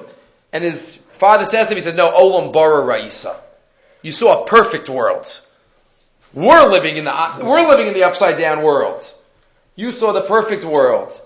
And 0.53 0.63
his 0.63 0.97
father 0.97 1.45
says 1.45 1.69
to 1.69 1.73
him, 1.73 1.77
he 1.77 1.83
says, 1.83 1.95
no, 1.95 2.11
olam 2.11 2.53
bara 2.53 2.83
ra'isa. 2.83 3.35
You 4.03 4.13
saw 4.13 4.43
a 4.43 4.47
perfect 4.47 4.89
world. 4.89 5.41
We're 6.35 6.69
living 6.69 6.97
in 6.97 7.05
the, 7.05 7.39
we're 7.41 7.69
living 7.69 7.87
in 7.87 7.95
the 7.95 8.05
upside 8.05 8.39
down 8.39 8.63
world. 8.63 9.03
You 9.77 9.93
saw 9.93 10.13
the 10.13 10.23
perfect 10.23 10.65
world. 10.65 11.19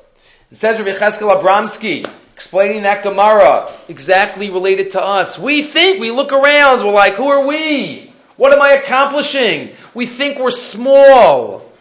It 0.50 0.58
says 0.58 0.78
Rabbi 0.78 0.96
Cheskel 0.96 1.40
Abramsky, 1.40 2.08
explaining 2.36 2.82
that 2.82 3.02
Gemara, 3.02 3.72
exactly 3.88 4.50
related 4.50 4.90
to 4.90 5.02
us. 5.02 5.38
We 5.38 5.62
think, 5.62 6.00
we 6.00 6.10
look 6.10 6.34
around, 6.34 6.84
we're 6.84 6.92
like, 6.92 7.14
who 7.14 7.28
are 7.28 7.46
we? 7.46 8.12
What 8.36 8.52
am 8.52 8.60
I 8.60 8.72
accomplishing? 8.72 9.70
We 9.94 10.04
think 10.04 10.38
we're 10.38 10.50
small. 10.50 11.72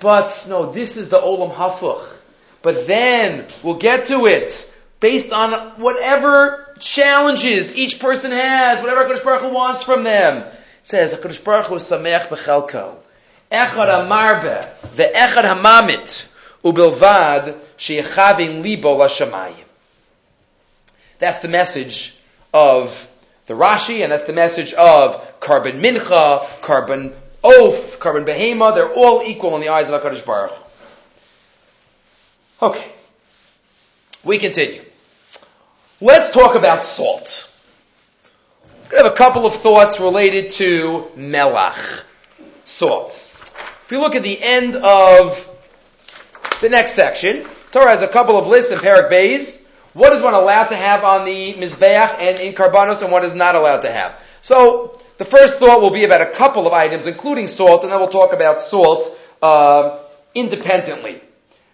But 0.00 0.44
no, 0.48 0.72
this 0.72 0.96
is 0.96 1.08
the 1.08 1.20
Olam 1.20 1.54
Hafuch. 1.54 2.04
But 2.62 2.88
then 2.88 3.46
we'll 3.62 3.76
get 3.76 4.08
to 4.08 4.26
it 4.26 4.76
based 4.98 5.32
on 5.32 5.52
whatever 5.80 6.74
challenges 6.80 7.76
each 7.76 8.00
person 8.00 8.32
has, 8.32 8.82
whatever 8.82 9.04
HaKadosh 9.04 9.22
Baruch 9.22 9.42
Hu 9.42 9.54
wants 9.54 9.84
from 9.84 10.02
them. 10.02 10.38
It 10.38 10.52
says, 10.82 11.14
HaKadosh 11.14 11.44
Baruch 11.44 11.66
Hu 11.66 11.76
Sameach 11.76 12.26
Bechelko. 12.26 12.96
Echad 13.52 14.04
Amarbe, 14.04 14.68
the 14.96 15.04
Echad 15.04 15.44
Hamamit, 15.44 16.26
Ubilvad, 16.64 17.56
Sheyechavin 17.78 18.64
Libo 18.64 18.98
Lashamayim. 18.98 19.65
That's 21.18 21.38
the 21.38 21.48
message 21.48 22.18
of 22.52 23.08
the 23.46 23.54
Rashi, 23.54 24.02
and 24.02 24.12
that's 24.12 24.24
the 24.24 24.32
message 24.32 24.74
of 24.74 25.40
korban 25.40 25.80
Mincha, 25.80 26.44
korban 26.60 27.14
Oaf, 27.42 27.98
korban 27.98 28.26
Behema. 28.26 28.74
They're 28.74 28.92
all 28.92 29.22
equal 29.22 29.54
in 29.54 29.60
the 29.60 29.68
eyes 29.68 29.88
of 29.88 30.02
HaKadosh 30.02 30.26
Baruch. 30.26 30.52
Okay. 32.60 32.84
We 34.24 34.38
continue. 34.38 34.82
Let's 36.00 36.32
talk 36.32 36.54
about 36.54 36.82
salt. 36.82 37.52
I 38.92 38.96
have 39.02 39.12
a 39.12 39.16
couple 39.16 39.46
of 39.46 39.54
thoughts 39.54 40.00
related 40.00 40.50
to 40.52 41.10
melach, 41.16 42.02
salt. 42.64 43.32
If 43.84 43.92
you 43.92 44.00
look 44.00 44.14
at 44.14 44.22
the 44.22 44.40
end 44.42 44.76
of 44.76 45.48
the 46.60 46.68
next 46.68 46.92
section, 46.92 47.46
Torah 47.72 47.90
has 47.90 48.02
a 48.02 48.08
couple 48.08 48.36
of 48.36 48.46
lists 48.46 48.72
in 48.72 48.78
Parak 48.78 49.10
Bays 49.10 49.65
what 49.96 50.12
is 50.12 50.20
one 50.20 50.34
allowed 50.34 50.66
to 50.66 50.76
have 50.76 51.04
on 51.04 51.24
the 51.24 51.54
Mizbeach 51.54 52.18
and 52.18 52.38
in 52.38 52.52
Karbanos 52.52 53.00
and 53.02 53.10
what 53.10 53.24
is 53.24 53.34
not 53.34 53.54
allowed 53.54 53.80
to 53.80 53.90
have? 53.90 54.20
So, 54.42 55.00
the 55.16 55.24
first 55.24 55.58
thought 55.58 55.80
will 55.80 55.90
be 55.90 56.04
about 56.04 56.20
a 56.20 56.26
couple 56.26 56.66
of 56.66 56.74
items, 56.74 57.06
including 57.06 57.48
salt, 57.48 57.82
and 57.82 57.90
then 57.90 57.98
we'll 57.98 58.10
talk 58.10 58.34
about 58.34 58.60
salt 58.60 59.18
uh, 59.40 59.98
independently. 60.34 61.22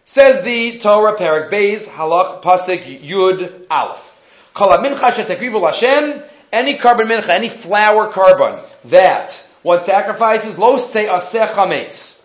Says 0.05 0.43
the 0.43 0.79
Torah, 0.79 1.17
Parak 1.17 1.51
Beis, 1.51 1.89
Halach, 1.89 2.43
Pasik, 2.43 3.01
Yud, 3.01 3.67
Aleph. 3.69 4.09
Kala 4.55 4.79
mincha 4.79 5.11
shetekrivu 5.11 5.67
Hashem, 5.67 6.23
any 6.53 6.79
korban 6.79 7.09
mincha, 7.09 7.31
any 7.31 7.49
flour 7.49 8.13
korban, 8.13 8.63
that 8.85 9.49
one 9.63 9.81
sacrifices, 9.81 10.59
lo 10.59 10.77
se 10.77 11.07
aseh 11.07 11.49
chametz. 11.49 12.25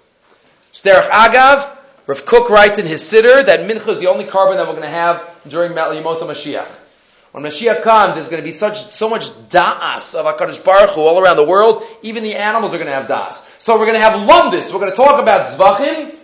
Sterach 0.74 1.10
agav, 1.10 1.77
Rav 2.08 2.26
Kook 2.26 2.50
writes 2.50 2.80
in 2.80 2.86
his 2.86 3.02
Siddur 3.02 3.46
that 3.46 3.70
mincha 3.70 3.89
is 3.89 4.00
the 4.00 4.08
only 4.08 4.24
korban 4.24 4.56
that 4.56 4.65
we're 4.65 4.74
going 4.74 4.84
to 4.84 4.89
have 4.89 5.30
during 5.48 5.74
Yimosa 5.74 6.24
Mashiach. 6.24 6.72
When 7.34 7.43
Mashiach 7.43 7.82
comes, 7.82 8.15
there's 8.15 8.30
going 8.30 8.41
to 8.41 8.48
be 8.48 8.54
such 8.54 8.86
so 8.86 9.10
much 9.10 9.28
da'as 9.50 10.15
of 10.15 10.26
Hakadosh 10.26 10.63
Baruch 10.63 10.91
Hu 10.91 11.02
all 11.02 11.20
around 11.20 11.36
the 11.36 11.46
world. 11.46 11.84
Even 12.02 12.24
the 12.24 12.36
animals 12.36 12.74
are 12.74 12.78
going 12.78 12.88
to 12.88 12.93
have 12.93 13.08
da'as. 13.08 13.46
So 13.60 13.78
we're 13.78 13.86
going 13.86 13.98
to 13.98 14.00
have 14.00 14.13
lumdis. 14.13 14.72
We're 14.72 14.80
going 14.80 14.91
to 14.91 14.96
talk 14.96 15.22
about 15.22 15.52
zvachim, 15.52 16.17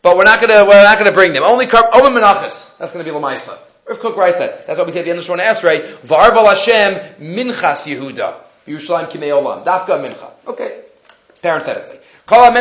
but 0.00 0.16
we're 0.16 0.24
not 0.24 0.40
going 0.40 0.54
to 0.54 0.64
we're 0.64 0.82
not 0.82 0.98
going 0.98 1.10
to 1.10 1.14
bring 1.14 1.34
them. 1.34 1.42
Only 1.42 1.66
kar- 1.66 1.90
menachas. 1.92 2.78
That's 2.78 2.94
going 2.94 3.04
to 3.04 3.12
be 3.12 3.16
lamaisa. 3.16 3.58
Rav 3.86 4.00
Kook 4.00 4.16
writes 4.16 4.38
that. 4.38 4.66
That's 4.66 4.78
why 4.78 4.86
we 4.86 4.92
say 4.92 5.00
at 5.00 5.04
the 5.04 5.10
end 5.10 5.18
of 5.18 5.26
Shemona 5.26 5.42
Esrei, 5.42 5.82
V'arval 5.82 6.48
Hashem 6.48 6.94
minchas 7.20 7.84
Yehuda. 7.84 8.34
Yerushalayim 8.66 9.10
kimei 9.10 9.30
olam. 9.30 9.64
Dafka 9.64 10.02
mincha. 10.02 10.30
Okay. 10.46 10.82
Parenthetically. 11.42 11.98
What 12.28 12.56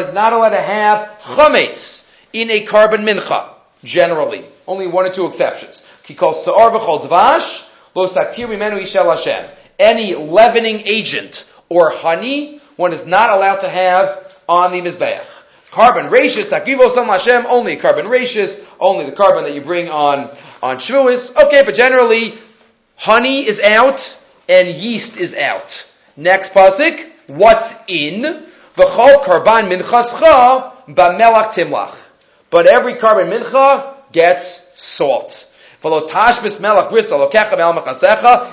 is 0.00 0.14
not 0.14 0.32
allowed 0.32 0.50
to 0.50 0.60
have 0.60 1.18
chametz 1.22 2.10
in 2.32 2.50
a 2.50 2.64
korban 2.64 3.04
mincha, 3.04 3.48
generally. 3.82 4.44
Only 4.66 4.86
one 4.86 5.06
or 5.06 5.12
two 5.12 5.26
exceptions. 5.26 5.84
Any 9.78 10.14
leavening 10.14 10.82
agent 10.86 11.46
or 11.68 11.90
honey, 11.90 12.60
one 12.76 12.92
is 12.92 13.06
not 13.06 13.30
allowed 13.30 13.60
to 13.60 13.68
have 13.68 14.36
on 14.48 14.72
the 14.72 14.80
Mizbeach. 14.80 15.26
Korban 15.72 16.10
rachis, 16.10 16.50
takrivo 16.50 16.90
sam 16.90 17.06
Hashem, 17.06 17.46
only 17.46 17.76
korban 17.76 18.04
rachis, 18.04 18.66
only 18.78 19.06
the 19.06 19.12
korban 19.12 19.44
that 19.44 19.54
you 19.54 19.60
bring 19.60 19.88
on, 19.88 20.30
on 20.62 20.76
Shavuos. 20.76 21.36
Okay, 21.46 21.62
but 21.64 21.74
generally, 21.74 22.34
honey 22.96 23.46
is 23.46 23.60
out 23.60 24.16
and 24.48 24.68
yeast 24.68 25.16
is 25.16 25.34
out. 25.34 25.89
Next 26.20 26.52
pasuk, 26.52 27.02
what's 27.28 27.82
in? 27.88 28.44
V'chol 28.76 29.22
karban 29.24 29.70
minchascha 29.72 30.72
b'melach 30.86 31.54
timlach. 31.54 31.96
But 32.50 32.66
every 32.66 32.92
korban 32.92 33.32
mincha 33.32 33.94
gets 34.12 34.78
salt. 34.78 35.50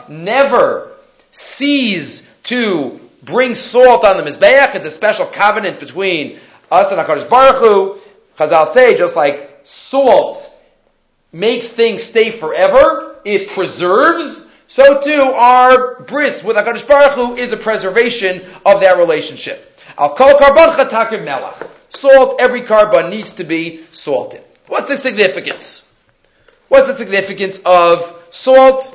Never 0.10 0.92
cease 1.32 2.34
to 2.44 3.00
bring 3.22 3.54
salt 3.56 4.06
on 4.06 4.16
the 4.16 4.24
Mizbeach. 4.24 4.76
It's 4.76 4.86
a 4.86 4.92
special 4.92 5.26
covenant 5.26 5.82
between 5.82 6.40
us 6.72 6.94
and 6.94 7.02
HaKadosh 7.02 7.30
Baruch 7.30 7.58
Hu. 7.58 8.00
Chazal 8.38 8.68
say, 8.68 8.96
just 8.96 9.18
like 9.18 9.60
salt 9.66 10.38
makes 11.34 11.74
things 11.74 12.02
stay 12.02 12.32
forever, 12.32 13.18
it 13.26 13.50
preserves, 13.50 14.47
so 14.68 15.02
too 15.02 15.22
our 15.22 16.02
bris 16.02 16.44
with 16.44 16.58
HaKadosh 16.58 16.88
Baruch 16.88 17.14
Hu 17.14 17.36
is 17.36 17.54
a 17.54 17.58
preservation 17.58 18.42
of 18.66 18.82
that 18.82 18.98
relationship. 18.98 19.80
Al 19.98 20.16
kol 20.16 20.34
karban 20.36 20.76
chatakim 20.76 21.26
melach. 21.26 21.68
Salt, 21.90 22.40
every 22.40 22.62
korban 22.62 23.10
needs 23.10 23.34
to 23.34 23.44
be 23.44 23.86
salted. 23.94 24.44
What's 24.68 24.90
the 24.90 24.98
significance? 24.98 25.96
What's 26.68 26.88
the 26.88 26.94
significance 26.94 27.62
of 27.66 28.14
salt 28.30 28.94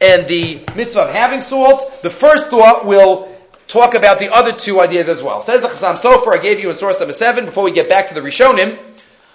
and 0.00 0.26
the 0.26 0.62
mitzvah 0.76 1.04
of 1.04 1.10
having 1.10 1.40
salt? 1.40 2.02
The 2.02 2.10
first 2.10 2.48
thought 2.48 2.84
will 2.84 3.34
talk 3.66 3.94
about 3.94 4.18
the 4.18 4.32
other 4.32 4.52
two 4.52 4.80
ideas 4.80 5.08
as 5.08 5.22
well. 5.22 5.40
Says 5.40 5.62
the 5.62 5.68
Chassam 5.68 5.96
Sofer, 5.96 6.38
I 6.38 6.42
gave 6.42 6.60
you 6.60 6.68
in 6.68 6.76
source 6.76 6.98
number 7.00 7.12
seven 7.12 7.46
before 7.46 7.64
we 7.64 7.72
get 7.72 7.88
back 7.88 8.08
to 8.08 8.14
the 8.14 8.20
Rishonim. 8.20 8.78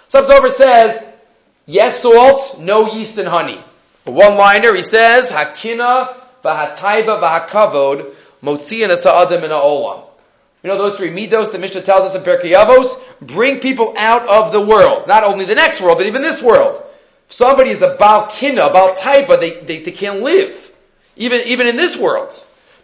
Chassam 0.08 0.26
Sofer 0.26 0.50
says, 0.50 1.06
yes, 1.66 2.00
salt, 2.00 2.60
no 2.60 2.94
yeast 2.94 3.18
and 3.18 3.28
honey. 3.28 3.58
A 4.06 4.10
one-liner, 4.10 4.74
he 4.74 4.82
says, 4.82 5.30
Hakina 5.30 6.16
v'hataiva 6.42 7.20
v'hakavod 7.20 8.14
motzian 8.42 8.90
asa'adim 8.90 9.42
in 9.42 9.50
olam. 9.50 10.04
You 10.62 10.70
know 10.70 10.78
those 10.78 10.96
three 10.96 11.10
midos 11.10 11.52
the 11.52 11.58
Mishnah 11.58 11.82
tells 11.82 12.14
us 12.14 12.14
in 12.14 12.22
Pirkei 12.22 12.54
Avos? 12.54 13.02
Bring 13.20 13.60
people 13.60 13.94
out 13.98 14.26
of 14.26 14.52
the 14.52 14.60
world. 14.60 15.06
Not 15.06 15.22
only 15.22 15.44
the 15.44 15.54
next 15.54 15.80
world, 15.80 15.98
but 15.98 16.06
even 16.06 16.22
this 16.22 16.42
world. 16.42 16.82
If 17.28 17.34
somebody 17.34 17.70
is 17.70 17.82
a 17.82 17.96
Baal 17.98 18.28
Kina, 18.28 18.70
Baal 18.70 18.94
Taiva, 18.94 19.38
they, 19.38 19.60
they, 19.60 19.82
they 19.82 19.92
can't 19.92 20.20
live. 20.20 20.74
Even, 21.16 21.42
even 21.46 21.66
in 21.66 21.76
this 21.76 21.98
world. 21.98 22.32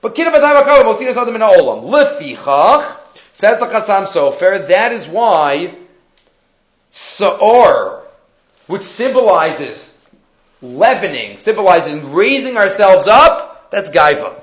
But 0.03 0.15
Kina 0.15 0.31
V'Taiva 0.31 0.63
Kalam, 0.63 0.95
Mosinas 0.95 1.17
Adam 1.17 1.35
in 1.35 1.41
Olam. 1.41 1.91
Lefichach, 1.91 2.99
says 3.33 3.59
the 3.59 3.67
Chassam 3.67 4.07
Sofer, 4.07 4.69
that 4.69 4.93
is 4.93 5.07
why 5.07 5.75
Sa'or, 6.91 8.03
which 8.67 8.83
symbolizes 8.83 9.90
leavening, 10.63 11.39
symbolizing 11.39 12.13
raising 12.13 12.57
ourselves 12.57 13.09
up, 13.09 13.71
that's 13.71 13.89
gaiva. 13.89 14.35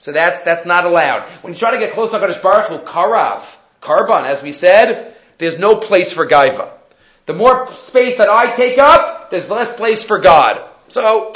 So 0.00 0.10
that's, 0.10 0.40
that's 0.40 0.66
not 0.66 0.84
allowed. 0.84 1.28
When 1.42 1.52
you 1.52 1.58
try 1.58 1.70
to 1.70 1.78
get 1.78 1.92
close 1.92 2.10
to 2.10 2.18
HaKadosh 2.18 2.42
Baruch 2.42 2.66
Hu, 2.66 2.78
karav, 2.78 3.44
karban, 3.80 4.24
as 4.24 4.42
we 4.42 4.50
said, 4.52 5.14
there's 5.38 5.58
no 5.58 5.76
place 5.76 6.12
for 6.12 6.26
gaiva. 6.26 6.70
The 7.26 7.34
more 7.34 7.70
space 7.72 8.16
that 8.16 8.28
I 8.28 8.52
take 8.52 8.78
up, 8.78 9.30
there's 9.30 9.48
less 9.48 9.76
place 9.76 10.02
for 10.02 10.18
God. 10.18 10.68
So, 10.88 11.32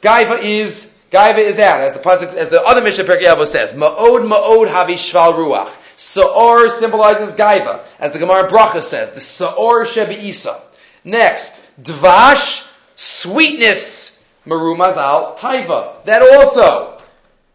gaiva 0.00 0.42
is, 0.42 0.98
gaiva 1.12 1.38
is 1.38 1.58
out, 1.58 1.80
as 1.80 1.92
the 1.92 2.00
pasuk, 2.00 2.34
as 2.34 2.48
the 2.48 2.60
other 2.62 2.82
Mishnah 2.82 3.04
Pirkei 3.04 3.26
Avos 3.26 3.48
says, 3.48 3.72
ma'od 3.72 4.26
ma'od 4.26 4.68
havi 4.68 4.94
shval 4.94 5.34
ruach. 5.34 5.70
Sa'or 5.96 6.68
symbolizes 6.68 7.34
gaiva, 7.34 7.82
as 8.00 8.12
the 8.12 8.18
Gemara 8.18 8.50
Bracha 8.50 8.82
says, 8.82 9.12
the 9.12 9.20
sa'or 9.20 9.84
shebi 9.84 10.18
isa. 10.18 10.60
Next, 11.04 11.60
dvash, 11.80 12.68
sweetness, 13.02 14.24
marumazal 14.46 15.36
taiva. 15.36 16.04
That 16.04 16.22
also, 16.22 17.02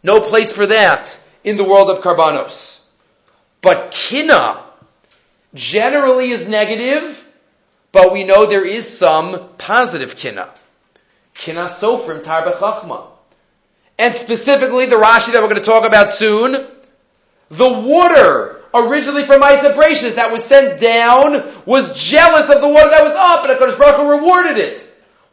no 0.04 0.20
place 0.20 0.52
for 0.52 0.68
that 0.68 1.18
in 1.44 1.58
the 1.58 1.64
world 1.64 1.90
of 1.90 2.04
karbanos. 2.04 2.86
But 3.62 3.92
kina 3.92 4.62
generally 5.54 6.32
is 6.32 6.48
negative, 6.48 7.24
but 7.92 8.12
we 8.12 8.24
know 8.24 8.46
there 8.46 8.66
is 8.66 8.98
some 8.98 9.50
positive 9.58 10.18
kina. 10.18 10.50
Kina 11.34 11.66
sofrim 11.66 12.24
tarba 12.24 12.58
chachma. 12.58 13.08
And 13.98 14.14
specifically 14.14 14.86
the 14.86 14.98
Rashi 14.98 15.32
that 15.32 15.42
we're 15.42 15.50
going 15.50 15.56
to 15.56 15.62
talk 15.62 15.86
about 15.86 16.10
soon, 16.10 16.68
the 17.50 17.70
water 17.70 18.62
originally 18.74 19.24
from 19.24 19.42
Isa 19.44 19.74
that 20.16 20.30
was 20.32 20.44
sent 20.44 20.80
down 20.80 21.52
was 21.66 22.00
jealous 22.00 22.50
of 22.50 22.62
the 22.62 22.68
water 22.68 22.90
that 22.90 23.04
was 23.04 23.14
up, 23.14 23.46
and 23.46 23.58
HaKadosh 23.58 23.80
Baruch 23.80 23.96
Hu 23.96 24.12
rewarded 24.12 24.58
it. 24.58 24.87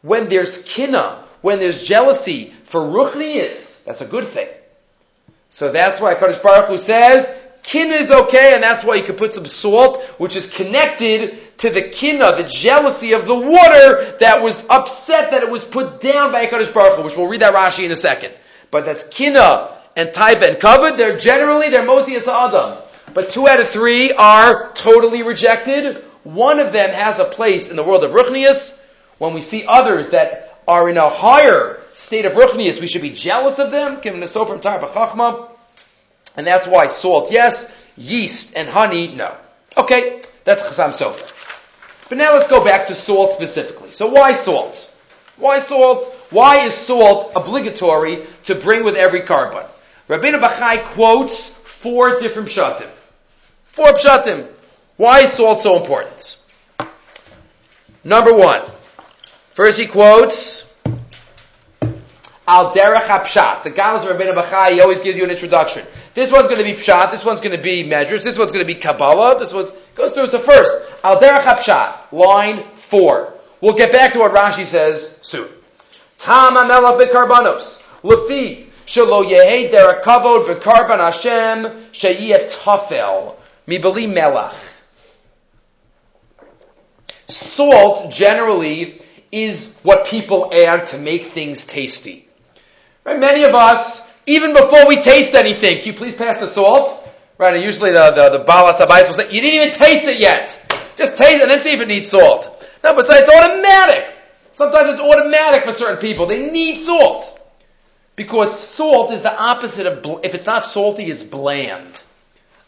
When 0.04 0.28
there's 0.28 0.62
kina, 0.64 1.24
when 1.40 1.60
there's 1.60 1.82
jealousy 1.82 2.52
for 2.64 2.82
ruchnius, 2.82 3.84
that's 3.84 4.02
a 4.02 4.06
good 4.06 4.26
thing. 4.26 4.48
So 5.48 5.72
that's 5.72 5.98
why 5.98 6.14
Kaddish 6.14 6.36
Baruch 6.36 6.66
Hu 6.66 6.76
says, 6.76 7.34
kin 7.62 7.90
is 7.90 8.10
okay, 8.10 8.52
and 8.52 8.62
that's 8.62 8.84
why 8.84 8.96
you 8.96 9.02
can 9.02 9.16
put 9.16 9.32
some 9.32 9.46
salt, 9.46 10.02
which 10.18 10.36
is 10.36 10.54
connected 10.54 11.56
to 11.56 11.70
the 11.70 11.80
kinna, 11.80 12.36
the 12.36 12.44
jealousy 12.44 13.14
of 13.14 13.26
the 13.26 13.34
water 13.34 14.14
that 14.20 14.42
was 14.42 14.68
upset 14.68 15.30
that 15.30 15.42
it 15.42 15.50
was 15.50 15.64
put 15.64 16.02
down 16.02 16.32
by 16.32 16.44
Kaddish 16.48 16.68
Baruch 16.68 16.98
Hu, 16.98 17.04
which 17.04 17.16
we'll 17.16 17.28
read 17.28 17.40
that 17.40 17.54
Rashi 17.54 17.86
in 17.86 17.90
a 17.90 17.96
second. 17.96 18.34
But 18.70 18.84
that's 18.84 19.08
kinna 19.08 19.74
and 19.96 20.10
taiva 20.10 20.50
and 20.50 20.60
covered. 20.60 20.98
They're 20.98 21.16
generally, 21.18 21.70
they're 21.70 21.86
Mosias 21.86 22.28
Adam. 22.28 22.78
But 23.14 23.30
two 23.30 23.48
out 23.48 23.58
of 23.58 23.68
three 23.70 24.12
are 24.12 24.70
totally 24.74 25.22
rejected. 25.22 26.04
One 26.24 26.60
of 26.60 26.74
them 26.74 26.90
has 26.90 27.20
a 27.20 27.24
place 27.24 27.70
in 27.70 27.76
the 27.76 27.82
world 27.82 28.04
of 28.04 28.10
Ruchnius. 28.10 28.82
When 29.18 29.34
we 29.34 29.40
see 29.40 29.64
others 29.66 30.10
that 30.10 30.58
are 30.66 30.88
in 30.88 30.96
a 30.96 31.08
higher 31.08 31.80
state 31.92 32.24
of 32.24 32.32
ruchnius, 32.32 32.80
we 32.80 32.88
should 32.88 33.02
be 33.02 33.10
jealous 33.10 33.58
of 33.58 33.70
them. 33.70 34.00
And 36.36 36.46
that's 36.46 36.66
why 36.66 36.86
salt, 36.86 37.30
yes, 37.30 37.74
yeast 37.96 38.56
and 38.56 38.68
honey, 38.68 39.08
no. 39.14 39.34
Okay, 39.76 40.22
that's 40.44 40.62
Chasam 40.62 40.90
Sofer. 40.90 41.30
But 42.08 42.18
now 42.18 42.34
let's 42.34 42.48
go 42.48 42.62
back 42.64 42.86
to 42.86 42.94
salt 42.94 43.30
specifically. 43.30 43.90
So 43.90 44.08
why 44.08 44.32
salt? 44.32 44.90
Why 45.36 45.58
salt? 45.58 46.12
Why 46.30 46.60
is 46.60 46.74
salt 46.74 47.32
obligatory 47.34 48.24
to 48.44 48.54
bring 48.54 48.84
with 48.84 48.96
every 48.96 49.22
korban? 49.22 49.66
Rabbeinu 50.08 50.40
Bachai 50.40 50.82
quotes 50.84 51.48
four 51.48 52.18
different 52.18 52.48
pshatim. 52.48 52.88
Four 53.64 53.92
pshatim. 53.94 54.46
Why 54.96 55.20
is 55.20 55.32
salt 55.32 55.60
so 55.60 55.80
important? 55.80 56.40
Number 58.04 58.34
one. 58.34 58.62
First 59.54 59.78
he 59.78 59.86
quotes 59.86 60.68
Al 62.46 62.74
derech 62.74 63.02
pshat. 63.02 63.62
The 63.62 63.70
Galus 63.70 64.04
of 64.04 64.16
Rabbeinu 64.16 64.34
Bachai, 64.34 64.72
he 64.72 64.80
always 64.80 64.98
gives 64.98 65.16
you 65.16 65.22
an 65.22 65.30
introduction. 65.30 65.84
This 66.12 66.32
one's 66.32 66.48
going 66.48 66.58
to 66.58 66.64
be 66.64 66.72
pshat, 66.72 67.12
this 67.12 67.24
one's 67.24 67.40
going 67.40 67.56
to 67.56 67.62
be 67.62 67.84
measures, 67.84 68.24
this 68.24 68.36
one's 68.36 68.50
going 68.50 68.66
to 68.66 68.74
be 68.74 68.80
Kabbalah, 68.80 69.38
this 69.38 69.54
one's, 69.54 69.70
goes 69.94 70.10
through. 70.10 70.26
So 70.26 70.40
first, 70.40 70.76
Al 71.04 71.20
derech 71.20 71.42
pshat, 71.42 72.10
line 72.10 72.64
four. 72.74 73.32
We'll 73.60 73.76
get 73.76 73.92
back 73.92 74.12
to 74.14 74.18
what 74.18 74.32
Rashi 74.32 74.64
says 74.64 75.20
soon. 75.22 75.48
Tam 76.18 76.54
amela 76.54 77.00
bekarbanos. 77.00 77.88
Lefi, 78.02 78.66
shelo 78.86 79.24
yehe 79.24 79.70
derech 79.70 80.02
kavod 80.02 80.46
bekarban 80.46 80.98
Hashem, 80.98 81.90
sheyeh 81.92 82.52
tafel, 82.52 83.36
mibali 83.68 84.12
melach. 84.12 84.72
Salt 87.28 88.12
generally 88.12 89.00
is 89.34 89.78
what 89.82 90.06
people 90.06 90.52
add 90.54 90.86
to 90.86 90.98
make 90.98 91.24
things 91.24 91.66
tasty. 91.66 92.28
Right? 93.02 93.18
Many 93.18 93.42
of 93.42 93.54
us, 93.54 94.08
even 94.26 94.52
before 94.52 94.86
we 94.86 95.02
taste 95.02 95.34
anything, 95.34 95.78
can 95.78 95.86
you 95.86 95.92
please 95.92 96.14
pass 96.14 96.38
the 96.38 96.46
salt? 96.46 97.06
Right? 97.36 97.54
And 97.54 97.64
usually 97.64 97.90
the, 97.90 98.12
the, 98.12 98.38
the 98.38 98.44
Baal 98.44 98.66
will 98.66 99.12
say, 99.12 99.32
you 99.32 99.40
didn't 99.40 99.66
even 99.66 99.78
taste 99.78 100.04
it 100.04 100.20
yet. 100.20 100.60
Just 100.96 101.16
taste 101.16 101.34
it 101.34 101.42
and 101.42 101.50
then 101.50 101.58
see 101.58 101.72
if 101.72 101.80
it 101.80 101.88
needs 101.88 102.08
salt. 102.08 102.64
No, 102.84 102.94
but 102.94 103.06
it's 103.08 103.28
automatic. 103.28 104.06
Sometimes 104.52 104.90
it's 104.90 105.00
automatic 105.00 105.64
for 105.64 105.72
certain 105.72 105.98
people. 105.98 106.26
They 106.26 106.48
need 106.50 106.76
salt. 106.76 107.30
Because 108.14 108.56
salt 108.56 109.10
is 109.10 109.22
the 109.22 109.36
opposite 109.36 109.86
of, 109.86 110.00
bl- 110.00 110.20
if 110.22 110.36
it's 110.36 110.46
not 110.46 110.64
salty, 110.64 111.06
it's 111.06 111.24
bland. 111.24 112.00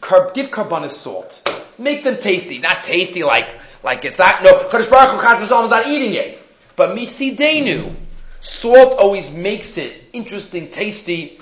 Car- 0.01 0.31
give 0.33 0.51
karbanos 0.51 0.91
salt. 0.91 1.49
Make 1.77 2.03
them 2.03 2.17
tasty. 2.17 2.59
Not 2.59 2.83
tasty 2.83 3.23
like, 3.23 3.55
like 3.83 4.03
it's 4.03 4.19
not, 4.19 4.43
no, 4.43 4.67
Kaddish 4.67 4.89
Baruch 4.89 5.39
Hu 5.39 5.43
is 5.43 5.49
not 5.49 5.87
eating 5.87 6.13
it. 6.15 6.43
But 6.77 6.95
mitsidenu. 6.95 7.93
Salt 8.39 8.99
always 8.99 9.33
makes 9.33 9.77
it 9.77 9.93
interesting, 10.13 10.69
tasty, 10.69 11.39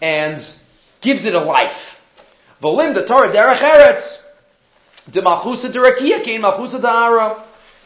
and 0.00 0.36
gives 1.00 1.24
it 1.24 1.34
a 1.34 1.40
life. 1.40 2.00
Volim 2.62 2.94
the 2.94 3.04
Torah 3.04 3.30
derech 3.30 3.56
eretz. 3.56 4.30
De 5.10 5.20
malchusa 5.20 6.22
came 6.22 6.42
malchusa 6.42 6.78
da'ara. 6.80 7.40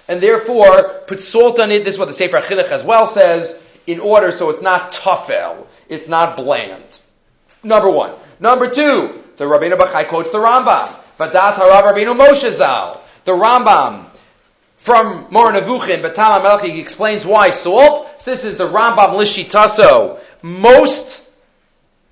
And 0.09 0.21
therefore, 0.21 1.03
put 1.07 1.21
salt 1.21 1.61
on 1.61 1.71
it. 1.71 1.85
This 1.85 1.95
is 1.95 2.01
what 2.01 2.07
the 2.07 2.15
Sefer 2.15 2.41
Chinuch 2.41 2.71
as 2.71 2.83
well 2.83 3.07
says, 3.07 3.65
in 3.87 4.01
order 4.01 4.31
so 4.31 4.51
it's 4.51 4.63
not 4.63 4.93
tafel, 4.93 5.67
it's 5.89 6.09
not 6.09 6.37
bland. 6.37 6.99
Number 7.63 7.91
one. 7.91 8.13
Number 8.41 8.71
two, 8.71 9.23
the 9.37 9.45
Rabbeinu 9.45 9.79
Bachai 9.79 10.09
quotes 10.09 10.31
the 10.31 10.39
Rambam. 10.39 10.97
Vadas 11.19 11.55
harav 11.55 11.93
Rabbeinu 11.93 12.19
Moshe 12.19 12.51
Zal. 12.51 13.01
The 13.25 13.33
Rambam 13.33 14.08
from 14.79 15.27
Moreh 15.31 15.61
Nevuchim, 15.61 16.01
Batam 16.01 16.41
HaMelech, 16.41 16.63
he 16.63 16.81
explains 16.81 17.27
why 17.27 17.51
salt. 17.51 18.09
So 18.21 18.31
this 18.31 18.45
is 18.45 18.57
the 18.57 18.69
Rambam 18.69 19.15
Lishitaso. 19.15 20.21
Most 20.41 21.29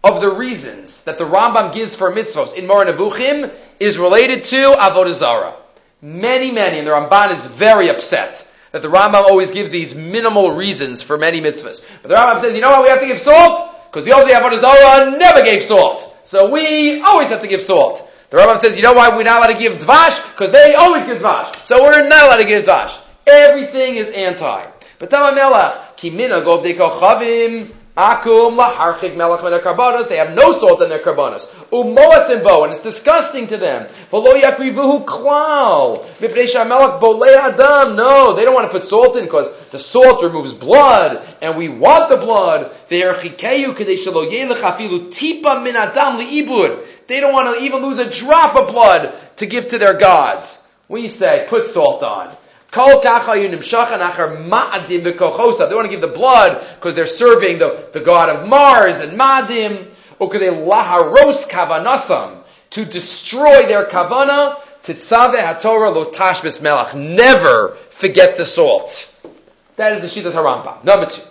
of 0.05 0.21
the 0.21 0.31
reasons 0.31 1.05
that 1.05 1.17
the 1.17 1.25
Rambam 1.25 1.73
gives 1.73 1.97
for 1.97 2.13
mitzvos 2.13 2.57
in 2.57 2.67
Moreh 2.67 2.93
Nevuchim 2.93 3.51
is 3.81 3.99
related 3.99 4.45
to 4.45 4.73
Avodah 4.73 5.13
Zarah. 5.13 5.55
Many, 6.03 6.51
many, 6.51 6.79
and 6.79 6.87
the 6.87 6.91
Ramban 6.91 7.31
is 7.31 7.47
very 7.47 7.89
upset 7.89 8.47
that 8.73 8.83
the 8.83 8.89
Rambam 8.89 9.25
always 9.25 9.51
gives 9.51 9.71
these 9.71 9.95
minimal 9.95 10.53
reasons 10.53 11.03
for 11.03 11.17
many 11.17 11.41
mitzvahs. 11.41 11.89
But 12.03 12.09
the 12.09 12.15
Rambam 12.15 12.41
says, 12.41 12.55
you 12.55 12.61
know 12.61 12.71
what, 12.71 12.83
we 12.83 12.89
have 12.89 13.01
to 13.01 13.07
give 13.07 13.21
salt? 13.21 13.75
Because 13.91 14.05
the 14.05 14.13
old 14.13 14.29
Avodah 14.29 14.61
Zarah 14.61 15.17
never 15.17 15.43
gave 15.43 15.63
salt. 15.63 16.15
So 16.25 16.51
we 16.51 17.01
always 17.01 17.31
have 17.31 17.41
to 17.43 17.49
give 17.49 17.63
salt. 17.63 18.11
The 18.31 18.39
Rambam 18.39 18.59
says, 18.59 18.77
you 18.77 18.83
know 18.83 18.93
why 18.93 19.17
we're 19.17 19.23
not 19.23 19.39
allowed 19.39 19.53
to 19.53 19.59
give 19.59 19.79
dvash? 19.79 20.33
Because 20.33 20.51
they 20.51 20.75
always 20.75 21.05
give 21.05 21.19
dvash. 21.19 21.65
So 21.65 21.83
we're 21.83 22.09
not 22.09 22.25
allowed 22.25 22.37
to 22.39 22.45
give 22.45 22.65
dvash. 22.65 23.01
Everything 23.27 23.95
is 23.97 24.11
anti. 24.11 24.67
But 24.99 25.11
Tamamelach, 25.11 25.97
kimina 25.97 26.43
gov 26.43 26.65
chavim, 26.65 27.69
akum 27.97 28.57
laharchik 28.57 29.15
melach 29.15 29.43
min 29.45 29.61
karbanos. 29.61 30.09
They 30.09 30.17
have 30.17 30.35
no 30.35 30.59
salt 30.59 30.83
in 30.83 30.89
their 30.89 30.99
karbanos. 30.99 31.47
Umoasimbo, 31.71 32.65
and 32.65 32.73
it's 32.73 32.83
disgusting 32.83 33.47
to 33.49 33.57
them. 33.57 33.89
V'lo 34.11 34.41
yakrivuhu 34.41 35.05
klal. 35.05 36.05
Mipnei 36.19 36.47
shamelach 36.47 37.01
bolei 37.01 37.37
adam. 37.37 37.97
No, 37.97 38.35
they 38.35 38.45
don't 38.45 38.55
want 38.55 38.71
to 38.71 38.77
put 38.77 38.89
salt 38.89 39.17
in 39.17 39.25
because 39.25 39.55
the 39.71 39.79
salt 39.79 40.23
removes 40.23 40.53
blood, 40.53 41.27
and 41.41 41.57
we 41.57 41.69
want 41.69 42.09
the 42.09 42.17
blood. 42.17 42.73
Ve'erchikeyu 42.89 43.75
kadei 43.75 43.97
shalo 43.97 44.31
yelech 44.31 44.63
afilu 44.63 45.11
tipa 45.13 45.63
min 45.63 45.77
adam 45.77 46.19
liibud. 46.19 46.87
They 47.07 47.21
don't 47.21 47.33
want 47.33 47.59
to 47.59 47.65
even 47.65 47.83
lose 47.83 47.99
a 47.99 48.11
drop 48.11 48.57
of 48.57 48.69
blood 48.69 49.15
to 49.37 49.47
give 49.47 49.69
to 49.69 49.79
their 49.79 49.95
gods. 49.95 50.67
We 50.89 51.09
say, 51.09 51.47
put 51.49 51.67
salt 51.67 52.03
on. 52.03 52.37
They 52.73 52.83
want 52.83 53.03
to 53.03 53.09
give 55.89 56.01
the 56.01 56.13
blood 56.15 56.67
because 56.75 56.95
they're 56.95 57.07
serving 57.07 57.59
the, 57.59 57.89
the 57.93 58.01
god 58.01 58.29
of 58.29 58.49
Mars 58.49 59.01
and 59.01 59.19
Madim. 59.19 59.87
laharos 60.21 61.49
kavanasam 61.49 62.43
to 62.71 62.85
destroy 62.85 63.67
their 63.67 63.87
kavana. 63.87 64.61
Never 66.95 67.77
forget 67.91 68.37
the 68.37 68.45
salt. 68.45 69.21
That 69.77 69.93
is 69.93 70.01
the 70.01 70.21
Shitas 70.21 70.33
Harambam. 70.33 70.85
Number 70.85 71.07
two. 71.07 71.23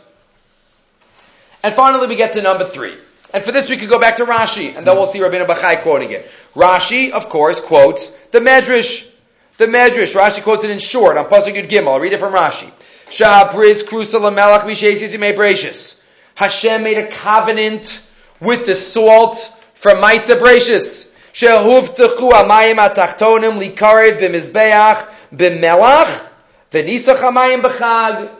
And 1.63 1.73
finally 1.73 2.07
we 2.07 2.15
get 2.15 2.33
to 2.33 2.41
number 2.41 2.65
three. 2.65 2.95
And 3.35 3.43
for 3.43 3.51
this 3.51 3.69
we 3.69 3.75
could 3.75 3.89
go 3.89 3.99
back 3.99 4.15
to 4.15 4.23
Rashi, 4.23 4.77
and 4.77 4.87
then 4.87 4.95
we'll 4.95 5.07
see 5.07 5.19
Rabbeinu 5.19 5.45
Bachai 5.45 5.81
quoting 5.81 6.11
it. 6.11 6.25
Rashi, 6.55 7.11
of 7.11 7.27
course, 7.27 7.59
quotes 7.59 8.15
the 8.27 8.39
Medrash. 8.39 9.13
The 9.57 9.65
Medrash, 9.65 10.15
Rashi 10.15 10.41
quotes 10.41 10.63
it 10.63 10.69
in 10.69 10.79
short 10.79 11.17
on 11.17 11.25
Pasuk 11.25 11.53
Yud 11.53 11.67
Gimel. 11.67 11.89
I'll 11.89 11.99
read 11.99 12.13
it 12.13 12.19
from 12.21 12.31
Rashi. 12.31 12.71
Shabriz 13.09 13.83
Krusa 13.83 14.21
Lamelach 14.21 14.61
Mishesis 14.61 15.13
Bracious. 15.35 16.01
Hashem 16.35 16.81
made 16.83 16.97
a 16.97 17.07
covenant 17.07 18.07
with 18.39 18.65
the 18.65 18.73
salt 18.73 19.35
from 19.73 19.97
Maisa 19.97 20.39
Bracious. 20.39 21.13
Shehuvtechu 21.33 22.31
amayim 22.31 22.77
atachtonim 22.77 23.59
likarev 23.61 24.17
b'mizbeach 24.17 25.09
b'melach 25.35 26.25
v'nisach 26.71 27.17
amayim 27.17 27.61
b'chag. 27.61 28.31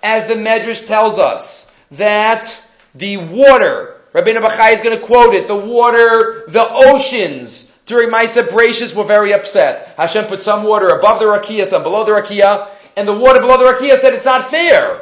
As 0.00 0.28
the 0.28 0.34
Medrash 0.34 0.86
tells 0.86 1.18
us 1.18 1.74
that 1.90 2.64
the 2.94 3.16
water, 3.16 3.96
Rabbeinu 4.12 4.40
Bachai 4.40 4.72
is 4.72 4.80
going 4.80 4.98
to 4.98 5.04
quote 5.04 5.34
it, 5.34 5.46
the 5.46 5.56
water, 5.56 6.44
the 6.48 6.66
oceans 6.68 7.68
during 7.84 8.10
Maisa 8.10 8.42
Bracious 8.42 8.94
were 8.94 9.04
very 9.04 9.32
upset. 9.32 9.94
Hashem 9.96 10.26
put 10.26 10.40
some 10.40 10.62
water 10.64 10.88
above 10.88 11.18
the 11.18 11.26
rakia, 11.26 11.66
some 11.66 11.82
below 11.82 12.04
the 12.04 12.12
rakia, 12.12 12.68
and 12.96 13.08
the 13.08 13.16
water 13.16 13.40
below 13.40 13.58
the 13.58 13.64
rakia 13.64 13.98
said 13.98 14.14
it's 14.14 14.24
not 14.24 14.50
fair. 14.50 15.00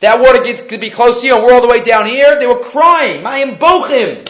That 0.00 0.20
water 0.20 0.42
gets 0.42 0.62
to 0.62 0.78
be 0.78 0.90
close 0.90 1.20
to 1.20 1.26
you, 1.26 1.34
and 1.34 1.44
we're 1.44 1.52
all 1.52 1.60
the 1.60 1.68
way 1.68 1.82
down 1.82 2.06
here. 2.06 2.38
They 2.38 2.46
were 2.46 2.60
crying. 2.60 3.26
I 3.26 3.38
am 3.38 3.56
bochim. 3.56 4.24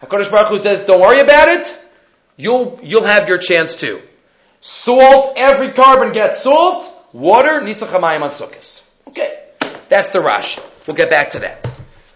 Hakadosh 0.00 0.30
Baruch 0.30 0.48
Hu 0.48 0.58
says, 0.58 0.84
"Don't 0.84 1.00
worry 1.00 1.20
about 1.20 1.48
it. 1.48 1.84
You'll 2.36 2.78
you'll 2.82 3.04
have 3.04 3.28
your 3.28 3.38
chance 3.38 3.76
too. 3.76 4.00
Salt. 4.60 5.34
Every 5.36 5.68
korban 5.68 6.12
gets 6.12 6.42
salt. 6.42 6.84
Water. 7.12 7.60
Nisachamayim 7.60 8.22
on 8.22 8.30
sukkahs. 8.30 8.88
Okay, 9.08 9.42
that's 9.88 10.10
the 10.10 10.20
Rashi. 10.20 10.62
We'll 10.86 10.96
get 10.96 11.10
back 11.10 11.30
to 11.30 11.40
that. 11.40 11.68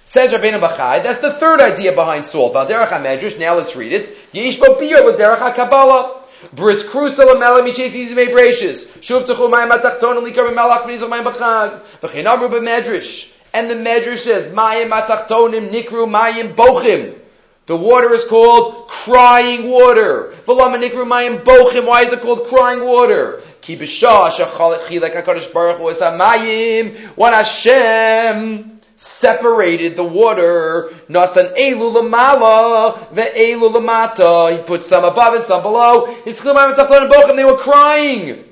Says 0.07 0.33
Rabbeinu 0.33 0.61
Bachai, 0.61 1.03
that's 1.03 1.21
the 1.21 1.33
third 1.33 1.61
idea 1.61 1.93
behind 1.93 2.27
salt. 2.27 2.53
Valderach 2.53 2.89
HaMedrash, 2.89 3.39
now 3.39 3.55
let's 3.55 3.75
read 3.75 3.93
it. 3.93 4.17
Yesh 4.33 4.59
bo 4.59 4.75
biyah 4.75 5.03
l'derach 5.03 5.39
HaKabbalah. 5.39 6.21
Bris 6.53 6.85
krusel 6.85 7.35
l'mela 7.35 7.65
mishes 7.65 7.95
yizmei 7.95 8.31
breishes. 8.31 8.91
Shuv 9.01 9.25
techu 9.25 9.51
mayim 9.51 9.71
atachton 9.71 10.23
likar 10.23 10.51
b'melach 10.51 10.83
v'nizol 10.83 11.09
mayim 11.09 11.25
b'chag. 11.25 11.81
V'chein 12.03 12.27
amru 12.27 12.49
b'medrash. 12.49 13.33
And 13.55 13.71
the 13.71 13.75
medrash 13.75 14.19
says, 14.19 14.49
mayim 14.49 14.91
atachtonim 14.91 15.71
nikru 15.71 16.07
mayim 16.07 16.55
bochim. 16.55 17.19
The 17.67 17.77
water 17.77 18.13
is 18.13 18.25
called 18.25 18.89
crying 18.89 19.71
water. 19.71 20.35
V'lama 20.45 20.87
nikru 20.87 21.07
mayim 21.07 21.43
bochim. 21.43 21.87
Why 21.87 22.03
is 22.03 22.13
it 22.13 22.21
called 22.21 22.49
crying 22.49 22.85
water? 22.85 23.41
Ki 23.63 23.79
b'shah 23.79 24.31
shachal 24.31 24.79
HaKadosh 24.79 25.51
Baruch 25.51 25.79
Hu 25.79 25.89
es 25.89 26.01
mayim. 26.01 26.95
When 27.17 27.33
Hashem 27.33 28.74
separated 28.97 29.97
the 29.97 30.05
water. 30.05 30.91
Nasan 31.09 31.57
elu 31.57 31.95
lamala 31.95 33.09
ve'elu 33.11 33.73
lamata. 33.73 34.57
He 34.57 34.63
put 34.63 34.83
some 34.83 35.05
above 35.05 35.35
and 35.35 35.45
some 35.45 35.63
below. 35.63 36.07
and 36.07 37.39
they 37.39 37.45
were 37.45 37.57
crying. 37.57 38.45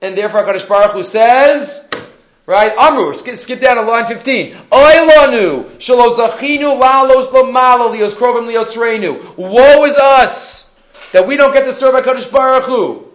And 0.00 0.16
therefore 0.16 0.44
HaKadosh 0.44 0.68
Baruch 0.68 0.92
Hu 0.92 1.02
says, 1.02 1.90
right, 2.46 2.72
Amru, 2.78 3.12
skip, 3.14 3.36
skip 3.36 3.60
down 3.60 3.76
to 3.76 3.82
line 3.82 4.06
15. 4.06 4.54
Oilanu, 4.70 5.64
shalo 5.78 6.14
zachinu 6.14 6.80
lalos 6.80 7.26
lamala 7.26 7.92
lios 7.92 8.14
krovim. 8.14 9.36
Woe 9.36 9.84
is 9.84 9.96
us 9.96 10.78
that 11.12 11.26
we 11.26 11.36
don't 11.36 11.52
get 11.52 11.64
to 11.64 11.72
serve 11.72 11.94
HaKadosh 12.02 12.30
Baruch 12.30 12.64
Hu. 12.64 13.08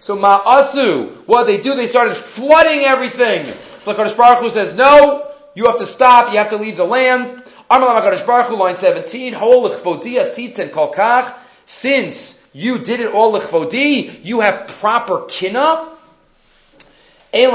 So 0.00 0.16
ma'asu, 0.16 1.26
what 1.26 1.44
they 1.44 1.60
do, 1.60 1.74
they 1.74 1.86
started 1.86 2.14
flooding 2.14 2.80
everything. 2.80 3.46
So 3.54 3.94
Baruch 3.94 4.38
Hu 4.38 4.50
says, 4.50 4.76
no, 4.76 5.25
you 5.56 5.66
have 5.66 5.78
to 5.78 5.86
stop. 5.86 6.32
You 6.32 6.38
have 6.38 6.50
to 6.50 6.58
leave 6.58 6.76
the 6.76 6.84
land. 6.84 7.42
line 7.70 8.76
17. 8.76 9.34
Since 11.64 12.48
you 12.52 12.78
did 12.78 13.00
it 13.00 13.12
all 13.12 13.34
you 14.22 14.40
have 14.40 14.68
proper 14.68 15.22
kina. 15.22 15.92
They're 17.32 17.50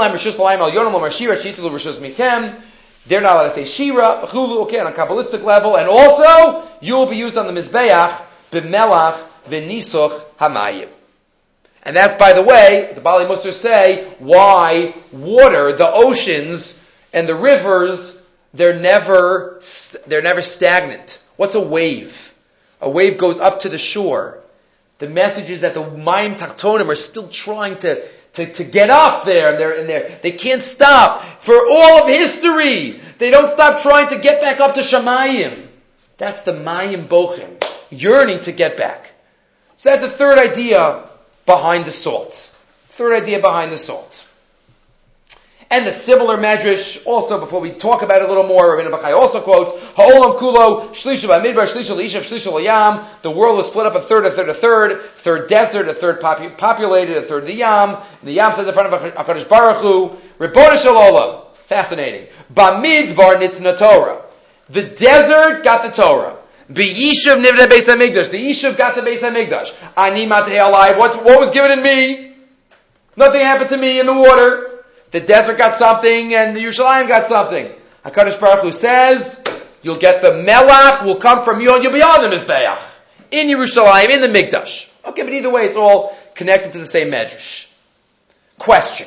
not 3.20 3.34
allowed 3.34 3.48
to 3.48 3.50
say 3.50 3.64
shira, 3.64 4.28
okay, 4.32 4.80
on 4.80 4.86
a 4.86 4.92
kabbalistic 4.92 5.42
level, 5.42 5.76
and 5.76 5.88
also 5.88 6.68
you 6.80 6.94
will 6.94 7.06
be 7.06 7.16
used 7.16 7.36
on 7.36 7.52
the 7.52 7.60
mizbeach 7.60 8.20
b'melach 8.50 9.18
v'nisuch 9.48 10.20
hamayim. 10.38 10.88
And 11.84 11.96
that's, 11.96 12.14
by 12.14 12.32
the 12.32 12.42
way, 12.42 12.92
the 12.94 13.00
Bali 13.00 13.24
Musar 13.24 13.52
say 13.52 14.14
why 14.18 14.94
water, 15.10 15.72
the 15.72 15.90
oceans, 15.90 16.81
and 17.12 17.28
the 17.28 17.34
rivers, 17.34 18.24
they're 18.54 18.78
never, 18.78 19.60
they're 20.06 20.22
never 20.22 20.42
stagnant. 20.42 21.22
What's 21.36 21.54
a 21.54 21.60
wave? 21.60 22.34
A 22.80 22.90
wave 22.90 23.18
goes 23.18 23.38
up 23.38 23.60
to 23.60 23.68
the 23.68 23.78
shore. 23.78 24.38
The 24.98 25.08
message 25.08 25.50
is 25.50 25.62
that 25.62 25.74
the 25.74 25.82
Mayim 25.82 26.38
Tachtonim 26.38 26.88
are 26.88 26.96
still 26.96 27.28
trying 27.28 27.78
to, 27.80 28.06
to, 28.34 28.52
to 28.52 28.64
get 28.64 28.90
up 28.90 29.24
there 29.24 29.50
and 29.50 29.58
they're, 29.58 29.80
and 29.80 29.88
they're, 29.88 30.18
they 30.22 30.32
can't 30.32 30.62
stop. 30.62 31.24
For 31.40 31.54
all 31.54 32.02
of 32.02 32.08
history, 32.08 33.00
they 33.18 33.30
don't 33.30 33.50
stop 33.50 33.82
trying 33.82 34.08
to 34.10 34.18
get 34.18 34.40
back 34.40 34.60
up 34.60 34.74
to 34.74 34.80
Shemayim. 34.80 35.66
That's 36.18 36.42
the 36.42 36.52
Mayim 36.52 37.08
Bochim, 37.08 37.62
yearning 37.90 38.42
to 38.42 38.52
get 38.52 38.76
back. 38.76 39.10
So 39.76 39.90
that's 39.90 40.02
the 40.02 40.10
third 40.10 40.38
idea 40.38 41.08
behind 41.46 41.84
the 41.84 41.90
salt. 41.90 42.32
Third 42.90 43.20
idea 43.20 43.40
behind 43.40 43.72
the 43.72 43.78
salt. 43.78 44.28
And 45.72 45.86
the 45.86 45.92
similar 45.92 46.36
medrash, 46.36 47.02
also 47.06 47.40
before 47.40 47.58
we 47.58 47.70
talk 47.70 48.02
about 48.02 48.20
it 48.20 48.26
a 48.26 48.28
little 48.28 48.46
more, 48.46 48.76
Rabbeinu 48.76 48.90
Bachai 48.90 49.16
also 49.16 49.40
quotes, 49.40 49.72
Ha'olam 49.94 50.38
kulo, 50.38 50.90
shlisha 50.90 51.26
ba'midbar, 51.26 51.64
shlisha 51.64 51.96
l'ishav, 51.96 52.20
shlisha 52.20 52.52
l'yam, 52.52 53.06
the 53.22 53.30
world 53.30 53.58
is 53.58 53.68
split 53.68 53.86
up 53.86 53.94
a 53.94 54.00
third, 54.02 54.26
a 54.26 54.30
third, 54.30 54.50
a 54.50 54.54
third, 54.54 55.00
third 55.00 55.48
desert, 55.48 55.88
a 55.88 55.94
third 55.94 56.20
popu- 56.20 56.58
populated, 56.58 57.16
a 57.16 57.22
third 57.22 57.46
the 57.46 57.54
yam, 57.54 57.96
the 58.22 58.32
yam 58.32 58.52
says 58.52 58.68
in 58.68 58.74
front 58.74 58.92
of 58.92 59.00
HaKadosh 59.00 59.48
Baruch 59.48 59.78
Hu, 59.78 60.76
Shalom, 60.76 61.46
fascinating, 61.54 62.28
ba'midbar 62.52 63.40
nitna 63.40 63.78
Torah, 63.78 64.26
the 64.68 64.82
desert 64.82 65.64
got 65.64 65.82
the 65.84 66.02
Torah, 66.02 66.36
B'yishav 66.70 67.42
nivne 67.42 67.66
Beis 67.66 67.88
HaMikdash. 67.88 68.30
The 68.30 68.50
Yishav 68.50 68.76
got 68.76 68.94
the 68.94 69.00
Beis 69.00 69.20
HaMikdash. 69.20 69.74
Ani 69.96 70.26
matei 70.26 70.64
alive. 70.64 70.96
What 70.96 71.22
was 71.24 71.50
given 71.50 71.70
in 71.72 71.82
me? 71.82 72.34
Nothing 73.16 73.40
happened 73.40 73.70
to 73.70 73.76
me 73.76 74.00
in 74.00 74.06
the 74.06 74.14
water. 74.14 74.71
The 75.12 75.20
desert 75.20 75.58
got 75.58 75.76
something 75.76 76.34
and 76.34 76.56
the 76.56 76.60
Yerushalayim 76.60 77.06
got 77.06 77.26
something. 77.26 77.70
HaKadosh 78.04 78.40
Baruch 78.40 78.62
Hu 78.62 78.72
says, 78.72 79.42
you'll 79.82 79.98
get 79.98 80.22
the 80.22 80.28
Melach 80.28 81.04
will 81.04 81.16
come 81.16 81.42
from 81.42 81.60
you 81.60 81.74
and 81.74 81.82
you'll 81.82 81.92
be 81.92 82.02
on 82.02 82.22
the 82.22 82.34
Mizbeach. 82.34 82.80
In 83.30 83.48
Yerushalayim, 83.48 84.10
in 84.10 84.20
the 84.20 84.28
Mikdash. 84.28 84.90
Okay, 85.04 85.22
but 85.22 85.32
either 85.32 85.50
way, 85.50 85.66
it's 85.66 85.76
all 85.76 86.16
connected 86.34 86.72
to 86.72 86.78
the 86.78 86.86
same 86.86 87.10
Medrash. 87.10 87.70
Question. 88.58 89.06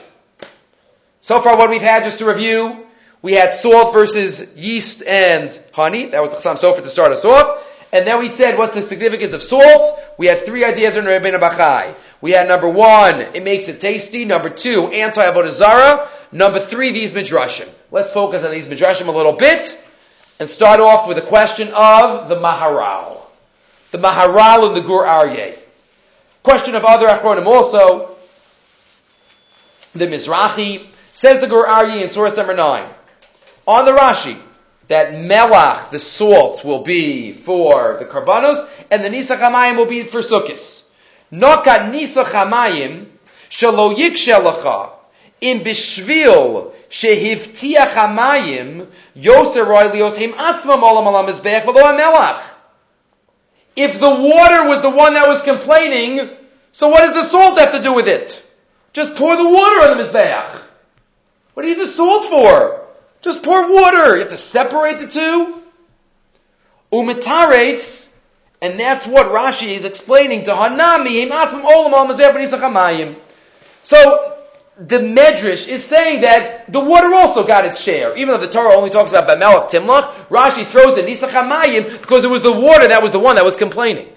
So 1.22 1.42
far 1.42 1.58
what 1.58 1.70
we've 1.70 1.82
had, 1.82 2.04
just 2.04 2.20
to 2.20 2.26
review, 2.26 2.86
we 3.22 3.34
had 3.34 3.52
salt 3.52 3.94
versus 3.94 4.56
yeast 4.56 5.02
and 5.08 5.60
honey. 5.74 6.08
That 6.08 6.22
was 6.22 6.30
the 6.30 6.36
Chassam 6.38 6.60
Sofer 6.60 6.84
to 6.84 6.90
start 6.90 7.12
us 7.12 7.26
off. 7.26 7.64
And 7.92 8.06
then 8.06 8.20
we 8.20 8.28
said, 8.28 8.58
what's 8.58 8.76
the 8.76 8.82
significance 8.82 9.34
of 9.34 9.42
salt? 9.42 10.00
We 10.18 10.28
had 10.28 10.46
three 10.46 10.64
ideas 10.64 10.98
in 10.98 11.06
Rabbeinu 11.06 11.40
Bachai. 11.40 11.96
We 12.26 12.32
had 12.32 12.48
number 12.48 12.68
one, 12.68 13.22
it 13.22 13.44
makes 13.44 13.68
it 13.68 13.80
tasty. 13.80 14.26
Number 14.26 14.50
two, 14.50 14.88
anti 14.88 15.48
zara. 15.52 16.10
Number 16.32 16.60
three, 16.60 16.90
these 16.92 17.14
midrashim. 17.14 17.72
Let's 17.92 18.12
focus 18.12 18.44
on 18.44 18.50
these 18.50 18.66
midrashim 18.66 19.10
a 19.10 19.12
little 19.12 19.34
bit 19.34 19.80
and 20.40 20.50
start 20.50 20.80
off 20.80 21.08
with 21.08 21.20
a 21.20 21.22
question 21.22 21.68
of 21.76 22.28
the 22.28 22.36
Maharal. 22.38 23.20
The 23.92 24.00
Maharal 24.00 24.66
and 24.70 24.76
the 24.76 24.82
Gur 24.82 25.06
Aryeh. 25.06 25.56
Question 26.42 26.74
of 26.74 26.84
other 26.84 27.06
Achronim 27.06 27.46
also. 27.46 28.16
The 29.94 30.08
Mizrahi 30.08 30.84
says 31.14 31.42
the 31.42 31.48
Gur 31.48 31.68
Aryeh 31.68 32.02
in 32.02 32.10
source 32.10 32.36
number 32.36 32.56
nine. 32.56 32.90
On 33.68 33.86
the 33.86 33.92
Rashi, 33.92 34.36
that 34.88 35.14
melach, 35.14 35.92
the 35.92 36.00
salt, 36.00 36.66
will 36.66 36.82
be 36.82 37.34
for 37.34 37.98
the 38.00 38.06
karbanos, 38.06 38.68
and 38.90 39.06
the 39.06 39.10
nisach 39.10 39.78
will 39.78 39.86
be 39.86 40.02
for 40.02 40.22
sukkis. 40.22 40.85
Nokat 41.32 41.92
nisach 41.92 42.32
hamayim 42.32 43.08
shalo 43.50 43.96
yikshelacha 43.96 44.92
im 45.42 45.60
bishvil 45.62 46.72
shehivtiach 46.90 47.94
hamayim 47.94 48.88
yoser 49.16 49.66
roy 49.66 49.90
lios 49.90 50.16
him 50.16 50.34
atzmam 50.34 50.82
olam 50.82 51.08
alam 51.08 51.28
mizbeach 51.28 51.64
v'lo 51.64 51.98
melach. 51.98 52.42
If 53.76 54.00
the 54.00 54.10
water 54.10 54.70
was 54.70 54.82
the 54.82 54.90
one 54.90 55.16
that 55.16 55.28
was 55.28 55.42
complaining, 55.42 56.30
so 56.72 56.88
what 56.88 57.02
does 57.02 57.14
the 57.14 57.24
salt 57.24 57.60
have 57.60 57.74
to 57.74 57.84
do 57.84 57.94
with 57.94 58.08
it? 58.08 58.42
Just 58.94 59.16
pour 59.16 59.36
the 59.36 59.50
water 59.50 59.90
on 59.90 59.98
the 59.98 60.04
mizbeach. 60.04 60.62
What 61.54 61.64
do 61.64 61.70
you 61.70 61.76
need 61.76 61.82
the 61.82 61.88
salt 61.88 62.26
for? 62.26 62.86
Just 63.22 63.44
pour 63.44 63.74
water. 63.74 64.16
You 64.16 64.20
have 64.22 64.30
to 64.30 64.38
separate 64.38 65.00
the 65.00 65.08
two. 65.08 65.62
Umitaretz, 66.92 68.05
and 68.62 68.80
that's 68.80 69.06
what 69.06 69.28
Rashi 69.28 69.76
is 69.76 69.86
explaining 69.86 70.46
to 70.46 70.52
Hanami. 70.52 71.30
So 73.84 74.36
the 74.78 74.98
Medrash 74.98 75.68
is 75.68 75.84
saying 75.84 76.22
that 76.22 76.72
the 76.72 76.80
water 76.80 77.14
also 77.14 77.46
got 77.46 77.66
its 77.66 77.82
share, 77.82 78.16
even 78.18 78.30
though 78.30 78.46
the 78.46 78.52
Torah 78.52 78.76
only 78.76 78.90
talks 78.90 79.12
about 79.12 79.28
Bamelach 79.28 79.70
Timlach. 79.70 80.12
Rashi 80.28 80.66
throws 80.66 80.98
in 80.98 81.06
Nisachamayim 81.06 82.02
because 82.02 82.26
it 82.26 82.30
was 82.30 82.42
the 82.42 82.52
water 82.52 82.88
that 82.88 83.02
was 83.02 83.12
the 83.12 83.20
one 83.20 83.36
that 83.36 83.46
was 83.46 83.56
complaining. 83.56 84.10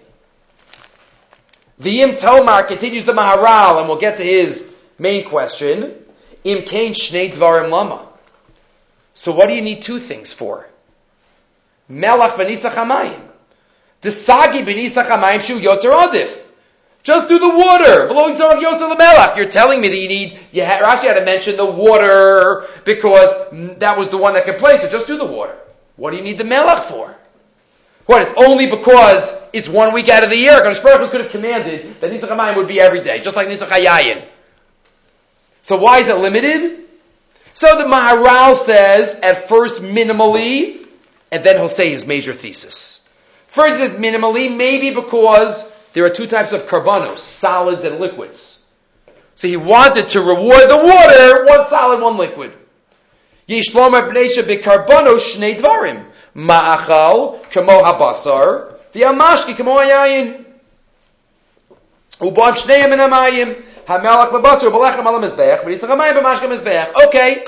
The 1.79 1.91
Yim 1.91 2.17
Tomar 2.17 2.65
continues 2.65 3.05
the 3.05 3.13
Maharal, 3.13 3.79
and 3.79 3.89
we'll 3.89 4.01
get 4.01 4.17
to 4.17 4.25
his 4.25 4.75
main 4.99 5.29
question. 5.29 5.95
Im 6.43 6.63
kain 6.63 6.93
shnei 6.93 7.31
dvarim 7.31 7.71
lama. 7.71 8.07
So 9.15 9.33
what 9.33 9.49
do 9.49 9.55
you 9.55 9.63
need 9.63 9.83
two 9.83 9.99
things 10.01 10.33
for? 10.33 10.67
Melach 11.91 12.31
v'nisach 12.31 12.73
hamayim. 12.73 13.28
The 14.01 14.11
sagi 14.11 14.63
b'nisach 14.63 15.07
hamayim 15.07 15.41
shu 15.41 15.59
yoter 15.61 15.93
adif. 15.93 16.37
Just 17.03 17.29
do 17.29 17.39
the 17.39 17.49
water. 17.49 18.07
You're 19.37 19.49
telling 19.49 19.81
me 19.81 19.89
that 19.89 19.99
you 19.99 20.09
need, 20.09 20.39
you 20.53 20.63
had, 20.63 20.83
Rashi 20.83 21.05
had 21.05 21.19
to 21.19 21.25
mention 21.25 21.57
the 21.57 21.65
water 21.65 22.67
because 22.85 23.51
that 23.79 23.97
was 23.97 24.11
the 24.11 24.19
one 24.19 24.35
that 24.35 24.59
play, 24.59 24.79
so 24.79 24.89
just 24.89 25.07
do 25.07 25.17
the 25.17 25.25
water. 25.25 25.57
What 25.97 26.11
do 26.11 26.17
you 26.17 26.23
need 26.23 26.39
the 26.39 26.45
Melach 26.45 26.85
for? 26.85 27.17
What, 28.07 28.23
it's 28.23 28.33
only 28.37 28.71
because 28.71 29.43
it's 29.53 29.69
one 29.69 29.93
week 29.93 30.09
out 30.09 30.25
of 30.25 30.31
the 30.31 30.37
year? 30.37 30.57
Because 30.57 30.81
Baruch 30.81 31.11
could 31.11 31.21
have 31.21 31.31
commanded 31.31 32.01
that 32.01 32.11
Nisach 32.11 32.29
HaMayim 32.29 32.57
would 32.57 32.69
be 32.69 32.81
every 32.81 33.03
day, 33.03 33.21
just 33.21 33.37
like 33.37 33.49
Nisach 33.49 33.69
HaYayin. 33.69 34.27
So 35.63 35.77
why 35.77 35.99
is 35.99 36.09
it 36.09 36.17
limited? 36.17 36.85
So 37.53 37.77
the 37.77 37.85
Maharal 37.85 38.55
says, 38.55 39.19
at 39.21 39.49
first 39.49 39.83
minimally, 39.83 40.87
and 41.31 41.45
then 41.45 41.57
he'll 41.57 41.69
say 41.69 41.91
his 41.91 42.07
major 42.07 42.33
thesis. 42.33 42.98
First 43.49 43.81
is 43.81 43.91
minimally, 43.93 44.55
maybe 44.55 44.95
because 44.95 45.69
there 45.95 46.05
are 46.05 46.11
two 46.11 46.27
types 46.27 46.53
of 46.53 46.67
karbanos, 46.67 47.19
solids 47.19 47.85
and 47.85 47.99
liquids. 47.99 48.71
So 49.35 49.49
he 49.49 49.57
wanted 49.57 50.09
to 50.11 50.21
reward 50.21 50.69
the 50.69 50.77
water, 50.77 51.45
one 51.47 51.69
solid, 51.69 52.01
one 52.01 52.19
liquid. 52.19 52.53
Yishlom 53.49 53.93
b'neisha 53.93 54.43
b'karbonos 54.43 55.37
shnei 55.37 55.57
dvarim. 55.57 56.05
Ma'achal, 56.37 57.43
kamo 57.51 57.83
habasar, 57.83 58.75
v'yamashki 58.93 59.57
kamo 59.57 59.77
hayayin. 59.77 60.45
Ubam 62.21 62.53
shnei 62.55 62.91
min 62.91 62.99
hamayim. 62.99 63.63
Hamelach 63.87 64.31
b'basar, 64.31 64.71
b'lechem 64.71 65.07
ala 65.07 65.27
mizbeach, 65.27 65.63
v'yisach 65.63 65.89
hamayim 65.89 66.21
b'mashka 66.21 66.49
mizbeach. 66.49 67.07
Okay. 67.07 67.45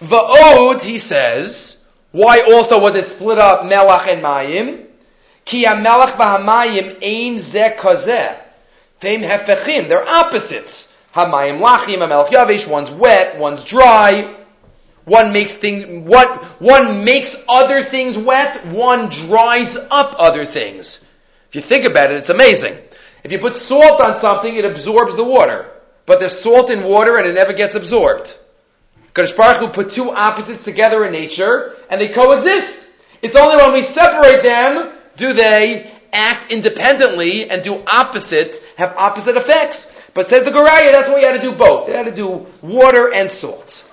Va'od, 0.00 0.82
he 0.82 0.98
says, 0.98 1.81
why 2.12 2.42
also 2.42 2.78
was 2.78 2.94
it 2.94 3.06
split 3.06 3.38
up 3.38 3.62
melach 3.62 4.06
and 4.06 4.22
mayim? 4.22 4.86
Ki 5.44 5.64
hamelach 5.64 6.12
v'hamayim 6.12 7.02
ein 7.02 7.36
zeh 7.38 7.76
kazeh. 7.76 8.36
Them 9.00 9.22
hefechim, 9.22 9.88
they're 9.88 10.06
opposites. 10.06 10.96
Hamayim 11.14 11.60
lachim, 11.60 11.98
hamelach 11.98 12.28
yavish, 12.28 12.68
one's 12.68 12.90
wet, 12.90 13.38
one's 13.38 13.64
dry. 13.64 14.36
One 15.04 15.32
makes 15.32 15.54
things, 15.54 16.06
what, 16.06 16.44
one 16.60 17.04
makes 17.04 17.42
other 17.48 17.82
things 17.82 18.16
wet, 18.16 18.64
one 18.66 19.08
dries 19.08 19.76
up 19.76 20.14
other 20.18 20.44
things. 20.44 21.08
If 21.48 21.56
you 21.56 21.60
think 21.60 21.84
about 21.84 22.12
it, 22.12 22.18
it's 22.18 22.28
amazing. 22.28 22.76
If 23.24 23.32
you 23.32 23.38
put 23.38 23.56
salt 23.56 24.00
on 24.00 24.14
something, 24.14 24.54
it 24.54 24.64
absorbs 24.64 25.16
the 25.16 25.24
water. 25.24 25.68
But 26.06 26.20
there's 26.20 26.38
salt 26.38 26.70
in 26.70 26.84
water 26.84 27.16
and 27.16 27.26
it 27.26 27.34
never 27.34 27.52
gets 27.52 27.74
absorbed. 27.74 28.36
Kadosh 29.14 29.36
Baruch 29.36 29.58
Hu 29.58 29.68
put 29.68 29.90
two 29.90 30.10
opposites 30.10 30.64
together 30.64 31.04
in 31.04 31.12
nature 31.12 31.76
and 31.90 32.00
they 32.00 32.08
coexist. 32.08 32.90
It's 33.20 33.36
only 33.36 33.56
when 33.56 33.72
we 33.72 33.82
separate 33.82 34.42
them 34.42 34.92
do 35.16 35.32
they 35.32 35.90
act 36.12 36.52
independently 36.52 37.48
and 37.50 37.62
do 37.62 37.82
opposite, 37.86 38.56
have 38.76 38.94
opposite 38.96 39.36
effects. 39.36 39.88
But 40.14 40.26
says 40.26 40.44
the 40.44 40.50
Gur 40.50 40.64
Aryeh, 40.64 40.92
that's 40.92 41.08
why 41.08 41.20
you 41.20 41.26
had 41.26 41.40
to 41.40 41.50
do 41.50 41.56
both. 41.56 41.86
They 41.86 41.96
had 41.96 42.06
to 42.06 42.14
do 42.14 42.46
water 42.60 43.12
and 43.12 43.30
salt. 43.30 43.88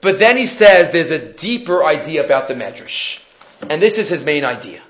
But 0.00 0.18
then 0.18 0.36
he 0.36 0.46
says 0.46 0.90
there's 0.90 1.10
a 1.10 1.32
deeper 1.32 1.84
idea 1.84 2.24
about 2.24 2.48
the 2.48 2.54
Medrash. 2.54 3.24
And 3.68 3.82
this 3.82 3.98
is 3.98 4.08
his 4.08 4.24
main 4.24 4.44
idea. 4.44 4.80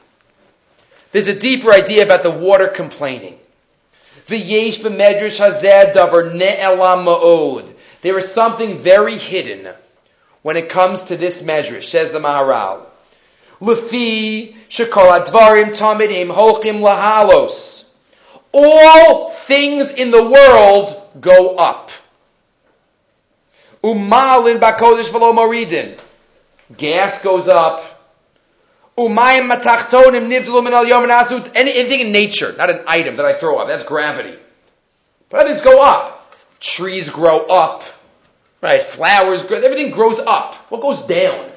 There's 1.12 1.28
a 1.28 1.38
deeper 1.38 1.72
idea 1.72 2.04
about 2.04 2.22
the 2.22 2.30
water 2.30 2.68
complaining. 2.68 3.38
V'yesh 4.26 4.80
b'medrash 4.80 5.40
hazeh 5.40 5.94
davar 5.94 6.34
ne'elam 6.34 7.06
ma'od. 7.06 7.72
There 8.02 8.16
is 8.18 8.30
something 8.32 8.78
very 8.78 9.18
hidden 9.18 9.68
when 10.42 10.56
it 10.56 10.68
comes 10.68 11.04
to 11.04 11.16
this 11.16 11.42
measure, 11.42 11.82
says 11.82 12.12
the 12.12 12.20
Maharal. 12.20 12.86
Lefi 13.60 14.54
shekol 14.68 15.24
advarim 15.24 15.76
tamidim 15.76 16.28
holchim 16.28 16.80
lahalos. 16.80 17.92
All 18.52 19.30
things 19.30 19.92
in 19.92 20.10
the 20.10 20.30
world 20.30 21.02
go 21.20 21.56
up. 21.56 21.90
Umalin 23.82 24.58
bakodesh 24.58 25.10
v'lo. 25.10 25.98
Gas 26.76 27.22
goes 27.22 27.48
up. 27.48 27.82
Umayim 28.96 29.50
matachtonim 29.50 30.28
nivdlu 30.28 30.62
min 30.62 30.72
al 30.72 30.84
asut. 30.84 31.50
Anything 31.54 32.00
in 32.00 32.12
nature, 32.12 32.54
not 32.56 32.70
an 32.70 32.84
item 32.86 33.16
that 33.16 33.26
I 33.26 33.32
throw 33.32 33.58
up. 33.58 33.68
That's 33.68 33.84
gravity. 33.84 34.36
But 35.30 35.44
others 35.46 35.62
go 35.62 35.82
up. 35.82 36.17
Trees 36.60 37.10
grow 37.10 37.46
up. 37.46 37.84
Right? 38.60 38.82
Flowers 38.82 39.44
grow. 39.44 39.58
Everything 39.58 39.92
grows 39.92 40.18
up. 40.18 40.54
What 40.70 40.80
goes 40.80 41.04
down? 41.04 41.50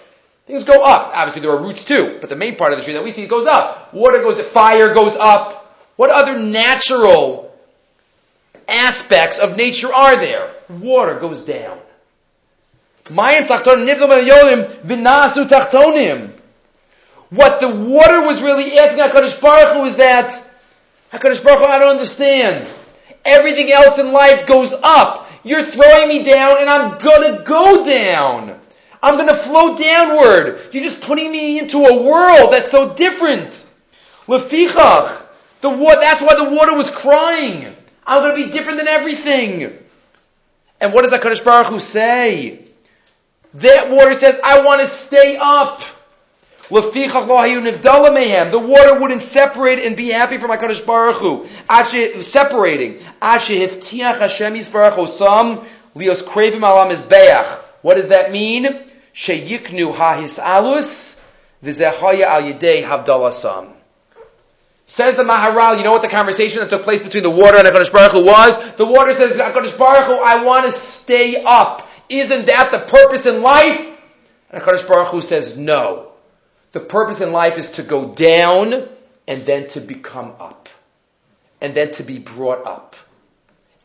Things 0.48 0.64
go 0.64 0.84
up. 0.84 1.12
Obviously 1.14 1.42
there 1.42 1.52
are 1.52 1.62
roots 1.62 1.86
too, 1.86 2.18
but 2.20 2.30
the 2.30 2.36
main 2.36 2.56
part 2.56 2.74
of 2.74 2.80
the 2.80 2.84
tree 2.84 2.94
that 2.94 3.04
we 3.04 3.12
see 3.12 3.26
goes 3.28 3.48
up. 3.48 3.94
Water 3.94 4.22
goes, 4.22 4.40
fire 4.48 4.94
goes 4.94 5.16
up. 5.16 5.80
What 5.96 6.10
other 6.10 6.38
natural 6.40 7.56
aspects 8.68 9.40
of 9.40 9.56
nature 9.56 9.94
are 9.94 10.16
there? 10.18 10.54
Water 10.70 11.20
goes 11.20 11.46
down. 11.46 11.80
What 17.30 17.60
the 17.60 17.70
water 17.70 18.22
was 18.22 18.42
really 18.42 18.78
asking 18.78 19.00
HaKadosh 19.00 19.42
Baruch 19.42 19.78
Hu 19.78 19.86
is 19.86 19.96
that, 19.98 20.34
HaKadosh 21.14 21.44
Baruch 21.44 21.60
Hu, 21.60 21.66
I 21.66 21.80
don't 21.80 21.92
understand. 21.92 22.70
Everything 23.26 23.72
else 23.72 23.98
in 23.98 24.12
life 24.12 24.48
goes 24.48 24.74
up. 24.74 25.28
You're 25.44 25.64
throwing 25.64 26.08
me 26.08 26.24
down 26.24 26.58
and 26.60 26.70
I'm 26.70 26.98
gonna 27.00 27.44
go 27.44 27.86
down. 27.86 28.60
I'm 29.02 29.18
gonna 29.18 29.36
float 29.36 29.80
downward. 29.80 30.60
You're 30.72 30.84
just 30.84 31.02
putting 31.02 31.32
me 31.32 31.60
into 31.60 31.84
a 31.86 32.04
world 32.04 32.54
that's 32.54 32.70
so 32.70 32.94
different. 32.94 33.66
Lefichach. 34.28 35.26
The 35.62 35.70
wa- 35.70 35.96
that's 35.96 36.22
why 36.22 36.36
the 36.36 36.56
water 36.56 36.76
was 36.76 36.90
crying. 36.90 37.76
I'm 38.06 38.22
gonna 38.22 38.36
be 38.36 38.52
different 38.52 38.78
than 38.80 38.88
everything. 38.88 39.78
And 40.80 40.94
what 40.94 41.04
does 41.04 41.12
HaKadosh 41.12 41.44
Baruch 41.46 41.68
Hu 41.68 41.80
say? 41.80 42.66
That 43.56 43.90
water 43.92 44.14
says, 44.14 44.40
I 44.44 44.62
want 44.66 44.82
to 44.82 44.88
stay 44.88 45.38
up. 45.40 45.82
The 46.72 48.66
water 48.66 49.00
wouldn't 49.00 49.22
separate 49.22 49.80
and 49.80 49.98
be 49.98 50.10
happy 50.10 50.38
for 50.38 50.48
my 50.48 50.56
Kaddish 50.58 50.80
Baruch 50.80 51.18
Hu. 51.18 51.46
Actually, 51.70 52.22
separating. 52.24 53.02
alam 53.22 53.70
What 57.82 57.96
does 57.96 58.08
that 58.08 58.32
mean? 58.32 58.88
Sheyiknu 59.14 59.94
hahis 59.96 60.40
alus 60.40 61.22
v'zehaya 61.62 62.22
al 62.22 62.44
yidei 62.44 62.84
havdalasam. 62.84 63.74
Says 64.86 65.16
the 65.16 65.24
Maharal, 65.24 65.78
you 65.78 65.84
know 65.84 65.92
what 65.92 66.02
the 66.02 66.10
conversation 66.10 66.60
that 66.60 66.70
took 66.70 66.84
place 66.84 67.02
between 67.02 67.24
the 67.24 67.30
water 67.30 67.58
and 67.58 67.68
HaKadosh 67.68 67.92
Baruch 67.94 68.12
Hu 68.12 68.26
was? 68.26 68.76
The 68.76 68.86
water 68.86 69.14
says, 69.14 69.38
HaKadosh 69.38 69.78
Baruch 69.78 70.06
Hu, 70.06 70.14
I 70.14 70.44
want 70.44 70.66
to 70.66 70.72
stay 70.74 71.42
up. 71.44 71.88
Isn't 72.10 72.48
that 72.48 72.72
the 72.72 72.80
purpose 72.80 73.26
in 73.26 73.42
life? 73.42 73.88
And 74.50 74.62
HaKadosh 74.62 74.88
Baruch 74.88 75.08
Hu 75.08 75.22
says, 75.22 75.58
no. 75.58 76.11
The 76.72 76.80
purpose 76.80 77.22
in 77.22 77.32
life 77.32 77.58
is 77.58 77.72
to 77.72 77.84
go 77.84 78.14
down 78.14 78.88
and 79.28 79.46
then 79.46 79.68
to 79.70 79.82
become 79.82 80.34
up. 80.40 80.70
And 81.60 81.74
then 81.74 81.92
to 81.94 82.04
be 82.04 82.18
brought 82.18 82.66
up. 82.66 82.96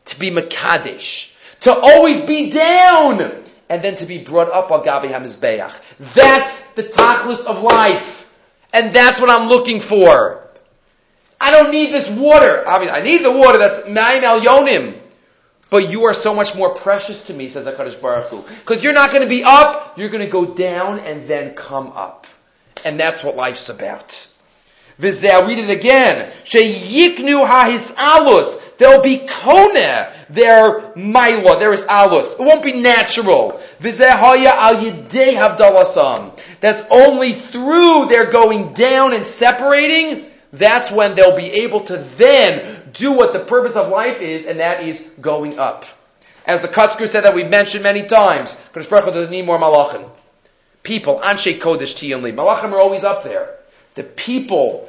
To 0.07 0.19
be 0.19 0.31
Makadish. 0.31 1.35
To 1.61 1.73
always 1.73 2.21
be 2.21 2.51
down. 2.51 3.45
And 3.69 3.83
then 3.83 3.97
to 3.97 4.07
be 4.07 4.19
brought 4.19 4.51
up 4.51 4.71
al 4.71 4.85
Gabi 4.85 5.11
HaMizbeach. 5.11 5.75
That's 6.15 6.73
the 6.75 6.85
tachlis 6.85 7.45
of 7.47 7.63
life. 7.63 8.33
And 8.73 8.93
that's 8.93 9.21
what 9.21 9.31
I'm 9.31 9.49
looking 9.49 9.81
for. 9.81 10.47
I 11.41 11.51
don't 11.51 11.71
need 11.73 11.93
this 11.93 12.09
water. 12.09 12.67
Obviously, 12.67 12.99
I 12.99 13.03
need 13.03 13.25
the 13.25 13.33
water 13.33 13.59
that's 13.59 13.81
Ma'im 13.81 14.23
Al 14.23 14.41
Yonim. 14.41 14.99
But 15.69 15.91
you 15.91 16.05
are 16.05 16.15
so 16.15 16.33
much 16.35 16.55
more 16.55 16.75
precious 16.75 17.27
to 17.27 17.35
me, 17.35 17.49
says 17.49 17.67
HaKadosh 17.67 18.01
Baruch 18.01 18.27
Hu. 18.27 18.43
Because 18.43 18.85
you're 18.85 18.93
not 18.93 19.11
going 19.11 19.23
to 19.23 19.29
be 19.29 19.43
up, 19.45 19.99
you're 19.99 20.09
going 20.09 20.25
to 20.25 20.31
go 20.31 20.45
down 20.45 21.01
and 21.01 21.27
then 21.27 21.55
come 21.55 21.89
up. 21.89 22.27
And 22.87 23.01
that's 23.01 23.25
what 23.25 23.35
life's 23.35 23.69
about. 23.69 24.29
I'll 25.03 25.47
read 25.49 25.59
it 25.59 25.71
again. 25.71 26.31
Sheyiknu 26.45 27.45
ha'his 27.45 27.93
alus. 27.97 28.77
There'll 28.79 29.03
be 29.03 29.27
kona. 29.27 30.13
Their 30.31 30.93
maila. 30.93 31.59
There 31.59 31.73
is 31.73 31.85
alus. 31.87 32.39
It 32.39 32.45
won't 32.45 32.63
be 32.63 32.75
natural. 32.75 33.61
V'zeh 33.81 34.09
haya 34.09 34.53
al 34.55 34.77
yidei 34.77 35.35
havdalasam. 35.35 36.39
That's 36.61 36.81
only 36.89 37.33
through 37.33 38.07
their 38.07 38.31
going 38.31 38.73
down 38.73 39.13
and 39.15 39.27
separating. 39.27 40.27
That's 40.53 40.93
when 40.93 41.17
they'll 41.17 41.37
be 41.37 41.63
able 41.63 41.81
to 41.81 41.97
then 41.97 42.65
do 42.93 43.11
what 43.11 43.33
the 43.33 43.41
purpose 43.41 43.75
of 43.75 43.89
life 43.89 44.21
is, 44.21 44.47
and 44.47 44.61
that 44.61 44.85
is 44.85 45.01
going 45.21 45.59
up. 45.59 45.87
As 46.47 46.63
the 46.63 46.69
Kotzker 46.69 47.09
said 47.09 47.25
that 47.25 47.35
we've 47.35 47.51
mentioned 47.51 47.83
many 47.83 48.05
times, 48.05 48.55
Kodesh 48.73 48.89
Baruch 48.89 49.07
Hu 49.07 49.11
doesn't 49.11 49.33
need 49.33 49.45
more 49.45 49.59
malachim. 49.59 50.09
People, 50.87 51.19
Anshe 51.19 51.59
Kodesh 51.59 51.97
Tiyonli. 51.97 52.33
Malachim 52.33 52.71
are 52.73 52.79
always 52.79 53.03
up 53.03 53.25
there. 53.25 53.57
The 53.95 54.05
people 54.05 54.89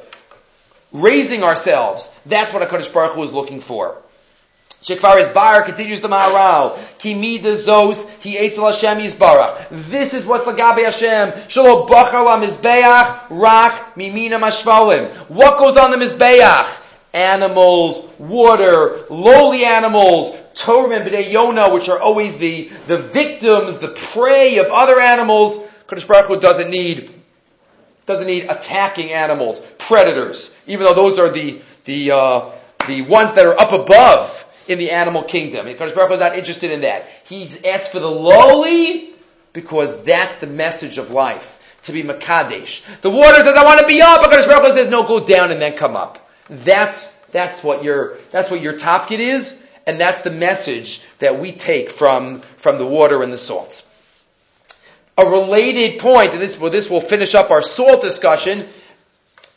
raising 0.92 1.42
ourselves, 1.42 2.14
that's 2.24 2.52
what 2.52 2.62
a 2.62 2.66
Kodesh 2.66 2.94
Baruch 2.94 3.14
Hu 3.14 3.24
is 3.24 3.32
looking 3.32 3.60
for. 3.60 3.96
Shekvar 4.80 5.18
is 5.18 5.28
bar 5.30 5.64
continues 5.64 6.00
the 6.00 6.06
Maharal. 6.06 6.78
Kimi 6.98 7.38
de 7.38 7.56
zos 7.56 8.08
he 8.20 8.38
eats 8.38 8.56
Hashem 8.56 8.98
Yisbarach. 8.98 9.66
This 9.90 10.14
is 10.14 10.24
what's 10.24 10.44
lagabe 10.44 10.84
Hashem. 10.84 11.32
Shalo 11.48 11.88
bachar 11.88 12.24
la 12.24 12.40
mizbeach 12.40 13.22
rak 13.30 13.96
mimina 13.96 14.38
mashvalim. 14.38 15.12
What 15.28 15.58
goes 15.58 15.76
on 15.76 15.90
the 15.90 15.96
mizbeach? 15.96 16.80
Animals, 17.12 18.08
water, 18.20 19.04
lowly 19.10 19.64
animals, 19.64 20.36
Torah 20.54 21.00
and 21.00 21.26
Yonah, 21.26 21.74
which 21.74 21.88
are 21.88 21.98
always 21.98 22.38
the, 22.38 22.70
the 22.86 22.98
victims, 22.98 23.78
the 23.78 23.88
prey 23.88 24.58
of 24.58 24.66
other 24.66 25.00
animals. 25.00 25.67
Kodesh 25.88 26.06
Baruch 26.06 26.26
Hu 26.26 26.40
doesn't 26.40 26.70
need 26.70 27.10
doesn't 28.06 28.26
need 28.26 28.44
attacking 28.44 29.12
animals, 29.12 29.60
predators, 29.78 30.58
even 30.66 30.84
though 30.86 30.94
those 30.94 31.18
are 31.18 31.30
the 31.30 31.60
the 31.84 32.12
uh, 32.12 32.50
the 32.86 33.02
ones 33.02 33.32
that 33.32 33.46
are 33.46 33.58
up 33.58 33.72
above 33.72 34.44
in 34.68 34.78
the 34.78 34.90
animal 34.90 35.22
kingdom. 35.22 35.66
Because 35.66 35.92
Baruch 35.92 36.08
Hu 36.08 36.14
is 36.14 36.20
not 36.20 36.36
interested 36.36 36.70
in 36.70 36.82
that. 36.82 37.08
He's 37.24 37.64
asked 37.64 37.90
for 37.90 38.00
the 38.00 38.10
lowly 38.10 39.14
because 39.52 40.04
that's 40.04 40.36
the 40.36 40.46
message 40.46 40.98
of 40.98 41.10
life. 41.10 41.56
To 41.84 41.92
be 41.92 42.02
Makadesh. 42.02 42.84
The 43.00 43.08
water 43.08 43.42
says, 43.42 43.56
I 43.56 43.64
want 43.64 43.80
to 43.80 43.86
be 43.86 44.02
up. 44.02 44.22
Because 44.22 44.46
Baruch 44.46 44.66
Hu 44.66 44.72
says, 44.74 44.88
no, 44.88 45.06
go 45.06 45.24
down 45.24 45.50
and 45.50 45.62
then 45.62 45.74
come 45.74 45.96
up. 45.96 46.28
That's, 46.50 47.16
that's 47.32 47.64
what 47.64 47.82
your, 47.82 48.18
that's 48.30 48.50
what 48.50 48.60
your 48.60 48.74
tafkid 48.74 49.20
is. 49.20 49.64
And 49.86 49.98
that's 49.98 50.20
the 50.20 50.30
message 50.30 51.02
that 51.18 51.40
we 51.40 51.52
take 51.52 51.88
from, 51.90 52.40
from 52.40 52.76
the 52.76 52.84
water 52.84 53.22
and 53.22 53.32
the 53.32 53.38
salts. 53.38 53.87
A 55.18 55.26
related 55.28 56.00
point, 56.00 56.32
and 56.32 56.40
this, 56.40 56.54
this 56.54 56.88
will 56.88 57.00
finish 57.00 57.34
up 57.34 57.50
our 57.50 57.60
salt 57.60 58.00
discussion, 58.02 58.68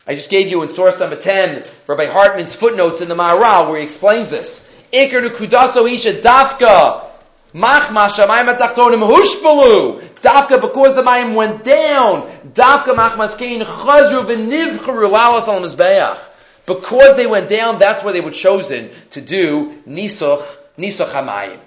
I 0.07 0.15
just 0.15 0.31
gave 0.31 0.47
you 0.47 0.63
in 0.63 0.67
source 0.67 0.99
number 0.99 1.15
10, 1.15 1.63
Rabbi 1.85 2.07
Hartman's 2.07 2.55
footnotes 2.55 3.01
in 3.01 3.07
the 3.07 3.15
Maharal, 3.15 3.69
where 3.69 3.77
he 3.77 3.83
explains 3.83 4.29
this. 4.29 4.73
Iker 4.91 5.29
kudaso 5.29 5.89
isha 5.89 6.13
dafka. 6.13 7.05
Machma 7.53 8.09
shamayim 8.09 8.57
atachtonim. 8.57 10.01
Dafka 10.21 10.59
because 10.59 10.95
the 10.95 11.03
mayim 11.03 11.35
went 11.35 11.63
down. 11.63 12.23
Dafka 12.53 12.95
machmas 12.95 13.35
chazru 13.35 14.25
lalas 14.25 15.47
al 15.47 15.61
mizbeach. 15.61 16.17
Because 16.65 17.15
they 17.17 17.27
went 17.27 17.49
down, 17.49 17.77
that's 17.77 18.03
where 18.03 18.13
they 18.13 18.21
were 18.21 18.31
chosen 18.31 18.89
to 19.11 19.21
do 19.21 19.81
nisuch, 19.87 20.45
nisuch 20.77 21.11
hamayim. 21.11 21.59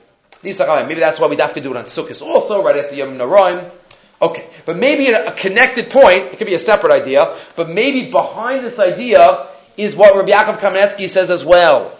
Nisuch 0.42 0.66
hamayim. 0.66 0.88
Maybe 0.88 1.00
that's 1.00 1.20
why 1.20 1.28
we 1.28 1.36
dafka 1.36 1.62
do 1.62 1.70
it 1.70 1.76
on 1.76 1.84
Sukkot 1.84 2.20
also, 2.22 2.62
right 2.62 2.76
after 2.76 2.96
Yom 2.96 3.16
Naraim. 3.16 3.70
Okay, 4.24 4.46
but 4.64 4.76
maybe 4.76 5.08
a, 5.08 5.32
connected 5.32 5.90
point, 5.90 6.32
it 6.32 6.38
could 6.38 6.46
be 6.46 6.54
a 6.54 6.58
separate 6.58 6.92
idea, 6.92 7.36
but 7.56 7.68
maybe 7.68 8.10
behind 8.10 8.64
this 8.64 8.78
idea 8.78 9.48
is 9.76 9.94
what 9.94 10.16
Rabbi 10.16 10.30
Yaakov 10.30 10.58
Kamenetsky 10.58 11.08
says 11.08 11.30
as 11.30 11.44
well 11.44 11.96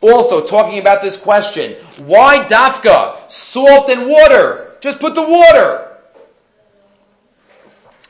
also 0.00 0.46
talking 0.46 0.78
about 0.78 1.02
this 1.02 1.20
question. 1.20 1.74
Why 1.98 2.44
dafka? 2.48 3.30
Salt 3.30 3.90
and 3.90 4.08
water. 4.08 4.76
Just 4.80 4.98
put 4.98 5.14
the 5.14 5.22
water. 5.22 5.96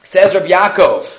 Says 0.03 0.35
Rabbi 0.35 0.49
Yaakov. 0.49 1.19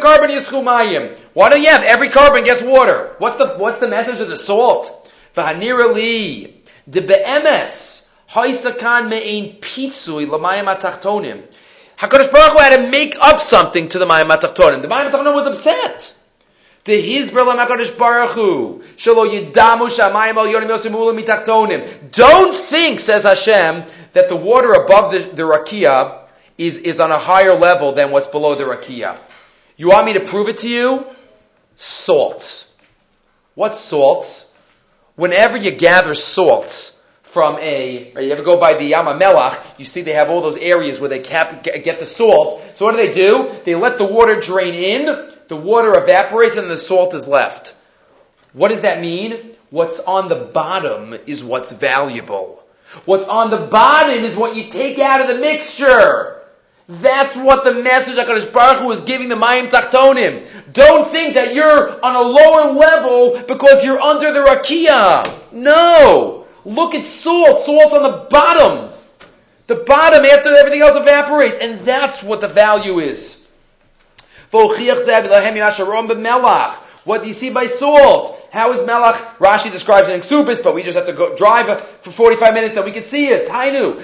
Korban 0.00 0.30
yischu 0.30 0.62
mayim. 0.62 1.16
Why 1.34 1.50
do 1.50 1.60
you 1.60 1.68
have 1.68 1.82
every 1.82 2.08
korban 2.08 2.44
gets 2.44 2.62
water? 2.62 3.16
What's 3.18 3.36
the 3.36 3.48
what's 3.58 3.80
the 3.80 3.88
message 3.88 4.20
of 4.20 4.28
the 4.28 4.36
salt? 4.36 4.95
V'hanira 5.36 5.94
li 5.94 6.62
de 6.88 7.00
beemes 7.00 8.08
haisa 8.30 8.78
kan 8.78 9.08
me'in 9.08 9.60
pitzui 9.60 10.26
lamayim 10.26 10.74
atachtonim. 10.74 11.42
HaKadosh 11.98 12.30
Baruch 12.30 12.52
Hu 12.52 12.58
had 12.58 12.76
to 12.76 12.90
make 12.90 13.16
up 13.18 13.40
something 13.40 13.88
to 13.88 13.98
the 13.98 14.04
Mayim 14.04 14.28
HaTachtonim. 14.28 14.82
The 14.82 14.88
Mayim 14.88 15.10
HaTachtonim 15.10 15.34
was 15.34 15.46
upset. 15.46 16.14
The 16.84 16.92
Hizber 16.92 17.46
Lam 17.46 17.56
HaKadosh 17.56 17.98
Baruch 17.98 18.32
Hu. 18.32 18.84
Shelo 18.96 19.26
Yidamu 19.26 19.88
Shamayim 19.88 20.36
Al 20.36 20.46
Yonim 20.46 20.68
Yosimula 20.68 21.18
Mitachtonim. 21.18 22.12
Don't 22.12 22.54
think, 22.54 23.00
says 23.00 23.22
Hashem, 23.22 23.84
that 24.12 24.28
the 24.28 24.36
water 24.36 24.72
above 24.72 25.12
the, 25.12 25.20
the 25.20 25.42
Rakia 25.42 26.24
is, 26.58 26.76
is 26.78 27.00
on 27.00 27.10
a 27.10 27.18
higher 27.18 27.54
level 27.54 27.92
than 27.92 28.10
what's 28.10 28.26
below 28.26 28.54
the 28.54 28.64
Rakia. 28.64 29.16
You 29.78 29.88
want 29.88 30.04
me 30.04 30.12
to 30.14 30.20
prove 30.20 30.48
it 30.50 30.58
to 30.58 30.68
you? 30.68 31.06
Salt. 31.76 32.70
What's 33.54 33.80
salt? 33.80 34.45
Whenever 35.16 35.56
you 35.56 35.72
gather 35.72 36.14
salt, 36.14 36.96
from 37.36 37.58
a, 37.58 38.12
you 38.14 38.32
ever 38.32 38.42
go 38.42 38.58
by 38.58 38.72
the 38.72 38.92
Yamamelach, 38.92 39.62
you 39.76 39.84
see 39.84 40.00
they 40.00 40.14
have 40.14 40.30
all 40.30 40.40
those 40.40 40.56
areas 40.56 40.98
where 40.98 41.10
they 41.10 41.18
cap, 41.18 41.62
get 41.62 41.98
the 41.98 42.06
salt. 42.06 42.62
So 42.76 42.86
what 42.86 42.92
do 42.92 42.96
they 42.96 43.12
do? 43.12 43.54
They 43.64 43.74
let 43.74 43.98
the 43.98 44.06
water 44.06 44.40
drain 44.40 44.72
in, 44.72 45.32
the 45.48 45.56
water 45.56 45.92
evaporates, 46.02 46.56
and 46.56 46.70
the 46.70 46.78
salt 46.78 47.12
is 47.12 47.28
left. 47.28 47.74
What 48.54 48.68
does 48.68 48.80
that 48.80 49.02
mean? 49.02 49.54
What's 49.68 50.00
on 50.00 50.28
the 50.28 50.36
bottom 50.36 51.14
is 51.26 51.44
what's 51.44 51.72
valuable. 51.72 52.64
What's 53.04 53.28
on 53.28 53.50
the 53.50 53.66
bottom 53.66 54.24
is 54.24 54.34
what 54.34 54.56
you 54.56 54.72
take 54.72 54.98
out 54.98 55.20
of 55.20 55.28
the 55.28 55.38
mixture. 55.38 56.35
That's 56.88 57.34
what 57.34 57.64
the 57.64 57.74
message 57.74 58.16
HaKadosh 58.16 58.52
Baruch 58.52 58.82
Hu 58.82 58.92
is 58.92 59.00
giving 59.00 59.28
the 59.28 59.34
Mayim 59.34 59.68
Tachtonim. 59.70 60.46
Don't 60.72 61.04
think 61.06 61.34
that 61.34 61.52
you're 61.52 62.04
on 62.04 62.14
a 62.14 62.20
lower 62.20 62.72
level 62.72 63.42
because 63.46 63.84
you're 63.84 64.00
under 64.00 64.32
the 64.32 64.44
Rakia. 64.44 65.52
No! 65.52 66.46
Look 66.64 66.94
at 66.94 67.04
salt. 67.04 67.64
Salt's 67.64 67.92
on 67.92 68.02
the 68.02 68.28
bottom. 68.30 68.92
The 69.66 69.74
bottom 69.76 70.24
after 70.24 70.50
everything 70.50 70.80
else 70.80 70.96
evaporates. 70.96 71.58
And 71.58 71.80
that's 71.80 72.22
what 72.22 72.40
the 72.40 72.48
value 72.48 73.00
is. 73.00 73.50
What 74.50 74.78
do 77.22 77.28
you 77.28 77.34
see 77.34 77.50
by 77.50 77.66
salt? 77.66 78.35
How 78.50 78.72
is 78.72 78.80
melach? 78.80 79.14
Rashi 79.38 79.70
describes 79.70 80.08
it 80.08 80.14
in 80.14 80.20
Ksubis, 80.20 80.62
but 80.62 80.74
we 80.74 80.82
just 80.82 80.96
have 80.96 81.06
to 81.06 81.12
go 81.12 81.36
drive 81.36 81.80
for 82.02 82.10
45 82.10 82.54
minutes 82.54 82.76
and 82.76 82.84
we 82.84 82.92
can 82.92 83.02
see 83.02 83.28
it. 83.28 83.48
Tainu. 83.48 84.00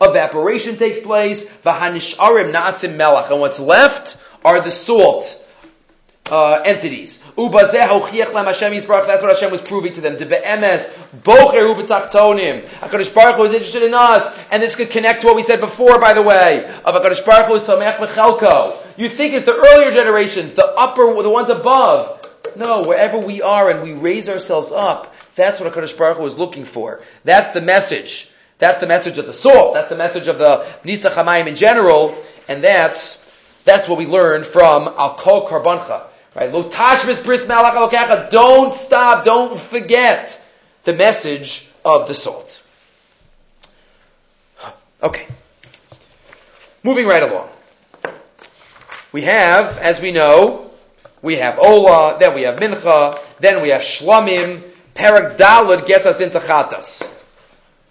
Evaporation 0.00 0.76
takes 0.76 1.00
place. 1.00 1.50
And 1.66 3.40
what's 3.40 3.60
left 3.60 4.16
are 4.44 4.60
the 4.60 4.70
salt 4.70 5.46
uh, 6.30 6.60
entities. 6.64 7.24
That's 7.36 7.36
what 7.36 8.56
Hashem 8.56 9.50
was 9.50 9.60
proving 9.60 9.92
to 9.94 10.00
them. 10.00 10.16
HaKadosh 10.16 11.14
Baruch 13.14 13.36
Hu 13.36 13.44
is 13.44 13.52
interested 13.52 13.82
in 13.82 13.94
us. 13.94 14.38
And 14.50 14.62
this 14.62 14.74
could 14.74 14.90
connect 14.90 15.22
to 15.22 15.28
what 15.28 15.36
we 15.36 15.42
said 15.42 15.60
before, 15.60 15.98
by 16.00 16.12
the 16.12 16.22
way, 16.22 16.66
of 16.84 16.94
HaKadosh 16.94 17.24
Baruch 17.24 17.46
Hu 17.46 17.54
is 17.54 17.62
Samech. 17.62 17.96
You 18.98 19.08
think 19.08 19.34
it's 19.34 19.46
the 19.46 19.54
earlier 19.54 19.92
generations, 19.92 20.54
the 20.54 20.66
upper, 20.66 21.22
the 21.22 21.30
ones 21.30 21.50
above. 21.50 22.16
No, 22.56 22.82
wherever 22.82 23.16
we 23.16 23.40
are 23.40 23.70
and 23.70 23.80
we 23.80 23.92
raise 23.92 24.28
ourselves 24.28 24.72
up, 24.72 25.14
that's 25.36 25.60
what 25.60 25.72
HaKadosh 25.72 25.96
Baruch 25.96 26.16
Hu 26.16 26.26
is 26.26 26.36
looking 26.36 26.64
for. 26.64 27.00
That's 27.22 27.50
the 27.50 27.60
message. 27.60 28.28
That's 28.58 28.78
the 28.78 28.88
message 28.88 29.16
of 29.18 29.26
the 29.26 29.32
salt. 29.32 29.74
That's 29.74 29.88
the 29.88 29.96
message 29.96 30.26
of 30.26 30.38
the 30.38 30.66
Nisa 30.82 31.10
Chamayim 31.10 31.46
in 31.46 31.54
general. 31.54 32.20
And 32.48 32.64
that's, 32.64 33.24
that's 33.64 33.88
what 33.88 33.98
we 33.98 34.06
learned 34.06 34.46
from 34.46 34.88
Al 34.88 35.14
Kol 35.14 35.46
Karbancha. 35.46 36.08
Right? 36.34 36.52
Lo 36.52 36.68
tashmis 36.68 37.24
bris 37.24 37.46
Don't 38.32 38.74
stop. 38.74 39.24
Don't 39.24 39.60
forget 39.60 40.44
the 40.82 40.92
message 40.92 41.70
of 41.84 42.08
the 42.08 42.14
salt. 42.14 42.66
Okay. 45.00 45.26
Moving 46.82 47.06
right 47.06 47.22
along. 47.22 47.48
We 49.18 49.24
have, 49.24 49.78
as 49.78 50.00
we 50.00 50.12
know, 50.12 50.70
we 51.22 51.34
have 51.34 51.58
Ola, 51.58 52.18
then 52.20 52.36
we 52.36 52.42
have 52.42 52.54
Mincha, 52.60 53.18
then 53.40 53.62
we 53.62 53.70
have 53.70 53.80
Shlamim. 53.80 54.62
Perak 54.94 55.36
Dalad 55.36 55.86
gets 55.86 56.06
us 56.06 56.20
into 56.20 56.38
Chatas. 56.38 57.02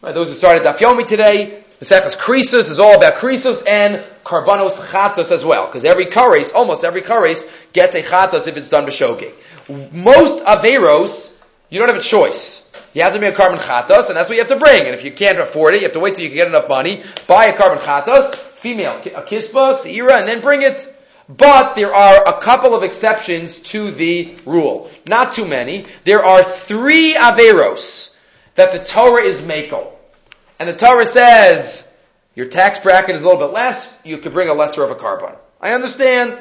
Right, 0.02 0.14
those 0.14 0.30
who 0.30 0.36
started 0.36 0.64
Dafyomi 0.64 1.06
today, 1.06 1.66
the 1.80 1.84
Seches 1.86 2.16
Krisus 2.16 2.70
is 2.70 2.80
all 2.80 2.96
about 2.96 3.16
Krisus 3.16 3.62
and 3.68 4.06
Karbanos 4.24 4.76
Chatos 4.88 5.34
as 5.34 5.44
well. 5.44 5.66
Because 5.66 5.84
every 5.84 6.06
Kares, 6.06 6.56
almost 6.56 6.86
every 6.86 7.02
Kares, 7.02 7.52
gets 7.74 7.94
a 7.96 8.02
Chatos 8.02 8.48
if 8.48 8.56
it's 8.56 8.70
done 8.70 8.86
b'shogeg. 8.86 9.34
Most 9.92 10.46
Averos, 10.46 11.44
you 11.70 11.80
don't 11.80 11.90
have 11.90 11.98
a 11.98 12.02
choice. 12.02 12.72
You 12.94 13.02
have 13.02 13.16
to 13.16 13.20
be 13.20 13.26
a 13.26 13.34
korban 13.34 13.58
chatos, 13.58 14.08
and 14.08 14.16
that's 14.16 14.30
what 14.30 14.36
you 14.36 14.42
have 14.42 14.48
to 14.48 14.56
bring. 14.56 14.86
And 14.86 14.96
if 14.96 15.04
you 15.04 15.12
can't 15.12 15.40
afford 15.40 15.74
it, 15.74 15.82
you 15.82 15.88
have 15.88 15.94
to 15.94 16.00
wait 16.00 16.16
till 16.16 16.24
you 16.24 16.30
can 16.30 16.38
get 16.38 16.48
enough 16.48 16.70
money, 16.70 17.04
buy 17.28 17.48
a 17.48 17.54
korban 17.54 17.80
chatos, 17.80 18.34
female, 18.34 18.94
a 18.94 19.24
kispa, 19.24 19.76
seira, 19.76 20.20
and 20.20 20.26
then 20.26 20.40
bring 20.40 20.62
it. 20.62 20.94
But 21.30 21.76
there 21.76 21.94
are 21.94 22.26
a 22.26 22.40
couple 22.42 22.74
of 22.74 22.84
exceptions 22.84 23.62
to 23.64 23.92
the 23.92 24.36
rule. 24.46 24.90
Not 25.08 25.34
too 25.34 25.46
many. 25.46 25.86
There 26.06 26.24
are 26.24 26.44
three 26.44 27.16
averos 27.16 28.20
that 28.56 28.72
the 28.72 28.80
Torah 28.80 29.24
is 29.24 29.42
makel. 29.42 29.92
And 30.60 30.70
the 30.70 30.76
Torah 30.76 31.06
says, 31.06 31.92
your 32.34 32.48
tax 32.48 32.80
bracket 32.80 33.16
is 33.16 33.24
a 33.24 33.26
little 33.26 33.46
bit 33.46 33.54
less, 33.54 34.00
you 34.06 34.20
could 34.20 34.32
bring 34.32 34.50
a 34.50 34.54
lesser 34.54 34.84
of 34.84 34.92
a 34.92 34.96
korban. 34.96 35.36
I 35.60 35.72
understand. 35.74 36.40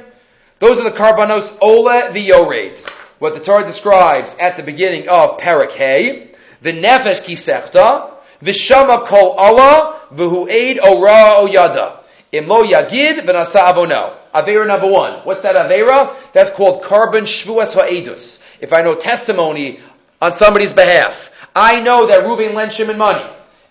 Those 0.59 0.79
are 0.79 0.85
the 0.85 0.97
karbanos 0.97 1.57
ola 1.61 2.11
v'yored. 2.13 2.79
What 3.19 3.35
the 3.35 3.41
Torah 3.41 3.65
describes 3.65 4.37
at 4.39 4.57
the 4.57 4.63
beginning 4.63 5.09
of 5.09 5.39
Parak 5.39 5.73
Hay. 5.73 6.33
The 6.63 6.73
nefesh 6.73 7.23
kisechta, 7.23 8.13
the 8.41 8.53
shama 8.53 9.05
kol 9.07 9.33
Allah, 9.33 10.01
v'hu 10.13 10.49
aid 10.49 10.79
ora 10.79 11.41
oyada. 11.41 12.01
Imlo 12.33 12.65
yagid 12.65 13.21
v'nasa 13.21 13.73
avono. 13.73 14.17
Avera 14.37 14.67
number 14.67 14.87
one. 14.87 15.15
What's 15.25 15.41
that 15.43 15.57
Avera? 15.57 16.15
That's 16.33 16.51
called 16.51 16.83
korban 16.83 17.23
shvuas 17.23 17.75
ha'edus. 17.75 18.47
If 18.61 18.73
I 18.73 18.83
know 18.83 18.95
testimony 18.95 19.81
on 20.21 20.33
somebody's 20.33 20.73
behalf, 20.73 21.33
I 21.55 21.81
know 21.81 22.07
that 22.07 22.27
Reuben 22.27 22.55
lent 22.55 22.73
Shimon 22.73 22.99
money, 22.99 23.25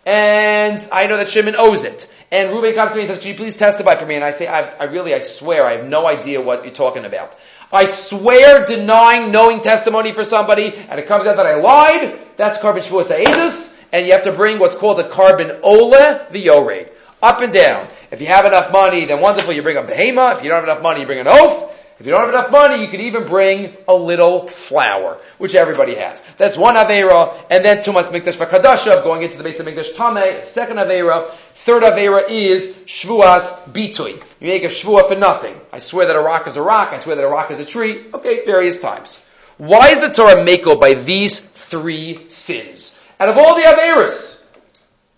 and 0.05 0.87
I 0.91 1.05
know 1.05 1.17
that 1.17 1.29
Shimon 1.29 1.55
owes 1.55 1.83
it. 1.83 2.09
And 2.31 2.51
Reuben 2.51 2.73
comes 2.73 2.91
to 2.91 2.97
me 2.97 3.03
and 3.03 3.09
says, 3.11 3.19
"Can 3.19 3.29
you 3.29 3.35
please 3.35 3.57
testify 3.57 3.95
for 3.95 4.07
me?" 4.07 4.15
And 4.15 4.23
I 4.23 4.31
say, 4.31 4.47
I, 4.47 4.61
I 4.77 4.83
really, 4.85 5.13
I 5.13 5.19
swear, 5.19 5.65
I 5.65 5.73
have 5.73 5.85
no 5.85 6.07
idea 6.07 6.41
what 6.41 6.63
you're 6.63 6.73
talking 6.73 7.05
about. 7.05 7.35
I 7.71 7.85
swear 7.85 8.65
denying 8.65 9.31
knowing 9.31 9.61
testimony 9.61 10.11
for 10.11 10.23
somebody, 10.23 10.73
and 10.89 10.99
it 10.99 11.05
comes 11.05 11.27
out 11.27 11.37
that 11.37 11.45
I 11.45 11.55
lied. 11.55 12.19
That's 12.37 12.57
korban 12.57 12.81
shvuas 12.81 13.09
ha'edus, 13.15 13.77
and 13.93 14.07
you 14.07 14.13
have 14.13 14.23
to 14.23 14.31
bring 14.31 14.57
what's 14.57 14.75
called 14.75 14.99
a 14.99 15.07
korban 15.07 15.59
ole 15.61 15.91
v'yored. 15.91 16.89
Up 17.25 17.41
and 17.41 17.51
down. 17.51 17.87
If 18.11 18.21
you 18.21 18.27
have 18.27 18.45
enough 18.45 18.71
money, 18.71 19.05
then 19.05 19.19
wonderful, 19.19 19.51
you 19.51 19.63
bring 19.63 19.77
a 19.77 19.81
behema. 19.81 20.37
If 20.37 20.43
you 20.43 20.49
don't 20.49 20.57
have 20.57 20.69
enough 20.69 20.83
money, 20.83 20.99
you 20.99 21.07
bring 21.07 21.17
an 21.17 21.27
oath. 21.27 21.75
If 21.99 22.05
you 22.05 22.11
don't 22.11 22.21
have 22.21 22.29
enough 22.29 22.51
money, 22.51 22.83
you 22.83 22.87
can 22.87 23.01
even 23.01 23.25
bring 23.25 23.75
a 23.87 23.95
little 23.95 24.47
flour, 24.47 25.17
which 25.39 25.55
everybody 25.55 25.95
has. 25.95 26.21
That's 26.37 26.55
one 26.55 26.75
Avera, 26.75 27.33
and 27.49 27.65
then 27.65 27.79
Tumas 27.79 28.09
Mikdash 28.09 28.37
Vakadasha, 28.37 29.01
going 29.01 29.23
into 29.23 29.37
the 29.37 29.43
base 29.43 29.59
of 29.59 29.65
Mikdash 29.65 29.95
Tame, 29.95 30.45
second 30.45 30.77
Avera. 30.77 31.31
Third 31.55 31.81
Avera 31.81 32.29
is 32.29 32.75
Shvuas 32.85 33.71
Bitui. 33.71 34.21
You 34.39 34.47
make 34.47 34.63
a 34.63 34.67
Shvua 34.67 35.07
for 35.07 35.15
nothing. 35.15 35.59
I 35.73 35.79
swear 35.79 36.05
that 36.05 36.15
a 36.15 36.21
rock 36.21 36.45
is 36.45 36.57
a 36.57 36.61
rock, 36.61 36.89
I 36.93 36.99
swear 36.99 37.15
that 37.15 37.25
a 37.25 37.27
rock 37.27 37.49
is 37.49 37.59
a 37.59 37.65
tree. 37.65 38.05
Okay, 38.13 38.45
various 38.45 38.79
times. 38.79 39.25
Why 39.57 39.89
is 39.89 39.99
the 39.99 40.09
Torah 40.09 40.45
Mako 40.45 40.75
by 40.75 40.93
these 40.93 41.39
three 41.39 42.29
sins? 42.29 43.01
Out 43.19 43.29
of 43.29 43.37
all 43.39 43.55
the 43.55 43.63
Averas, 43.63 44.45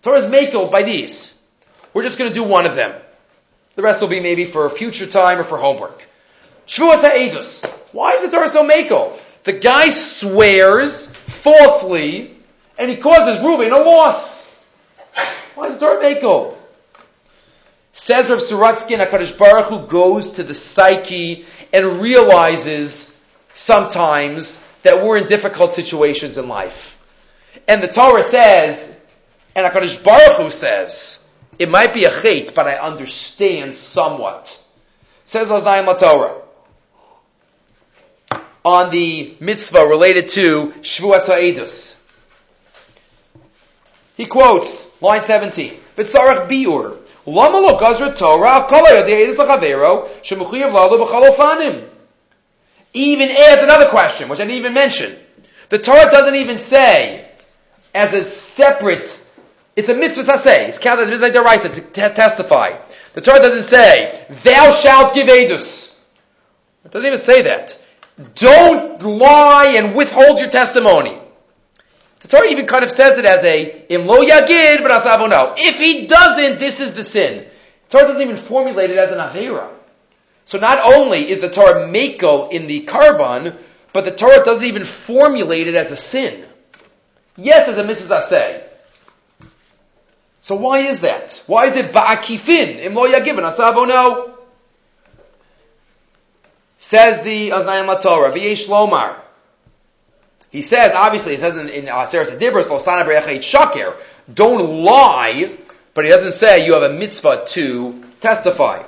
Torah 0.00 0.20
is 0.20 0.26
Mako 0.26 0.70
by 0.70 0.84
these. 0.84 1.37
We're 1.98 2.04
just 2.04 2.16
going 2.16 2.30
to 2.30 2.34
do 2.34 2.44
one 2.44 2.64
of 2.64 2.76
them. 2.76 2.94
The 3.74 3.82
rest 3.82 4.00
will 4.00 4.08
be 4.08 4.20
maybe 4.20 4.44
for 4.44 4.70
future 4.70 5.04
time 5.04 5.40
or 5.40 5.42
for 5.42 5.58
homework. 5.58 6.06
Shvuas 6.68 7.00
ha'edus. 7.00 7.64
Why 7.90 8.12
is 8.12 8.22
the 8.22 8.30
Torah 8.30 8.48
so 8.48 8.62
mako? 8.62 9.18
The 9.42 9.54
guy 9.54 9.88
swears 9.88 11.08
falsely 11.08 12.36
and 12.78 12.88
he 12.88 12.98
causes 12.98 13.40
Reuven 13.44 13.72
a 13.72 13.82
loss. 13.82 14.64
Why 15.56 15.66
is 15.66 15.78
the 15.78 15.86
Torah 15.86 16.14
mako? 16.14 16.56
Says 17.94 18.30
Rav 18.30 18.38
Suratsky 18.38 18.96
and 18.96 19.02
HaKadosh 19.02 19.36
Baruch 19.36 19.66
Hu 19.66 19.88
goes 19.88 20.34
to 20.34 20.44
the 20.44 20.54
psyche 20.54 21.46
and 21.72 22.00
realizes 22.00 23.20
sometimes 23.54 24.64
that 24.82 25.02
we're 25.02 25.16
in 25.16 25.26
difficult 25.26 25.72
situations 25.72 26.38
in 26.38 26.46
life. 26.46 27.04
And 27.66 27.82
the 27.82 27.88
Torah 27.88 28.22
says, 28.22 29.04
and 29.56 29.66
HaKadosh 29.66 30.04
Baruch 30.04 30.36
Hu 30.36 30.52
says, 30.52 31.24
it 31.58 31.68
might 31.68 31.92
be 31.92 32.04
a 32.04 32.10
chait, 32.10 32.54
but 32.54 32.66
I 32.66 32.76
understand 32.76 33.74
somewhat. 33.74 34.62
Says 35.26 35.48
Lazayim 35.48 35.98
Torah 35.98 36.42
on 38.64 38.90
the 38.90 39.34
mitzvah 39.40 39.86
related 39.86 40.28
to 40.30 40.68
Shvuas 40.80 41.26
Ha'edus. 41.26 42.06
He 44.16 44.26
quotes 44.26 45.00
line 45.00 45.22
17. 45.22 45.72
B'tzarech 45.96 46.48
biur. 46.48 46.96
Lama 47.26 47.58
lo 47.58 47.78
gazra 47.78 48.16
Torah 48.16 48.66
kol 48.68 48.86
ha'yodei 48.86 49.36
l'chavero 49.36 50.08
shemuchiyav 50.22 50.72
lalo 50.72 51.04
b'chalofanim. 51.04 51.88
Even 52.94 53.30
adds 53.30 53.62
another 53.62 53.88
question, 53.88 54.28
which 54.28 54.40
I 54.40 54.44
didn't 54.44 54.58
even 54.58 54.74
mention. 54.74 55.14
The 55.68 55.78
Torah 55.78 56.10
doesn't 56.10 56.34
even 56.34 56.58
say, 56.58 57.28
as 57.94 58.14
a 58.14 58.24
separate, 58.24 59.26
it's 59.78 59.88
a 59.88 59.94
mitzvah 59.94 60.38
say. 60.38 60.66
it's 60.66 60.80
counted 60.80 61.02
as 61.02 61.10
mitzvah 61.10 61.30
deraisa 61.30 61.72
to 61.72 61.80
t- 61.80 62.14
testify. 62.14 62.76
The 63.12 63.20
Torah 63.20 63.38
doesn't 63.38 63.62
say, 63.62 64.26
thou 64.42 64.72
shalt 64.72 65.14
give 65.14 65.28
edus. 65.28 65.96
It 66.84 66.90
doesn't 66.90 67.06
even 67.06 67.20
say 67.20 67.42
that. 67.42 67.78
Don't 68.34 69.00
lie 69.00 69.74
and 69.76 69.94
withhold 69.94 70.40
your 70.40 70.50
testimony. 70.50 71.16
The 72.18 72.26
Torah 72.28 72.48
even 72.48 72.66
kind 72.66 72.82
of 72.82 72.90
says 72.90 73.18
it 73.18 73.24
as 73.24 73.44
a 73.44 73.86
im 73.94 74.08
lo 74.08 74.24
yagid 74.24 74.80
no. 75.28 75.54
If 75.56 75.78
he 75.78 76.08
doesn't, 76.08 76.58
this 76.58 76.80
is 76.80 76.94
the 76.94 77.04
sin. 77.04 77.46
The 77.88 77.98
Torah 77.98 78.08
doesn't 78.08 78.22
even 78.22 78.36
formulate 78.36 78.90
it 78.90 78.98
as 78.98 79.12
an 79.12 79.18
avera. 79.18 79.70
So 80.44 80.58
not 80.58 80.80
only 80.84 81.30
is 81.30 81.38
the 81.38 81.50
Torah 81.50 81.86
mako 81.86 82.48
in 82.48 82.66
the 82.66 82.84
korban, 82.84 83.56
but 83.92 84.04
the 84.04 84.10
Torah 84.10 84.44
doesn't 84.44 84.66
even 84.66 84.82
formulate 84.82 85.68
it 85.68 85.76
as 85.76 85.92
a 85.92 85.96
sin. 85.96 86.46
Yes, 87.36 87.68
as 87.68 87.78
a 87.78 87.84
Mrs. 87.84 88.10
Asay. 88.10 88.67
So 90.48 90.54
why 90.54 90.78
is 90.78 91.02
that? 91.02 91.42
Why 91.46 91.66
is 91.66 91.76
it 91.76 91.92
ba'akifin? 91.92 92.80
Im 92.80 92.94
lo 92.94 93.06
yagid 93.06 93.36
oh 93.58 93.84
no. 93.84 94.34
Says 96.78 97.22
the 97.22 97.50
Azayim 97.50 98.00
Torah, 98.00 98.32
V'yesh 98.32 98.66
Lomar. 98.66 99.16
He 100.48 100.62
says, 100.62 100.94
obviously, 100.94 101.34
it 101.34 101.40
says 101.40 101.58
in, 101.58 101.68
in 101.68 101.84
Adibros, 101.84 102.62
Losana 102.62 103.06
Brechait 103.06 103.40
Shakir, 103.40 103.94
don't 104.32 104.84
lie, 104.84 105.54
but 105.92 106.06
he 106.06 106.10
doesn't 106.10 106.32
say 106.32 106.64
you 106.64 106.72
have 106.72 106.82
a 106.82 106.94
mitzvah 106.94 107.44
to 107.48 108.02
testify. 108.22 108.84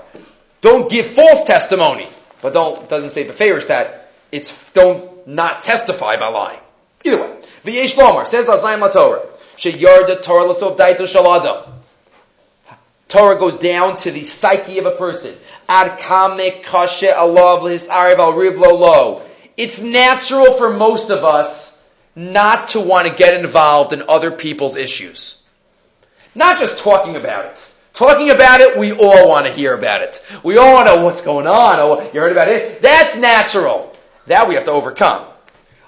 Don't 0.63 0.91
give 0.91 1.09
false 1.09 1.45
testimony, 1.45 2.09
but 2.41 2.55
don't, 2.55 2.89
doesn't 2.89 3.11
say 3.11 3.29
beferish 3.29 3.67
that 3.67 4.11
it's, 4.33 4.73
don't 4.73 5.29
not 5.29 5.63
testify 5.63 6.17
by 6.17 6.29
lying. 6.29 6.61
Either 7.05 7.21
way. 7.21 7.37
V'yesh 7.67 7.97
Lomar, 7.97 8.27
says 8.27 8.47
Azayim 8.47 8.91
Torah, 8.95 9.27
Sheyarda 9.61 10.23
Torah 10.23 10.55
Lasov 10.55 10.79
Daito 10.79 11.01
Shalada. 11.01 11.71
Torah 13.09 13.39
goes 13.39 13.59
down 13.59 13.99
to 13.99 14.11
the 14.11 14.25
psyche 14.25 14.79
of 14.79 14.87
a 14.87 14.93
person. 14.93 15.35
Ad 15.69 15.99
kamek 15.99 16.63
kashe 16.63 17.13
alav 17.13 17.89
al 17.91 18.33
rivlo 18.33 18.79
lo. 18.79 19.23
It's 19.57 19.81
natural 19.81 20.55
for 20.55 20.71
most 20.71 21.11
of 21.11 21.25
us 21.25 21.87
not 22.17 22.69
to 22.69 22.81
want 22.81 23.07
to 23.07 23.15
get 23.15 23.39
involved 23.39 23.93
in 23.93 24.03
other 24.09 24.31
people's 24.31 24.77
issues. 24.77 25.47
Not 26.35 26.59
just 26.59 26.79
talking 26.79 27.17
about 27.17 27.47
it. 27.47 27.73
Talking 27.93 28.31
about 28.31 28.61
it, 28.61 28.79
we 28.79 28.93
all 28.93 29.29
want 29.29 29.47
to 29.47 29.53
hear 29.53 29.75
about 29.75 30.01
it. 30.01 30.23
We 30.43 30.57
all 30.57 30.73
want 30.73 30.89
to 30.89 30.97
know 30.97 31.05
what's 31.05 31.21
going 31.21 31.47
on. 31.47 31.79
Oh, 31.81 32.01
you 32.15 32.21
heard 32.21 32.33
about 32.33 32.49
it? 32.49 32.81
That's 32.81 33.17
natural. 33.17 33.95
That 34.27 34.49
we 34.49 34.55
have 34.55 34.65
to 34.65 34.71
overcome. 34.71 35.27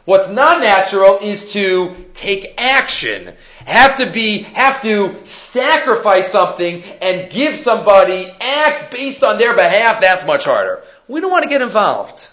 What's 0.05 0.31
not 0.31 0.61
natural 0.61 1.19
is 1.21 1.53
to 1.53 1.95
take 2.15 2.55
action 2.59 3.35
have 3.67 3.99
to 3.99 4.07
be, 4.11 4.39
have 4.39 4.83
to 4.83 5.25
sacrifice 5.25 6.31
something 6.31 6.83
and 7.01 7.31
give 7.31 7.57
somebody, 7.57 8.27
act 8.41 8.93
based 8.93 9.23
on 9.23 9.39
their 9.39 9.55
behalf, 9.55 10.01
that's 10.01 10.27
much 10.27 10.45
harder. 10.45 10.83
We 11.09 11.21
don't 11.21 11.31
want 11.31 11.45
to 11.45 11.49
get 11.49 11.63
involved. 11.63 12.29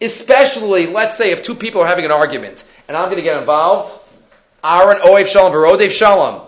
Especially, 0.00 0.86
let's 0.86 1.16
say, 1.16 1.30
if 1.30 1.42
two 1.42 1.54
people 1.54 1.82
are 1.82 1.86
having 1.86 2.04
an 2.04 2.10
argument 2.10 2.64
and 2.88 2.96
I'm 2.96 3.04
going 3.06 3.18
to 3.18 3.22
get 3.22 3.36
involved, 3.36 3.96
Aaron 4.64 4.98
Oev 4.98 5.26
Shalom, 5.26 5.52
Verodev 5.52 5.90
Shalom. 5.90 6.46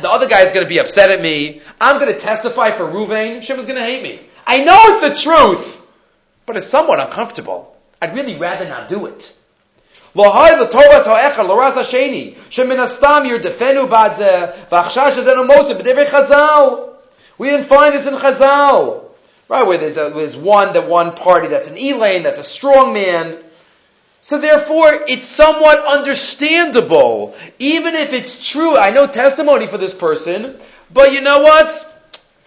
The 0.00 0.10
other 0.10 0.28
guy 0.28 0.42
is 0.42 0.52
going 0.52 0.64
to 0.64 0.68
be 0.68 0.78
upset 0.78 1.10
at 1.10 1.22
me. 1.22 1.62
I'm 1.80 1.98
going 2.00 2.12
to 2.12 2.18
testify 2.18 2.72
for 2.72 2.84
Ruvain. 2.84 3.42
Shimon's 3.42 3.66
going 3.66 3.78
to 3.78 3.84
hate 3.84 4.02
me. 4.02 4.20
I 4.46 4.64
know 4.64 4.78
it's 4.78 5.22
the 5.24 5.30
truth, 5.30 5.86
but 6.44 6.56
it's 6.56 6.66
somewhat 6.66 7.00
uncomfortable. 7.00 7.76
I'd 8.02 8.14
really 8.14 8.36
rather 8.36 8.68
not 8.68 8.88
do 8.88 9.06
it. 9.06 9.36
Shemin 12.50 12.78
astam 12.78 13.26
v'achshash 14.70 15.16
b'devrei 15.78 16.06
chazal. 16.06 16.94
We 17.38 17.50
didn't 17.50 17.66
find 17.66 17.94
this 17.94 18.06
in 18.06 18.14
chazal. 18.14 19.02
Right, 19.48 19.64
where 19.64 19.78
there's, 19.78 19.96
a, 19.96 20.10
there's 20.10 20.36
one, 20.36 20.72
the 20.72 20.82
one 20.82 21.14
party 21.14 21.46
that's 21.46 21.68
an 21.68 21.76
Elaine, 21.78 22.24
that's 22.24 22.38
a 22.40 22.44
strong 22.44 22.92
man. 22.92 23.38
So 24.20 24.40
therefore, 24.40 24.90
it's 25.06 25.24
somewhat 25.26 25.84
understandable. 25.84 27.36
Even 27.60 27.94
if 27.94 28.12
it's 28.12 28.44
true, 28.48 28.76
I 28.76 28.90
know 28.90 29.06
testimony 29.06 29.68
for 29.68 29.78
this 29.78 29.94
person, 29.94 30.58
but 30.92 31.12
you 31.12 31.20
know 31.20 31.42
what? 31.42 31.92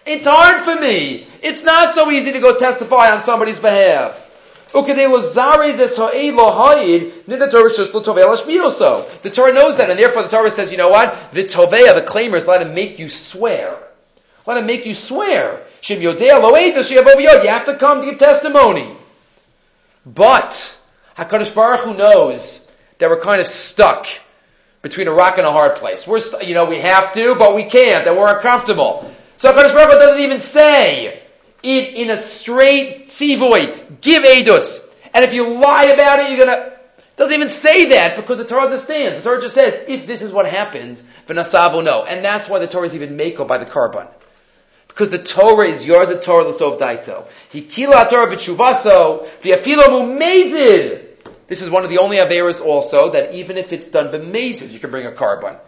It's 0.04 0.26
hard 0.26 0.62
for 0.62 0.78
me. 0.78 1.26
It's 1.42 1.62
not 1.62 1.94
so 1.94 2.10
easy 2.10 2.32
to 2.32 2.40
go 2.40 2.58
testify 2.58 3.10
on 3.12 3.24
somebody's 3.24 3.60
behalf. 3.60 4.29
The 9.22 9.30
Torah 9.32 9.52
knows 9.52 9.76
that, 9.76 9.90
and 9.90 9.98
therefore 9.98 10.22
the 10.22 10.28
Torah 10.28 10.50
says, 10.50 10.70
you 10.70 10.78
know 10.78 10.90
what? 10.90 11.32
The 11.32 11.42
Tovea, 11.44 11.94
the 11.94 12.02
claimers, 12.02 12.46
let 12.46 12.62
him 12.62 12.72
make 12.74 12.98
you 12.98 13.08
swear. 13.08 13.76
Let 14.46 14.58
him 14.58 14.66
make 14.66 14.86
you 14.86 14.94
swear. 14.94 15.62
You 15.82 16.08
have 16.08 17.64
to 17.66 17.76
come 17.78 18.00
to 18.00 18.06
give 18.10 18.18
testimony. 18.18 18.88
But, 20.06 20.78
HaKadosh 21.16 21.54
Baruch 21.54 21.80
Hu 21.80 21.94
knows 21.94 22.74
that 22.98 23.10
we're 23.10 23.20
kind 23.20 23.40
of 23.40 23.46
stuck 23.46 24.06
between 24.82 25.08
a 25.08 25.12
rock 25.12 25.38
and 25.38 25.46
a 25.46 25.52
hard 25.52 25.76
place. 25.76 26.06
We're, 26.06 26.20
you 26.42 26.54
know, 26.54 26.64
we 26.66 26.78
have 26.78 27.12
to, 27.14 27.34
but 27.34 27.54
we 27.54 27.64
can't, 27.64 28.06
and 28.06 28.16
we're 28.16 28.34
uncomfortable. 28.36 29.10
So 29.36 29.52
HaKadosh 29.52 29.74
Baruch 29.74 29.92
Hu 29.92 29.98
doesn't 29.98 30.20
even 30.22 30.40
say, 30.40 31.22
it 31.62 31.94
in 31.94 32.10
a 32.10 32.16
straight 32.16 33.08
tzivoy. 33.08 34.00
Give 34.00 34.22
edus. 34.22 34.88
And 35.12 35.24
if 35.24 35.34
you 35.34 35.48
lie 35.48 35.84
about 35.84 36.20
it, 36.20 36.30
you're 36.30 36.46
gonna, 36.46 36.72
doesn't 37.16 37.34
even 37.34 37.48
say 37.48 37.90
that 37.90 38.16
because 38.16 38.38
the 38.38 38.44
Torah 38.44 38.64
understands. 38.64 39.22
The 39.22 39.28
Torah 39.28 39.40
just 39.40 39.54
says, 39.54 39.84
if 39.88 40.06
this 40.06 40.22
is 40.22 40.32
what 40.32 40.46
happened, 40.46 41.02
v'nasavu 41.26 41.84
no. 41.84 42.04
And 42.04 42.24
that's 42.24 42.48
why 42.48 42.58
the 42.58 42.66
Torah 42.66 42.86
is 42.86 42.94
even 42.94 43.16
mako 43.16 43.44
by 43.44 43.58
the 43.58 43.66
korban. 43.66 44.08
Because 44.88 45.10
the 45.10 45.18
Torah 45.18 45.66
is 45.66 45.86
your 45.86 46.06
the 46.06 46.20
Torah 46.20 46.48
l'sov 46.48 46.78
daito. 46.78 47.28
Hikila 47.52 48.08
Torah 48.08 48.34
b'tshuvaso 48.34 49.28
v'afilo 49.42 49.88
mumezid. 49.88 51.06
This 51.46 51.62
is 51.62 51.68
one 51.68 51.84
of 51.84 51.90
the 51.90 51.98
only 51.98 52.18
averas 52.18 52.64
also 52.64 53.10
that 53.10 53.34
even 53.34 53.56
if 53.56 53.72
it's 53.72 53.88
done 53.88 54.12
b'mezid, 54.12 54.72
you 54.72 54.78
can 54.78 54.90
bring 54.90 55.06
a 55.06 55.12
korban. 55.12 55.58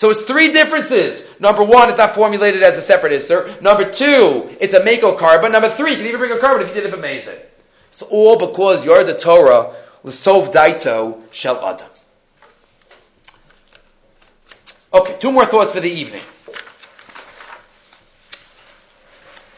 So 0.00 0.08
it's 0.08 0.22
three 0.22 0.50
differences. 0.54 1.28
Number 1.40 1.62
one, 1.62 1.90
it's 1.90 1.98
not 1.98 2.14
formulated 2.14 2.62
as 2.62 2.78
a 2.78 2.80
separate 2.80 3.12
isser. 3.12 3.60
Number 3.60 3.92
two, 3.92 4.48
it's 4.58 4.72
a 4.72 4.82
mako 4.82 5.18
korban. 5.18 5.52
Number 5.52 5.68
three, 5.68 5.90
you 5.90 5.98
can 5.98 6.06
even 6.06 6.20
bring 6.20 6.32
a 6.32 6.36
korban 6.36 6.62
if 6.62 6.68
you 6.68 6.74
did 6.74 6.86
it 6.86 6.94
b'mezid. 6.94 7.38
It's 7.92 8.00
all 8.00 8.38
because 8.38 8.82
you're 8.82 9.04
the 9.04 9.12
Torah 9.12 9.76
l'sov 10.02 10.52
daito 10.52 11.20
shel 11.32 11.62
adam. 11.62 11.86
Okay, 14.94 15.18
two 15.18 15.30
more 15.32 15.44
thoughts 15.44 15.72
for 15.72 15.80
the 15.80 15.90
evening. 15.90 16.22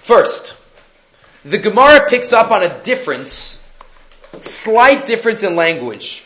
First, 0.01 0.57
the 1.45 1.59
Gemara 1.59 2.09
picks 2.09 2.33
up 2.33 2.51
on 2.51 2.65
a 2.65 2.83
difference, 2.83 3.65
slight 4.41 5.07
difference 5.07 5.45
in 5.45 5.55
language. 5.55 6.25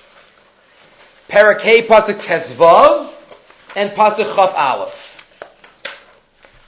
Parakeh 1.28 1.86
pasuk 1.86 2.14
tezvav 2.14 3.12
and 3.76 3.90
pasuk 3.90 4.34
chaf 4.34 4.54
aleph. 4.56 5.12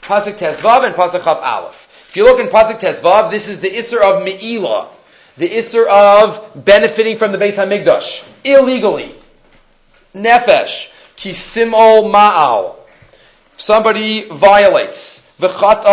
Pasuk 0.02 0.34
tezvav 0.34 0.84
and 0.84 0.94
pasuk 0.94 1.24
chaf 1.24 1.38
aleph. 1.42 2.06
If 2.08 2.16
you 2.16 2.24
look 2.24 2.38
in 2.38 2.46
pasuk 2.46 2.78
tezvav, 2.78 3.30
this 3.30 3.48
is 3.48 3.60
the 3.60 3.70
isser 3.70 4.00
of 4.00 4.22
meila, 4.24 4.88
the 5.36 5.48
isser 5.48 5.88
of 5.88 6.64
benefiting 6.64 7.16
from 7.16 7.32
the 7.32 7.38
Beis 7.38 7.54
Hamikdash 7.54 8.28
illegally. 8.44 9.14
Nefesh 10.14 10.92
kisimol 11.16 12.12
ma'al. 12.12 12.76
Somebody 13.56 14.28
violates 14.28 15.28
the 15.38 15.48
chat 15.48 15.84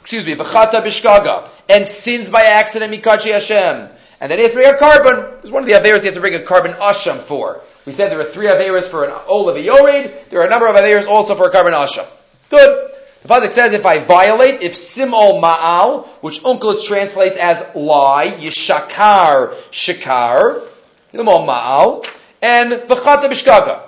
excuse 0.00 0.24
me, 0.24 0.34
v'chata 0.36 0.82
bishkaga, 0.82 1.48
and 1.68 1.86
sins 1.86 2.30
by 2.30 2.42
accident 2.42 2.94
mikachi 2.94 3.32
Hashem. 3.32 3.90
And 4.20 4.30
to 4.30 4.36
bring 4.54 4.66
a 4.66 4.78
korban. 4.78 5.40
It's 5.40 5.50
one 5.50 5.64
of 5.64 5.66
the 5.66 5.74
averas 5.74 6.00
he 6.00 6.06
has 6.06 6.14
to 6.14 6.20
bring 6.20 6.34
a 6.34 6.38
korban 6.38 6.74
asham 6.76 7.18
for. 7.18 7.60
We 7.86 7.92
said 7.92 8.10
there 8.10 8.20
are 8.20 8.24
three 8.24 8.46
averas 8.46 8.84
for 8.84 9.04
an 9.04 9.12
olav 9.26 9.58
yored. 9.58 10.14
There 10.30 10.40
are 10.40 10.46
a 10.46 10.48
number 10.48 10.66
of 10.66 10.76
averas 10.76 11.06
also 11.06 11.34
for 11.34 11.48
a 11.48 11.52
korban 11.52 11.72
asham. 11.72 12.06
Good. 12.50 12.90
The 13.22 13.28
Pasuk 13.28 13.52
says 13.52 13.72
if 13.72 13.86
I 13.86 14.00
violate, 14.00 14.60
if 14.62 14.74
simol 14.74 15.42
ma'al, 15.42 16.06
which 16.20 16.42
Onkelos 16.42 16.86
translates 16.86 17.36
as 17.36 17.74
lie, 17.74 18.36
yishakar 18.38 19.54
shikar, 19.70 20.62
simol 21.12 21.46
ma'al, 21.46 22.06
and 22.42 22.72
v'chata 22.72 23.30
bishkaga. 23.30 23.80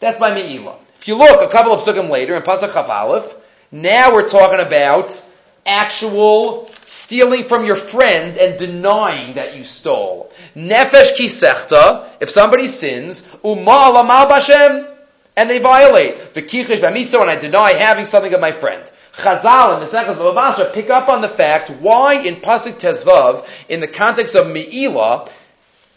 That's 0.00 0.18
my 0.18 0.34
me'ilah. 0.34 0.76
If 0.98 1.08
you 1.08 1.16
look 1.16 1.42
a 1.42 1.52
couple 1.52 1.72
of 1.72 1.80
sukkim 1.80 2.10
later 2.10 2.34
in 2.34 2.42
Pasuk 2.42 2.72
Chaf 2.72 2.88
Aleph, 2.88 3.34
now 3.70 4.12
we're 4.12 4.28
talking 4.28 4.58
about 4.58 5.22
actual 5.66 6.70
stealing 6.84 7.44
from 7.44 7.64
your 7.64 7.76
friend 7.76 8.36
and 8.36 8.58
denying 8.58 9.34
that 9.34 9.56
you 9.56 9.64
stole. 9.64 10.32
Nefesh 10.56 11.16
kisechta, 11.16 12.08
if 12.20 12.30
somebody 12.30 12.68
sins, 12.68 13.22
umal 13.42 14.00
amal 14.00 14.28
bashem, 14.28 14.90
and 15.36 15.50
they 15.50 15.58
violate. 15.58 16.34
V'kichish 16.34 16.78
b'miso, 16.78 17.20
and 17.20 17.30
I 17.30 17.36
deny 17.36 17.72
having 17.72 18.04
something 18.04 18.32
of 18.32 18.40
my 18.40 18.52
friend. 18.52 18.82
Chazal 19.16 19.74
and 19.74 19.82
the 19.82 19.86
Sechas 19.86 20.10
of 20.10 20.34
Abasra 20.34 20.72
pick 20.72 20.90
up 20.90 21.08
on 21.08 21.20
the 21.20 21.28
fact 21.28 21.70
why 21.70 22.14
in 22.14 22.36
Pasuk 22.36 22.74
Tezvav, 22.74 23.46
in 23.68 23.80
the 23.80 23.88
context 23.88 24.34
of 24.34 24.48
Me'ilah, 24.48 25.28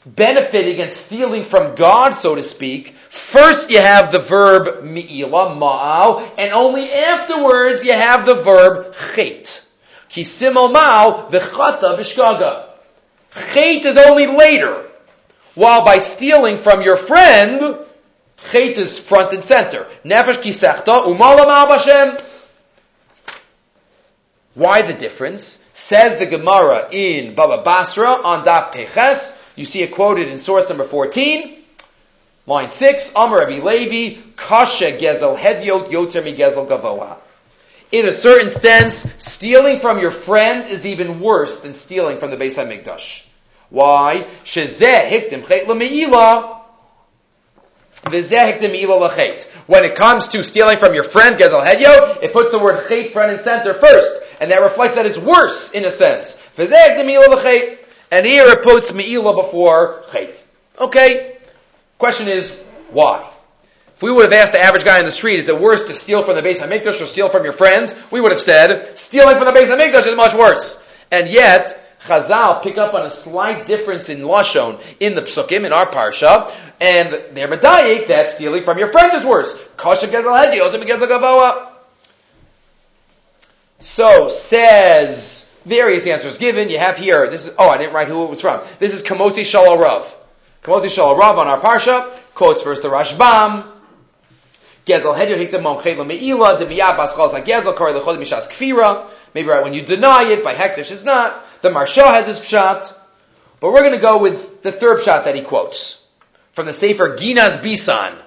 benefiting 0.06 0.80
and 0.82 0.92
stealing 0.92 1.44
from 1.44 1.76
God, 1.76 2.14
so 2.14 2.36
to 2.36 2.44
speak, 2.44 2.96
First 3.10 3.72
you 3.72 3.80
have 3.80 4.12
the 4.12 4.20
verb 4.20 4.84
mi'ila, 4.84 5.56
ma'al, 5.56 6.30
and 6.38 6.54
only 6.54 6.92
afterwards 6.92 7.84
you 7.84 7.94
have 7.94 8.26
the 8.26 8.36
verb 8.36 8.94
chet. 9.16 9.66
Ki 10.10 10.22
simol 10.22 10.74
ma'al, 10.74 11.32
v'chata 11.32 11.98
v'shkaga. 11.98 12.67
Chet 13.54 13.86
is 13.86 13.98
only 13.98 14.28
later. 14.28 14.86
While 15.56 15.84
by 15.84 15.98
stealing 15.98 16.58
from 16.58 16.82
your 16.82 16.98
friend, 16.98 17.78
chet 18.52 18.78
is 18.78 19.00
front 19.00 19.34
and 19.34 19.44
center. 19.44 19.88
Nefesh 20.04 20.42
kisechta, 20.42 21.06
umala 21.06 21.46
ma'al 21.46 21.78
b'shem. 21.78 22.24
Why 24.54 24.82
the 24.82 24.94
difference? 24.94 25.70
Says 25.76 26.18
the 26.18 26.26
Gemara 26.26 26.90
in 26.92 27.36
Baba 27.36 27.62
Basra 27.62 28.10
on 28.10 28.44
Daf 28.44 28.72
Peches. 28.72 29.40
You 29.56 29.66
see 29.66 29.84
it 29.84 29.92
quoted 29.92 30.30
in 30.30 30.40
source 30.40 30.68
number 30.70 30.84
14. 30.84 31.58
Line 32.48 32.72
six, 32.72 33.12
Amar 33.16 33.40
Rabbi 33.40 33.60
Levi, 33.60 34.22
Kasha 34.36 34.98
Gezel 34.98 35.38
Hedyot 35.38 35.92
Yoter 35.92 36.24
Mi 36.24 36.36
Gezel 36.36 36.68
Gavoa. 36.68 37.18
In 37.92 38.08
a 38.08 38.12
certain 38.12 38.50
sense, 38.50 38.96
stealing 39.24 39.80
from 39.80 40.00
your 40.00 40.12
friend 40.12 40.68
is 40.68 40.88
even 40.88 41.20
worse 41.20 41.62
than 41.62 41.76
stealing 41.76 42.18
from 42.18 42.32
the 42.32 42.38
Beis 42.38 42.58
Hamikdash. 42.58 43.27
Why? 43.70 44.28
When 49.68 49.84
it 49.84 49.96
comes 49.96 50.28
to 50.30 50.44
stealing 50.44 50.78
from 50.78 50.94
your 50.94 51.04
friend, 51.04 51.36
Gezel 51.38 51.66
Hedyot, 51.66 52.24
it 52.24 52.32
puts 52.32 52.52
the 52.52 52.60
word 52.60 52.88
chet 52.88 53.12
front 53.12 53.32
and 53.32 53.42
center 53.42 53.74
first, 53.74 54.22
and 54.40 54.52
that 54.52 54.62
reflects 54.62 54.96
that 54.96 55.06
it's 55.06 55.18
worse 55.18 55.72
in 55.74 55.84
a 55.86 55.92
sense. 55.92 56.42
And 56.58 58.26
here 58.26 58.48
it 58.48 58.64
puts 58.64 58.92
meila 58.92 59.36
before 59.36 60.04
chet. 60.12 60.44
Okay, 60.80 61.38
Question 61.98 62.28
is, 62.28 62.56
why? 62.92 63.28
If 63.96 64.04
we 64.04 64.12
would 64.12 64.24
have 64.24 64.34
asked 64.34 64.52
the 64.52 64.62
average 64.62 64.84
guy 64.84 65.00
in 65.00 65.06
the 65.06 65.12
street, 65.12 65.40
is 65.40 65.50
it 65.50 65.60
worse 65.60 65.88
to 65.88 65.94
steal 65.94 66.22
from 66.22 66.36
the 66.36 66.44
Beis 66.44 66.58
Hamikdash 66.58 67.02
or 67.02 67.08
steal 67.08 67.30
from 67.30 67.44
your 67.44 67.54
friend? 67.54 67.94
We 68.12 68.22
would 68.22 68.32
have 68.32 68.42
said, 68.42 69.00
stealing 69.00 69.38
from 69.38 69.46
the 69.46 69.52
Beis 69.52 69.66
Hamikdash 69.66 70.06
is 70.06 70.16
much 70.16 70.36
worse. 70.36 70.84
And 71.10 71.28
yet, 71.28 71.87
Chazal 72.08 72.64
pick 72.64 72.78
up 72.78 72.94
on 72.94 73.06
a 73.06 73.12
slight 73.12 73.66
difference 73.66 74.10
in 74.10 74.20
Lashon 74.20 74.80
in 75.00 75.16
the 75.16 75.22
Psukim, 75.22 75.66
in 75.66 75.74
our 75.74 75.86
Parsha, 75.86 76.54
and 76.80 77.10
they're 77.36 77.48
medayik 77.48 78.08
that 78.08 78.32
stealing 78.32 78.64
from 78.64 78.78
your 78.78 78.88
friend 78.88 79.14
is 79.14 79.26
worse. 79.26 79.54
So, 83.80 84.30
says, 84.30 85.54
various 85.66 86.08
answers 86.08 86.38
given. 86.38 86.70
You 86.70 86.80
have 86.80 86.98
here, 86.98 87.30
this 87.30 87.48
is, 87.48 87.56
oh, 87.60 87.70
I 87.70 87.78
didn't 87.78 87.94
write 87.94 88.08
who 88.08 88.24
it 88.24 88.30
was 88.30 88.42
from. 88.42 88.62
This 88.80 88.94
is 88.94 89.04
Kamoti 89.04 89.42
Shalarav. 89.42 90.16
Kamoti 90.64 90.90
Shal 90.90 91.16
Rav 91.16 91.38
on 91.38 91.48
our 91.48 91.60
parsha 91.60 92.14
quotes 92.34 92.62
first 92.62 92.82
the 92.82 92.90
Rashbam. 92.90 93.66
Gezel 94.86 95.18
Hedyer 95.18 95.38
Hikta 95.38 95.62
Mon 95.62 95.82
Chayla 95.82 96.06
Me'ila 96.06 96.58
Demiyah 96.58 96.98
Baschal 96.98 97.30
Gezel 97.44 97.78
Kari 97.78 97.94
Lechol 97.94 98.18
Mishas 98.18 98.48
Kfira. 98.48 99.10
Maybe 99.34 99.48
right 99.48 99.64
when 99.64 99.74
you 99.74 99.82
deny 99.82 100.24
it 100.24 100.44
by 100.44 100.54
Hektish 100.54 100.92
is 100.92 101.04
not. 101.04 101.46
The 101.62 101.70
Maharsha 101.70 102.04
has 102.04 102.28
his 102.28 102.40
pshat. 102.40 102.94
But 103.60 103.72
we're 103.72 103.82
going 103.82 103.94
to 103.94 104.00
go 104.00 104.22
with 104.22 104.62
the 104.62 104.72
third 104.72 105.00
pshat 105.00 105.26
that 105.26 105.36
he 105.36 105.42
quotes 105.42 106.08
from 106.54 106.66
the 106.66 106.74
Sefer 106.74 107.18
Ginas 107.18 107.62
Bisan, 107.62 108.18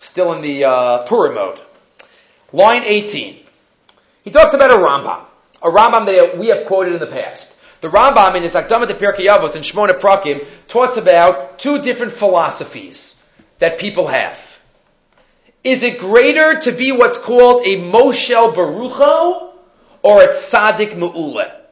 still 0.00 0.32
in 0.32 0.42
the 0.42 0.64
uh, 0.64 1.06
Purim 1.06 1.34
mode. 1.34 1.60
Line 2.52 2.82
18. 2.84 3.38
He 4.22 4.30
talks 4.30 4.54
about 4.54 4.70
a 4.70 4.74
Rambam, 4.74 5.24
a 5.62 5.70
Rambam 5.70 6.06
that 6.06 6.38
we 6.38 6.48
have 6.48 6.66
quoted 6.66 6.94
in 6.94 7.00
the 7.00 7.06
past. 7.06 7.58
The 7.80 7.88
Rambam 7.88 8.36
in 8.36 8.42
his 8.42 8.54
Akdamat 8.54 8.86
Pirkei 8.86 9.26
Avos 9.26 9.56
in 9.56 9.62
Shmona 9.62 9.98
Prakim 9.98 10.46
talks 10.68 10.96
about 10.96 11.58
two 11.58 11.82
different 11.82 12.12
philosophies 12.12 13.22
that 13.58 13.78
people 13.78 14.06
have. 14.06 14.38
Is 15.62 15.82
it 15.82 15.98
greater 15.98 16.60
to 16.60 16.72
be 16.72 16.92
what's 16.92 17.18
called 17.18 17.66
a 17.66 17.80
Moshel 17.80 18.54
Barucho 18.54 19.52
or 20.02 20.22
a 20.22 20.28
Tzaddik 20.28 20.96
Me'ule? 20.96 21.63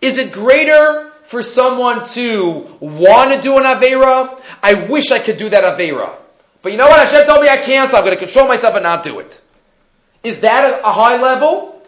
Is 0.00 0.18
it 0.18 0.32
greater 0.32 1.10
for 1.24 1.42
someone 1.42 2.06
to 2.10 2.66
want 2.80 3.34
to 3.34 3.40
do 3.40 3.58
an 3.58 3.64
Avera? 3.64 4.40
I 4.62 4.86
wish 4.88 5.10
I 5.10 5.18
could 5.18 5.36
do 5.36 5.48
that 5.48 5.64
Avera. 5.64 6.14
But 6.62 6.72
you 6.72 6.78
know 6.78 6.88
what? 6.88 7.06
Hashem 7.06 7.26
told 7.26 7.42
me 7.42 7.48
I 7.48 7.56
can't, 7.56 7.90
so 7.90 7.96
I'm 7.96 8.04
going 8.04 8.16
to 8.16 8.20
control 8.24 8.48
myself 8.48 8.74
and 8.74 8.82
not 8.82 9.02
do 9.02 9.18
it. 9.20 9.40
Is 10.22 10.40
that 10.40 10.80
a 10.84 10.92
high 10.92 11.20
level? 11.20 11.82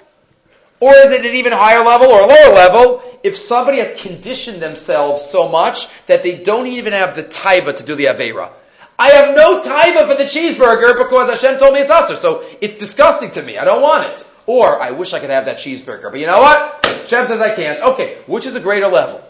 Or 0.80 0.94
is 0.94 1.12
it 1.12 1.24
an 1.26 1.34
even 1.34 1.52
higher 1.52 1.84
level 1.84 2.08
or 2.08 2.22
a 2.22 2.26
lower 2.26 2.54
level 2.54 3.02
if 3.22 3.36
somebody 3.36 3.78
has 3.78 4.00
conditioned 4.00 4.62
themselves 4.62 5.22
so 5.22 5.48
much 5.48 5.88
that 6.06 6.22
they 6.22 6.42
don't 6.42 6.68
even 6.68 6.94
have 6.94 7.14
the 7.14 7.22
taiva 7.22 7.76
to 7.76 7.82
do 7.82 7.94
the 7.94 8.06
avera? 8.06 8.50
I 8.98 9.10
have 9.10 9.34
no 9.34 9.62
taiva 9.62 10.06
for 10.06 10.14
the 10.14 10.24
cheeseburger 10.24 10.96
because 10.96 11.40
Hashem 11.40 11.58
told 11.58 11.74
me 11.74 11.80
it's 11.80 11.90
usher, 11.90 12.16
so 12.16 12.44
it's 12.60 12.76
disgusting 12.76 13.30
to 13.32 13.42
me. 13.42 13.58
I 13.58 13.64
don't 13.64 13.82
want 13.82 14.08
it. 14.08 14.26
Or 14.46 14.82
I 14.82 14.90
wish 14.92 15.12
I 15.12 15.20
could 15.20 15.30
have 15.30 15.44
that 15.44 15.58
cheeseburger, 15.58 16.10
but 16.10 16.20
you 16.20 16.26
know 16.26 16.40
what? 16.40 16.84
Hashem 16.84 17.26
says 17.26 17.40
I 17.40 17.54
can't. 17.54 17.80
Okay, 17.80 18.18
which 18.26 18.46
is 18.46 18.54
a 18.54 18.60
greater 18.60 18.88
level? 18.88 19.22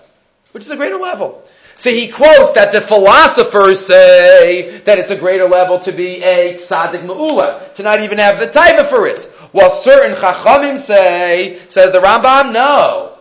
Which 0.53 0.65
is 0.65 0.71
a 0.71 0.77
greater 0.77 0.97
level? 0.97 1.43
So 1.81 1.89
he 1.89 2.09
quotes 2.09 2.53
that 2.53 2.73
the 2.73 2.81
philosophers 2.83 3.87
say 3.87 4.81
that 4.81 4.99
it's 4.99 5.11
a 5.11 5.17
greater 5.17 5.49
level 5.49 5.79
to 5.81 5.93
be 5.93 6.23
a 6.23 6.55
tzaddik 6.57 7.07
ma'ula, 7.07 7.75
to 7.77 7.83
not 7.83 8.03
even 8.03 8.19
have 8.19 8.39
the 8.39 8.49
taiva 8.49 8.87
for 8.87 9.07
it. 9.07 9.25
While 9.53 9.71
certain 9.71 10.15
chachamim 10.15 10.79
say, 10.79 11.59
says 11.69 11.93
the 11.93 12.01
Rambam, 12.01 12.53
no. 12.53 13.17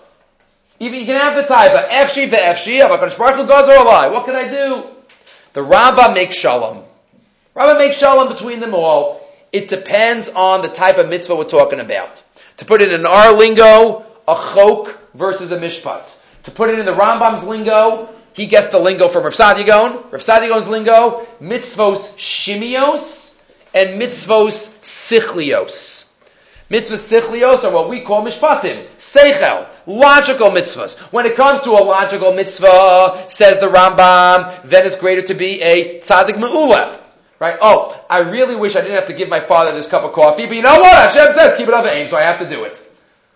Even 0.81 0.99
you 0.99 1.05
can 1.05 1.19
have 1.19 1.35
the 1.35 1.43
taiva, 1.43 1.87
efshi 1.87 2.29
ve'efshi, 2.29 2.81
avakadosh 2.81 3.17
baruch 3.17 3.47
goes 3.47 3.69
or 3.69 3.85
lie. 3.85 4.09
What 4.09 4.25
can 4.25 4.35
I 4.35 4.49
do? 4.49 4.83
The 5.53 5.61
Rambam 5.61 6.13
makes 6.13 6.35
shalom. 6.35 6.83
Rambam 7.55 7.77
makes 7.77 7.95
shalom 7.95 8.27
between 8.27 8.59
them 8.59 8.73
all. 8.73 9.18
It 9.51 9.67
depends 9.67 10.29
on 10.29 10.61
the 10.61 10.67
type 10.67 10.97
of 10.97 11.09
mitzvah 11.09 11.35
we're 11.35 11.43
talking 11.45 11.79
about. 11.79 12.21
To 12.57 12.65
put 12.65 12.81
it 12.81 12.91
in 12.91 13.05
our 13.05 13.33
lingo, 13.33 14.05
a 14.27 14.35
chok 14.35 14.97
versus 15.13 15.51
a 15.51 15.57
mishpat. 15.57 16.03
To 16.43 16.51
put 16.51 16.69
it 16.69 16.79
in 16.79 16.85
the 16.85 16.93
Rambam's 16.93 17.43
lingo, 17.43 18.09
he 18.33 18.45
gets 18.45 18.67
the 18.67 18.79
lingo 18.79 19.07
from 19.07 19.23
Rav 19.23 19.33
Saadia 19.33 19.67
Gaon. 19.67 19.93
Rav 20.11 20.21
Saadia 20.21 20.49
Gaon's 20.49 20.67
lingo, 20.67 21.25
mitzvos 21.41 22.15
shimios 22.17 23.41
and 23.73 24.01
mitzvos 24.01 24.79
sichlios. 24.83 26.05
Mitzvahs 26.69 27.09
sichlios 27.09 27.63
are 27.63 27.71
what 27.71 27.89
we 27.89 28.01
call 28.01 28.23
mishpatim, 28.23 28.85
seichel, 28.99 29.67
logical 29.87 30.51
mitzvahs. 30.51 30.99
When 31.11 31.25
it 31.25 31.35
comes 31.35 31.61
to 31.63 31.71
a 31.71 31.81
logical 31.81 32.31
mitzvah, 32.33 33.25
says 33.27 33.59
the 33.59 33.67
Rambam, 33.67 34.61
then 34.63 34.85
it's 34.85 34.95
greater 34.95 35.23
to 35.23 35.33
be 35.33 35.61
a 35.61 35.99
tzaddik 35.99 36.37
me'ula. 36.37 36.98
Right? 37.39 37.57
Oh, 37.61 38.05
I 38.09 38.19
really 38.19 38.55
wish 38.55 38.75
I 38.75 38.81
didn't 38.81 38.95
have 38.95 39.07
to 39.07 39.13
give 39.13 39.29
my 39.29 39.39
father 39.39 39.71
this 39.71 39.87
cup 39.87 40.03
of 40.03 40.11
coffee, 40.11 40.45
but 40.45 40.55
you 40.57 40.61
know 40.61 40.79
what? 40.79 40.93
Hashem 40.93 41.33
says 41.33 41.57
keep 41.57 41.69
it 41.69 41.73
up 41.73 41.85
aim, 41.85 42.07
so 42.09 42.17
I 42.17 42.23
have 42.23 42.39
to 42.39 42.49
do 42.49 42.65
it. 42.65 42.77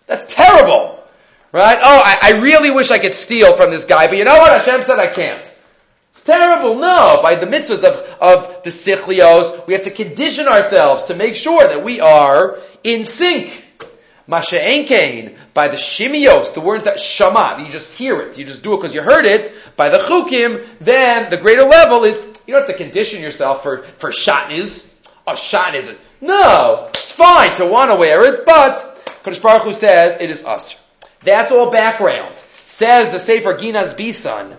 That's 0.06 0.26
terrible. 0.26 1.02
Right? 1.52 1.78
Oh, 1.80 2.02
I, 2.04 2.34
I 2.34 2.40
really 2.40 2.70
wish 2.70 2.90
I 2.90 2.98
could 2.98 3.14
steal 3.14 3.56
from 3.56 3.70
this 3.70 3.86
guy, 3.86 4.08
but 4.08 4.18
you 4.18 4.24
know 4.24 4.36
what? 4.36 4.52
Hashem 4.52 4.84
said 4.84 4.98
I 4.98 5.06
can't. 5.06 5.50
It's 6.10 6.22
terrible. 6.22 6.74
No. 6.74 7.20
By 7.22 7.36
the 7.36 7.46
mitzvahs 7.46 7.82
of, 7.82 7.96
of 8.20 8.62
the 8.62 8.70
sichlios, 8.70 9.66
we 9.66 9.72
have 9.72 9.84
to 9.84 9.90
condition 9.90 10.48
ourselves 10.48 11.04
to 11.04 11.14
make 11.14 11.34
sure 11.34 11.66
that 11.66 11.82
we 11.82 12.00
are 12.00 12.58
in 12.82 13.04
sync. 13.04 13.62
Masha 14.26 14.58
Enkain, 14.58 15.36
by 15.52 15.68
the 15.68 15.76
shimios, 15.76 16.54
the 16.54 16.60
words 16.60 16.84
that 16.84 16.98
shama, 16.98 17.56
you 17.58 17.70
just 17.70 17.96
hear 17.98 18.22
it, 18.22 18.38
you 18.38 18.44
just 18.44 18.62
do 18.62 18.72
it 18.72 18.78
because 18.78 18.94
you 18.94 19.02
heard 19.02 19.26
it, 19.26 19.52
by 19.76 19.90
the 19.90 19.98
chukim, 19.98 20.66
then 20.80 21.28
the 21.28 21.36
greater 21.36 21.64
level 21.64 22.04
is 22.04 22.33
you 22.46 22.54
don't 22.54 22.66
have 22.66 22.76
to 22.76 22.82
condition 22.82 23.22
yourself 23.22 23.62
for, 23.62 23.84
for 23.98 24.10
shatnez. 24.10 24.92
Oh, 25.26 25.32
shatnez. 25.32 25.96
No, 26.20 26.86
it's 26.88 27.12
fine 27.12 27.54
to 27.56 27.66
want 27.66 27.90
to 27.90 27.96
wear 27.96 28.24
it, 28.32 28.44
but 28.44 28.78
Kodesh 29.22 29.42
Baruch 29.42 29.62
Hu 29.62 29.72
says 29.72 30.20
it 30.20 30.30
is 30.30 30.44
us. 30.44 30.82
That's 31.22 31.50
all 31.50 31.70
background. 31.70 32.34
Says 32.66 33.10
the 33.10 33.18
Sefer 33.18 33.54
Ginas 33.54 33.96
Bisan. 33.96 34.56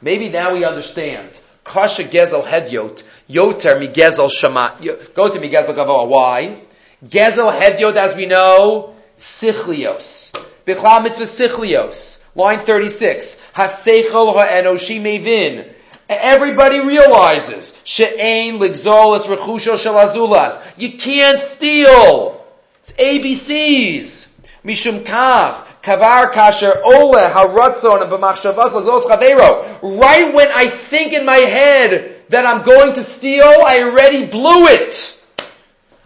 Maybe 0.00 0.28
now 0.28 0.54
we 0.54 0.64
understand. 0.64 1.38
Kasha 1.64 2.04
Gezel 2.04 2.44
Hedyot. 2.44 3.02
Yoter 3.28 3.78
mi 3.78 3.88
Gezel 3.88 4.30
Shama. 4.30 4.76
Go 5.14 5.32
to 5.32 5.40
mi 5.40 5.50
Gezel 5.50 5.74
Gavoa. 5.74 6.08
Why? 6.08 6.60
Gezel 7.04 7.56
Hedyot, 7.56 7.94
as 7.96 8.16
we 8.16 8.26
know, 8.26 8.94
Sichlios. 9.18 10.32
Bichlal 10.66 11.02
Mitzvah 11.02 11.24
Sichlios. 11.24 12.34
Line 12.34 12.58
36. 12.58 13.50
Haseichel 13.54 14.34
ha'enoshi 14.34 15.00
mevin. 15.00 15.72
Everybody 16.08 16.80
realizes 16.80 17.78
she'ain 17.84 18.58
ligzol 18.58 19.18
es 19.18 19.26
rechusho 19.26 19.76
shalazulas. 19.76 20.62
You 20.78 20.96
can't 20.96 21.38
steal. 21.38 22.46
It's 22.80 22.92
ABCs. 22.92 24.32
Mishum 24.64 25.04
kav. 25.04 25.64
Kavar 25.82 26.32
kasher 26.32 26.80
ole 26.82 27.16
haratzon 27.16 28.08
b'machshavas 28.10 28.70
ligzol 28.70 29.02
chavero. 29.02 29.78
Right 30.00 30.32
when 30.32 30.48
I 30.54 30.66
think 30.68 31.12
in 31.12 31.26
my 31.26 31.36
head 31.36 32.24
that 32.30 32.46
I'm 32.46 32.64
going 32.64 32.94
to 32.94 33.02
steal, 33.02 33.44
I 33.44 33.82
already 33.82 34.26
blew 34.26 34.66
it. 34.66 35.17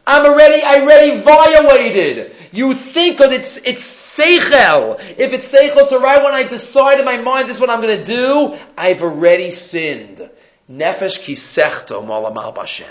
I'm 0.06 0.26
already, 0.26 0.62
I 0.62 0.80
already 0.80 1.20
violated. 1.20 2.34
You 2.50 2.74
think 2.74 3.18
because 3.18 3.32
it's, 3.32 3.56
it's 3.58 3.82
seichel. 4.18 4.98
If 5.16 5.32
it's 5.32 5.52
seichel, 5.52 5.88
so 5.88 6.00
right 6.02 6.22
when 6.22 6.34
I 6.34 6.42
decide 6.42 6.98
in 6.98 7.04
my 7.04 7.18
mind 7.18 7.48
this 7.48 7.56
is 7.56 7.60
what 7.60 7.70
I'm 7.70 7.82
to 7.82 8.04
do, 8.04 8.58
I've 8.76 9.02
already 9.02 9.50
sinned. 9.50 10.28
Nefesh 10.70 11.20
kisechto 11.20 12.04
molam 12.04 12.36
al 12.36 12.52
bashem. 12.52 12.84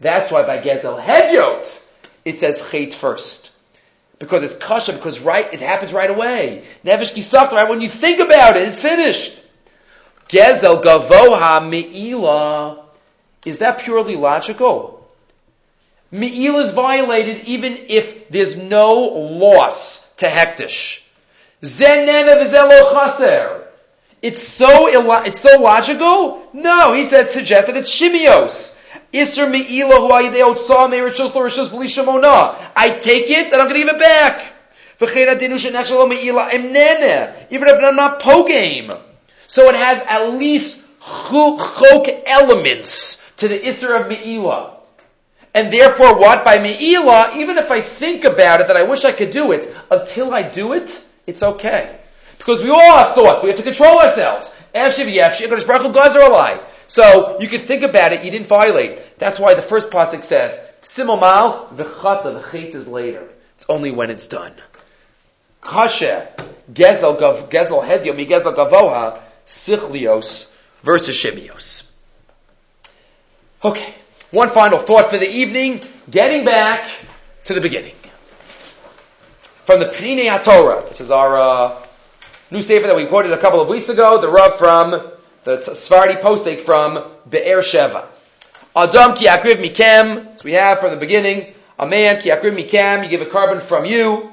That's 0.00 0.30
why 0.30 0.42
by 0.42 0.58
Gezel 0.58 1.02
Hedyot, 1.02 1.86
it 2.24 2.38
says 2.38 2.60
chait 2.62 2.94
first. 2.94 3.52
Because 4.18 4.44
it's 4.44 4.62
kasha, 4.62 4.92
because 4.92 5.20
right, 5.20 5.52
it 5.52 5.60
happens 5.60 5.92
right 5.92 6.10
away. 6.10 6.64
Nefesh 6.84 7.14
kisachto, 7.14 7.52
right 7.52 7.68
when 7.68 7.80
you 7.80 7.88
think 7.88 8.18
about 8.18 8.56
it, 8.56 8.68
it's 8.68 8.82
finished. 8.82 9.40
Gezel 10.28 10.82
gavoha 10.82 11.68
me'ila. 11.68 12.84
Is 13.44 13.58
that 13.58 13.78
purely 13.78 14.16
logical? 14.16 14.93
Me'il 16.10 16.58
is 16.58 16.72
violated 16.72 17.48
even 17.48 17.78
if 17.88 18.28
there's 18.28 18.56
no 18.56 18.94
loss 18.94 20.12
to 20.16 20.26
hektish. 20.26 21.02
It's 24.22 24.42
so 24.42 24.88
illo- 24.88 25.22
it's 25.24 25.40
so 25.40 25.60
logical? 25.60 26.42
No, 26.52 26.92
he 26.92 27.02
says 27.02 27.30
suggested 27.30 27.76
it's 27.76 27.90
shimios. 27.90 28.78
Isser 29.12 29.50
me'ila 29.50 30.08
I 32.76 32.90
take 32.90 33.30
it 33.30 33.52
and 33.52 33.60
I'm 33.60 33.68
going 33.68 33.80
to 33.80 33.86
give 33.86 33.88
it 33.88 33.98
back. 33.98 34.52
Even 35.00 35.28
if 37.68 37.84
I'm 37.84 37.96
not 37.96 38.20
po. 38.20 38.44
So 39.46 39.68
it 39.68 39.74
has 39.74 40.02
at 40.08 40.32
least 40.34 40.86
chok 41.00 42.08
elements 42.26 43.32
to 43.36 43.48
the 43.48 43.58
Isser 43.58 44.00
of 44.00 44.08
Me'ila. 44.08 44.73
And 45.54 45.72
therefore 45.72 46.18
what? 46.18 46.44
By 46.44 46.58
Me'ila, 46.58 47.32
even 47.36 47.58
if 47.58 47.70
I 47.70 47.80
think 47.80 48.24
about 48.24 48.60
it 48.60 48.66
that 48.66 48.76
I 48.76 48.82
wish 48.82 49.04
I 49.04 49.12
could 49.12 49.30
do 49.30 49.52
it, 49.52 49.72
until 49.90 50.34
I 50.34 50.42
do 50.42 50.72
it, 50.72 51.02
it's 51.26 51.42
okay. 51.42 51.96
Because 52.38 52.60
we 52.60 52.70
all 52.70 52.96
have 52.98 53.14
thoughts. 53.14 53.42
We 53.42 53.48
have 53.48 53.58
to 53.58 53.62
control 53.62 54.00
ourselves. 54.00 54.54
So 56.86 57.38
you 57.40 57.48
could 57.48 57.60
think 57.60 57.82
about 57.82 58.12
it, 58.12 58.24
you 58.24 58.30
didn't 58.30 58.48
violate. 58.48 59.18
That's 59.18 59.38
why 59.38 59.54
the 59.54 59.62
first 59.62 59.90
pasuk 59.90 60.24
says, 60.24 60.58
Simomal, 60.82 61.68
v'chata, 61.76 62.24
the 62.24 62.40
chait 62.40 62.74
is 62.74 62.88
later. 62.88 63.28
It's 63.56 63.66
only 63.68 63.92
when 63.92 64.10
it's 64.10 64.26
done. 64.26 64.52
Kashe, 65.62 66.26
gezel, 66.72 67.16
gezel 67.48 67.84
hedio, 67.84 68.14
mi 68.14 68.26
gezel 68.26 68.54
gavoha, 68.54 69.20
sichlios 69.46 70.54
versus 70.82 71.16
shimios. 71.16 71.92
Okay. 73.64 73.94
One 74.34 74.50
final 74.50 74.80
thought 74.80 75.10
for 75.10 75.16
the 75.16 75.30
evening, 75.30 75.80
getting 76.10 76.44
back 76.44 76.90
to 77.44 77.54
the 77.54 77.60
beginning. 77.60 77.94
From 79.64 79.78
the 79.78 79.86
Pnei 79.86 80.26
HaTorah, 80.26 80.88
this 80.88 81.00
is 81.00 81.12
our 81.12 81.38
uh, 81.38 81.86
new 82.50 82.60
sefer 82.60 82.88
that 82.88 82.96
we 82.96 83.06
quoted 83.06 83.30
a 83.30 83.38
couple 83.38 83.60
of 83.60 83.68
weeks 83.68 83.90
ago, 83.90 84.20
the 84.20 84.28
Rav 84.28 84.58
from 84.58 85.12
the 85.44 85.62
Sephardi 85.62 86.14
Posek 86.14 86.58
from 86.58 87.04
Be'er 87.30 87.60
Sheva. 87.60 88.06
Adam 88.74 89.16
ki 89.16 89.26
akriv 89.26 89.62
mikem, 89.64 90.36
so 90.36 90.42
we 90.42 90.54
have 90.54 90.80
from 90.80 90.90
the 90.90 90.96
beginning, 90.96 91.54
a 91.78 91.86
man 91.86 92.20
ki 92.20 92.30
akriv 92.30 92.56
mikem, 92.60 93.04
you 93.04 93.10
give 93.10 93.20
a 93.20 93.26
korban 93.26 93.62
from 93.62 93.84
you. 93.84 94.32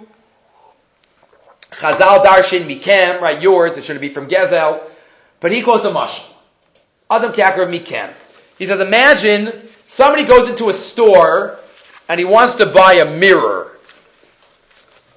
Chazal 1.73 2.25
darshin 2.25 2.61
mikem, 2.61 3.21
right, 3.21 3.39
yours, 3.39 3.77
it 3.77 3.83
should 3.83 4.01
be 4.01 4.09
from 4.09 4.27
Gezel. 4.27 4.81
But 5.39 5.51
he 5.51 5.61
quotes 5.61 5.85
a 5.85 5.91
mashal. 5.91 6.33
Adam 7.07 7.33
ki 7.33 7.43
akriv 7.43 7.69
mikem. 7.69 8.11
He 8.57 8.65
says, 8.65 8.79
imagine 8.79 9.69
Somebody 9.91 10.23
goes 10.23 10.49
into 10.49 10.69
a 10.69 10.73
store 10.73 11.59
and 12.07 12.17
he 12.17 12.23
wants 12.23 12.55
to 12.55 12.65
buy 12.65 12.93
a 12.93 13.17
mirror. 13.17 13.77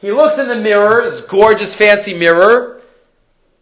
He 0.01 0.11
looks 0.11 0.37
in 0.37 0.49
the 0.49 0.57
mirror, 0.57 1.05
this 1.05 1.25
gorgeous 1.29 1.77
fancy 1.77 2.12
mirror, 2.12 2.83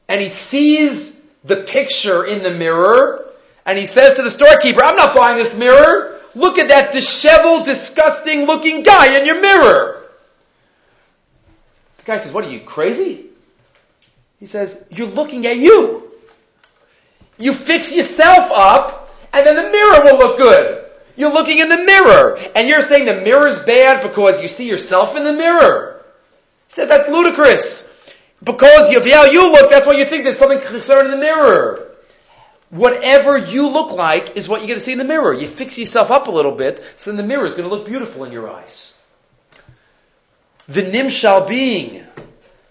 and 0.08 0.22
he 0.22 0.30
sees 0.30 1.22
the 1.44 1.56
picture 1.56 2.24
in 2.24 2.42
the 2.42 2.50
mirror, 2.50 3.30
and 3.66 3.76
he 3.76 3.84
says 3.84 4.16
to 4.16 4.22
the 4.22 4.30
storekeeper, 4.30 4.82
I'm 4.82 4.96
not 4.96 5.14
buying 5.14 5.36
this 5.36 5.54
mirror. 5.54 6.18
Look 6.34 6.58
at 6.58 6.68
that 6.68 6.94
disheveled, 6.94 7.66
disgusting 7.66 8.46
looking 8.46 8.82
guy 8.82 9.18
in 9.18 9.26
your 9.26 9.38
mirror. 9.38 10.02
The 11.98 12.04
guy 12.04 12.16
says, 12.16 12.32
What 12.32 12.46
are 12.46 12.50
you, 12.50 12.60
crazy? 12.60 13.26
He 14.40 14.46
says, 14.46 14.86
You're 14.90 15.08
looking 15.08 15.46
at 15.46 15.58
you. 15.58 16.10
You 17.36 17.52
fix 17.52 17.94
yourself 17.94 18.50
up, 18.50 19.14
and 19.34 19.44
then 19.44 19.56
the 19.56 19.70
mirror 19.70 20.04
will 20.04 20.16
look 20.16 20.38
good. 20.38 20.81
You're 21.16 21.32
looking 21.32 21.58
in 21.58 21.68
the 21.68 21.78
mirror, 21.78 22.38
and 22.54 22.68
you're 22.68 22.82
saying 22.82 23.06
the 23.06 23.20
mirror's 23.20 23.62
bad 23.64 24.02
because 24.02 24.40
you 24.40 24.48
see 24.48 24.68
yourself 24.68 25.16
in 25.16 25.24
the 25.24 25.32
mirror. 25.32 26.02
He 26.68 26.74
said 26.74 26.88
that's 26.88 27.08
ludicrous. 27.08 27.90
Because 28.42 28.94
of 28.94 29.04
how 29.04 29.24
you 29.26 29.52
look, 29.52 29.70
that's 29.70 29.86
why 29.86 29.92
you 29.92 30.04
think 30.04 30.24
there's 30.24 30.38
something 30.38 30.60
concerned 30.60 31.06
in 31.06 31.12
the 31.12 31.24
mirror. 31.24 31.88
Whatever 32.70 33.36
you 33.36 33.68
look 33.68 33.92
like 33.92 34.36
is 34.36 34.48
what 34.48 34.60
you're 34.60 34.68
going 34.68 34.78
to 34.78 34.84
see 34.84 34.92
in 34.92 34.98
the 34.98 35.04
mirror. 35.04 35.34
You 35.34 35.46
fix 35.46 35.78
yourself 35.78 36.10
up 36.10 36.26
a 36.26 36.30
little 36.30 36.52
bit, 36.52 36.82
so 36.96 37.10
then 37.10 37.18
the 37.18 37.22
mirror 37.22 37.44
is 37.44 37.54
going 37.54 37.68
to 37.68 37.74
look 37.74 37.86
beautiful 37.86 38.24
in 38.24 38.32
your 38.32 38.50
eyes. 38.50 38.98
The 40.68 40.82
nimshal 40.82 41.46
being, 41.46 42.04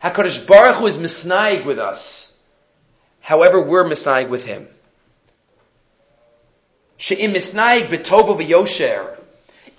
Hakadosh 0.04 0.48
Baruch 0.48 0.78
Hu 0.78 0.88
is 0.88 0.98
misnaig 0.98 1.66
with 1.66 1.78
us. 1.78 2.42
However, 3.20 3.62
we're 3.62 3.84
misnaig 3.84 4.30
with 4.30 4.44
him. 4.44 4.68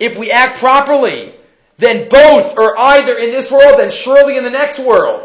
If 0.01 0.19
we 0.19 0.31
act 0.33 0.59
properly, 0.59 1.33
then 1.79 2.09
both 2.09 2.59
are 2.59 2.77
either 2.77 3.17
in 3.17 3.31
this 3.31 3.51
world 3.51 3.81
and 3.81 3.93
surely 3.93 4.37
in 4.37 4.45
the 4.45 4.51
next 4.51 4.79
world, 4.81 5.25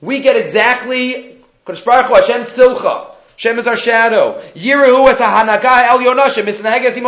we 0.00 0.20
get 0.20 0.36
exactly 0.36 1.38
Hashem 1.66 2.44
Tzilcha. 2.44 3.14
Hashem 3.30 3.58
is 3.58 3.66
our 3.66 3.76
shadow. 3.76 4.42
Yirahu 4.54 5.10
es 5.10 5.18
hanaga 5.18 5.84
el 5.88 6.02
yonah 6.02 6.24
shemisnaheg 6.24 6.84
es 6.84 6.98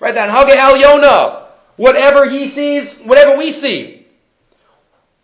Right, 0.00 0.14
that 0.14 0.30
Haga 0.30 0.56
el 0.58 0.78
yonah. 0.78 1.46
Whatever 1.76 2.28
he 2.28 2.48
sees, 2.48 2.98
whatever 3.00 3.36
we 3.36 3.50
see. 3.50 4.06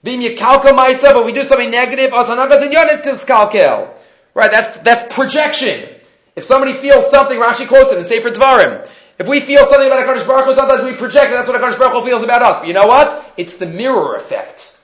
Vim 0.03 0.21
Yakalka 0.21 0.77
Maisa, 0.77 1.13
but 1.13 1.25
we 1.25 1.33
do 1.33 1.45
something 1.45 1.71
negative, 1.71 2.11
Asanagas 2.13 2.63
and 2.63 2.73
Yonif 2.73 3.03
Tiskalkel. 3.03 3.91
Right, 4.35 4.51
that's, 4.51 4.79
that's 4.81 5.15
projection. 5.15 5.89
If 6.37 6.45
somebody 6.45 6.73
feels 6.75 7.11
something, 7.11 7.39
Rashi 7.39 7.67
quotes 7.67 7.93
it 7.93 7.99
in 7.99 8.05
Sefer 8.05 8.31
Dvarim. 8.31 8.89
If 9.19 9.29
we 9.29 9.41
feel 9.41 9.69
something 9.69 9.87
about 9.87 10.07
HaKadosh 10.07 10.27
Baruch 10.27 10.47
Hu, 10.47 10.55
sometimes 10.55 10.83
we 10.83 10.95
project, 10.95 11.27
and 11.27 11.35
that's 11.35 11.49
what 11.49 11.61
HaKadosh 11.61 11.79
Baruch 11.79 12.03
Hu 12.03 12.09
feels 12.09 12.23
about 12.23 12.43
us. 12.43 12.61
But 12.61 12.69
you 12.69 12.75
know 12.75 12.87
what? 12.87 13.33
It's 13.37 13.59
the 13.59 13.67
mirror 13.67 14.17
effect. 14.17 14.79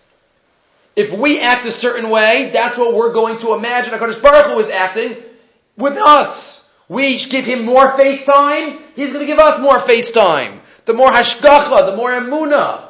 If 0.95 1.13
we 1.13 1.41
act 1.41 1.65
a 1.67 1.71
certain 1.71 2.11
way, 2.11 2.51
that's 2.53 2.77
what 2.77 2.95
we're 2.95 3.13
going 3.13 3.39
to 3.39 3.55
imagine 3.55 3.95
HaKadosh 3.95 4.23
Baruch 4.23 4.53
Hu 4.53 4.59
is 4.59 4.69
acting 4.69 5.17
with 5.77 5.97
us. 5.97 6.71
We 6.89 7.19
give 7.19 7.45
him 7.45 7.65
more 7.65 7.97
face 7.97 8.25
time, 8.25 8.79
he's 8.95 9.09
going 9.09 9.21
to 9.21 9.27
give 9.27 9.39
us 9.39 9.61
more 9.61 9.81
face 9.81 10.13
time. 10.13 10.61
The 10.85 10.95
more 10.95 11.11
hashgacha, 11.11 11.91
the 11.91 11.97
more 11.97 12.11
emuna, 12.11 12.89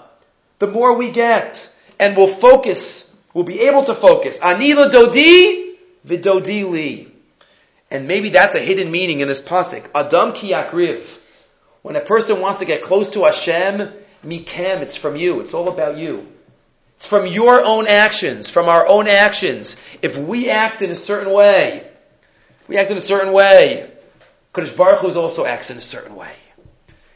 the 0.58 0.66
more 0.66 0.94
we 0.94 1.10
get. 1.10 1.72
And 1.98 2.16
we'll 2.16 2.28
focus, 2.28 3.18
we'll 3.32 3.44
be 3.44 3.60
able 3.60 3.84
to 3.84 3.94
focus. 3.94 4.38
Anila 4.40 4.90
dodi, 4.90 6.70
li. 6.70 7.12
And 7.96 8.06
maybe 8.06 8.28
that's 8.28 8.54
a 8.54 8.58
hidden 8.58 8.90
meaning 8.90 9.20
in 9.20 9.28
this 9.28 9.40
pasuk. 9.40 9.88
Adam 9.94 10.34
ki 10.34 10.50
yakriv. 10.50 11.18
When 11.80 11.96
a 11.96 12.02
person 12.02 12.42
wants 12.42 12.58
to 12.58 12.66
get 12.66 12.82
close 12.82 13.08
to 13.12 13.24
Hashem, 13.24 13.90
mikem, 14.22 14.82
it's 14.82 14.98
from 14.98 15.16
you. 15.16 15.40
It's 15.40 15.54
all 15.54 15.70
about 15.70 15.96
you. 15.96 16.26
It's 16.98 17.06
from 17.06 17.26
your 17.26 17.64
own 17.64 17.86
actions, 17.86 18.50
from 18.50 18.68
our 18.68 18.86
own 18.86 19.08
actions. 19.08 19.78
If 20.02 20.18
we 20.18 20.50
act 20.50 20.82
in 20.82 20.90
a 20.90 20.94
certain 20.94 21.32
way, 21.32 21.90
we 22.68 22.76
act 22.76 22.90
in 22.90 22.98
a 22.98 23.00
certain 23.00 23.32
way, 23.32 23.90
Kodesh 24.52 24.76
Baruch 24.76 24.98
Hu 24.98 25.18
also 25.18 25.46
acts 25.46 25.70
in 25.70 25.78
a 25.78 25.80
certain 25.80 26.16
way. 26.16 26.34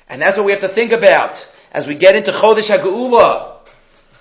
And 0.09 0.23
that's 0.23 0.39
what 0.39 0.47
we 0.47 0.53
have 0.53 0.63
to 0.63 0.69
think 0.69 0.93
about 0.93 1.47
as 1.73 1.87
we 1.87 1.95
get 1.95 2.17
into 2.17 2.31
Chodesh 2.31 2.75
HaGeula. 2.75 3.59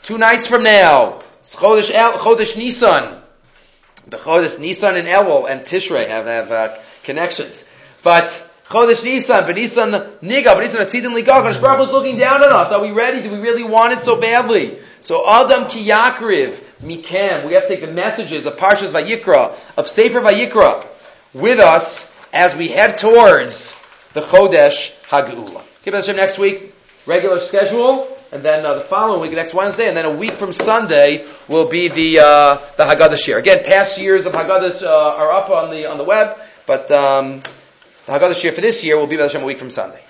Two 0.04 0.18
nights 0.18 0.46
from 0.46 0.64
now, 0.64 1.20
Chodesh, 1.42 1.90
El, 1.94 2.18
Chodesh 2.18 2.58
Nisan. 2.58 3.19
The 4.10 4.18
Chodesh 4.18 4.60
Nisan 4.60 4.96
and 4.96 5.08
Elul 5.08 5.50
and 5.50 5.62
Tishrei 5.62 6.08
have, 6.08 6.26
have 6.26 6.52
uh, 6.52 6.76
connections. 7.04 7.72
But 8.02 8.26
Chodesh 8.68 9.04
Nisan, 9.04 9.44
Benisan 9.44 10.20
Niga, 10.22 10.56
Benisan 10.56 10.82
Asidin 10.82 11.14
Liga. 11.14 11.32
Kodesh 11.32 11.62
Baruch 11.62 11.88
is 11.88 11.92
looking 11.92 12.18
down 12.18 12.42
on 12.42 12.52
us. 12.52 12.72
Are 12.72 12.82
we 12.82 12.92
ready? 12.92 13.22
Do 13.22 13.32
we 13.32 13.38
really 13.38 13.64
want 13.64 13.94
it 13.94 14.00
so 14.00 14.20
badly? 14.20 14.80
So 15.02 15.30
Adam 15.30 15.70
Ki 15.70 15.88
Yakriv, 15.88 16.60
Mikem. 16.82 17.46
We 17.46 17.54
have 17.54 17.64
to 17.64 17.70
take 17.70 17.82
the 17.82 17.94
messages 17.94 18.48
of 18.48 18.58
Parshas 18.58 18.94
Vayikra, 18.94 19.56
of 19.78 19.88
Sefer 19.88 20.22
Vayikra, 20.22 20.88
with 21.34 21.60
us 21.60 22.16
as 22.34 22.56
we 22.56 22.68
head 22.68 22.98
towards 22.98 23.76
the 24.14 24.22
Chodesh. 24.22 24.96
Keep 25.84 25.94
us 25.94 26.08
next 26.08 26.40
week, 26.40 26.74
regular 27.06 27.40
schedule, 27.40 28.08
and 28.32 28.44
then 28.44 28.66
uh, 28.66 28.76
the 28.76 28.82
following 28.82 29.22
week, 29.22 29.32
next 29.32 29.54
Wednesday, 29.54 29.88
and 29.88 29.98
then 29.98 30.06
a 30.06 30.16
week 30.16 30.34
from 30.34 30.54
Sunday 30.54 31.26
will 31.48 31.68
be 31.68 31.88
the 31.88 32.20
uh, 32.20 32.56
the 32.78 32.84
Haggadah 32.84 33.28
year. 33.28 33.38
Again, 33.38 33.64
past 33.64 34.00
years 34.00 34.26
of 34.26 34.34
Haggadahs 34.34 34.84
uh, 34.84 35.16
are 35.18 35.32
up 35.32 35.50
on 35.50 35.72
the 35.72 35.86
on 35.86 35.98
the 35.98 36.04
web, 36.04 36.38
but. 36.66 36.90
Um, 36.92 37.42
the 38.10 38.16
Haggadah 38.16 38.32
Shiur 38.32 38.54
for 38.54 38.62
this 38.62 38.84
year 38.84 38.98
will 38.98 39.06
be 39.06 39.18
by 39.18 39.24
the 39.24 39.30
same 39.30 39.44
a 39.44 39.46
week 39.46 39.60
from 39.60 39.70
Sunday. 39.70 40.02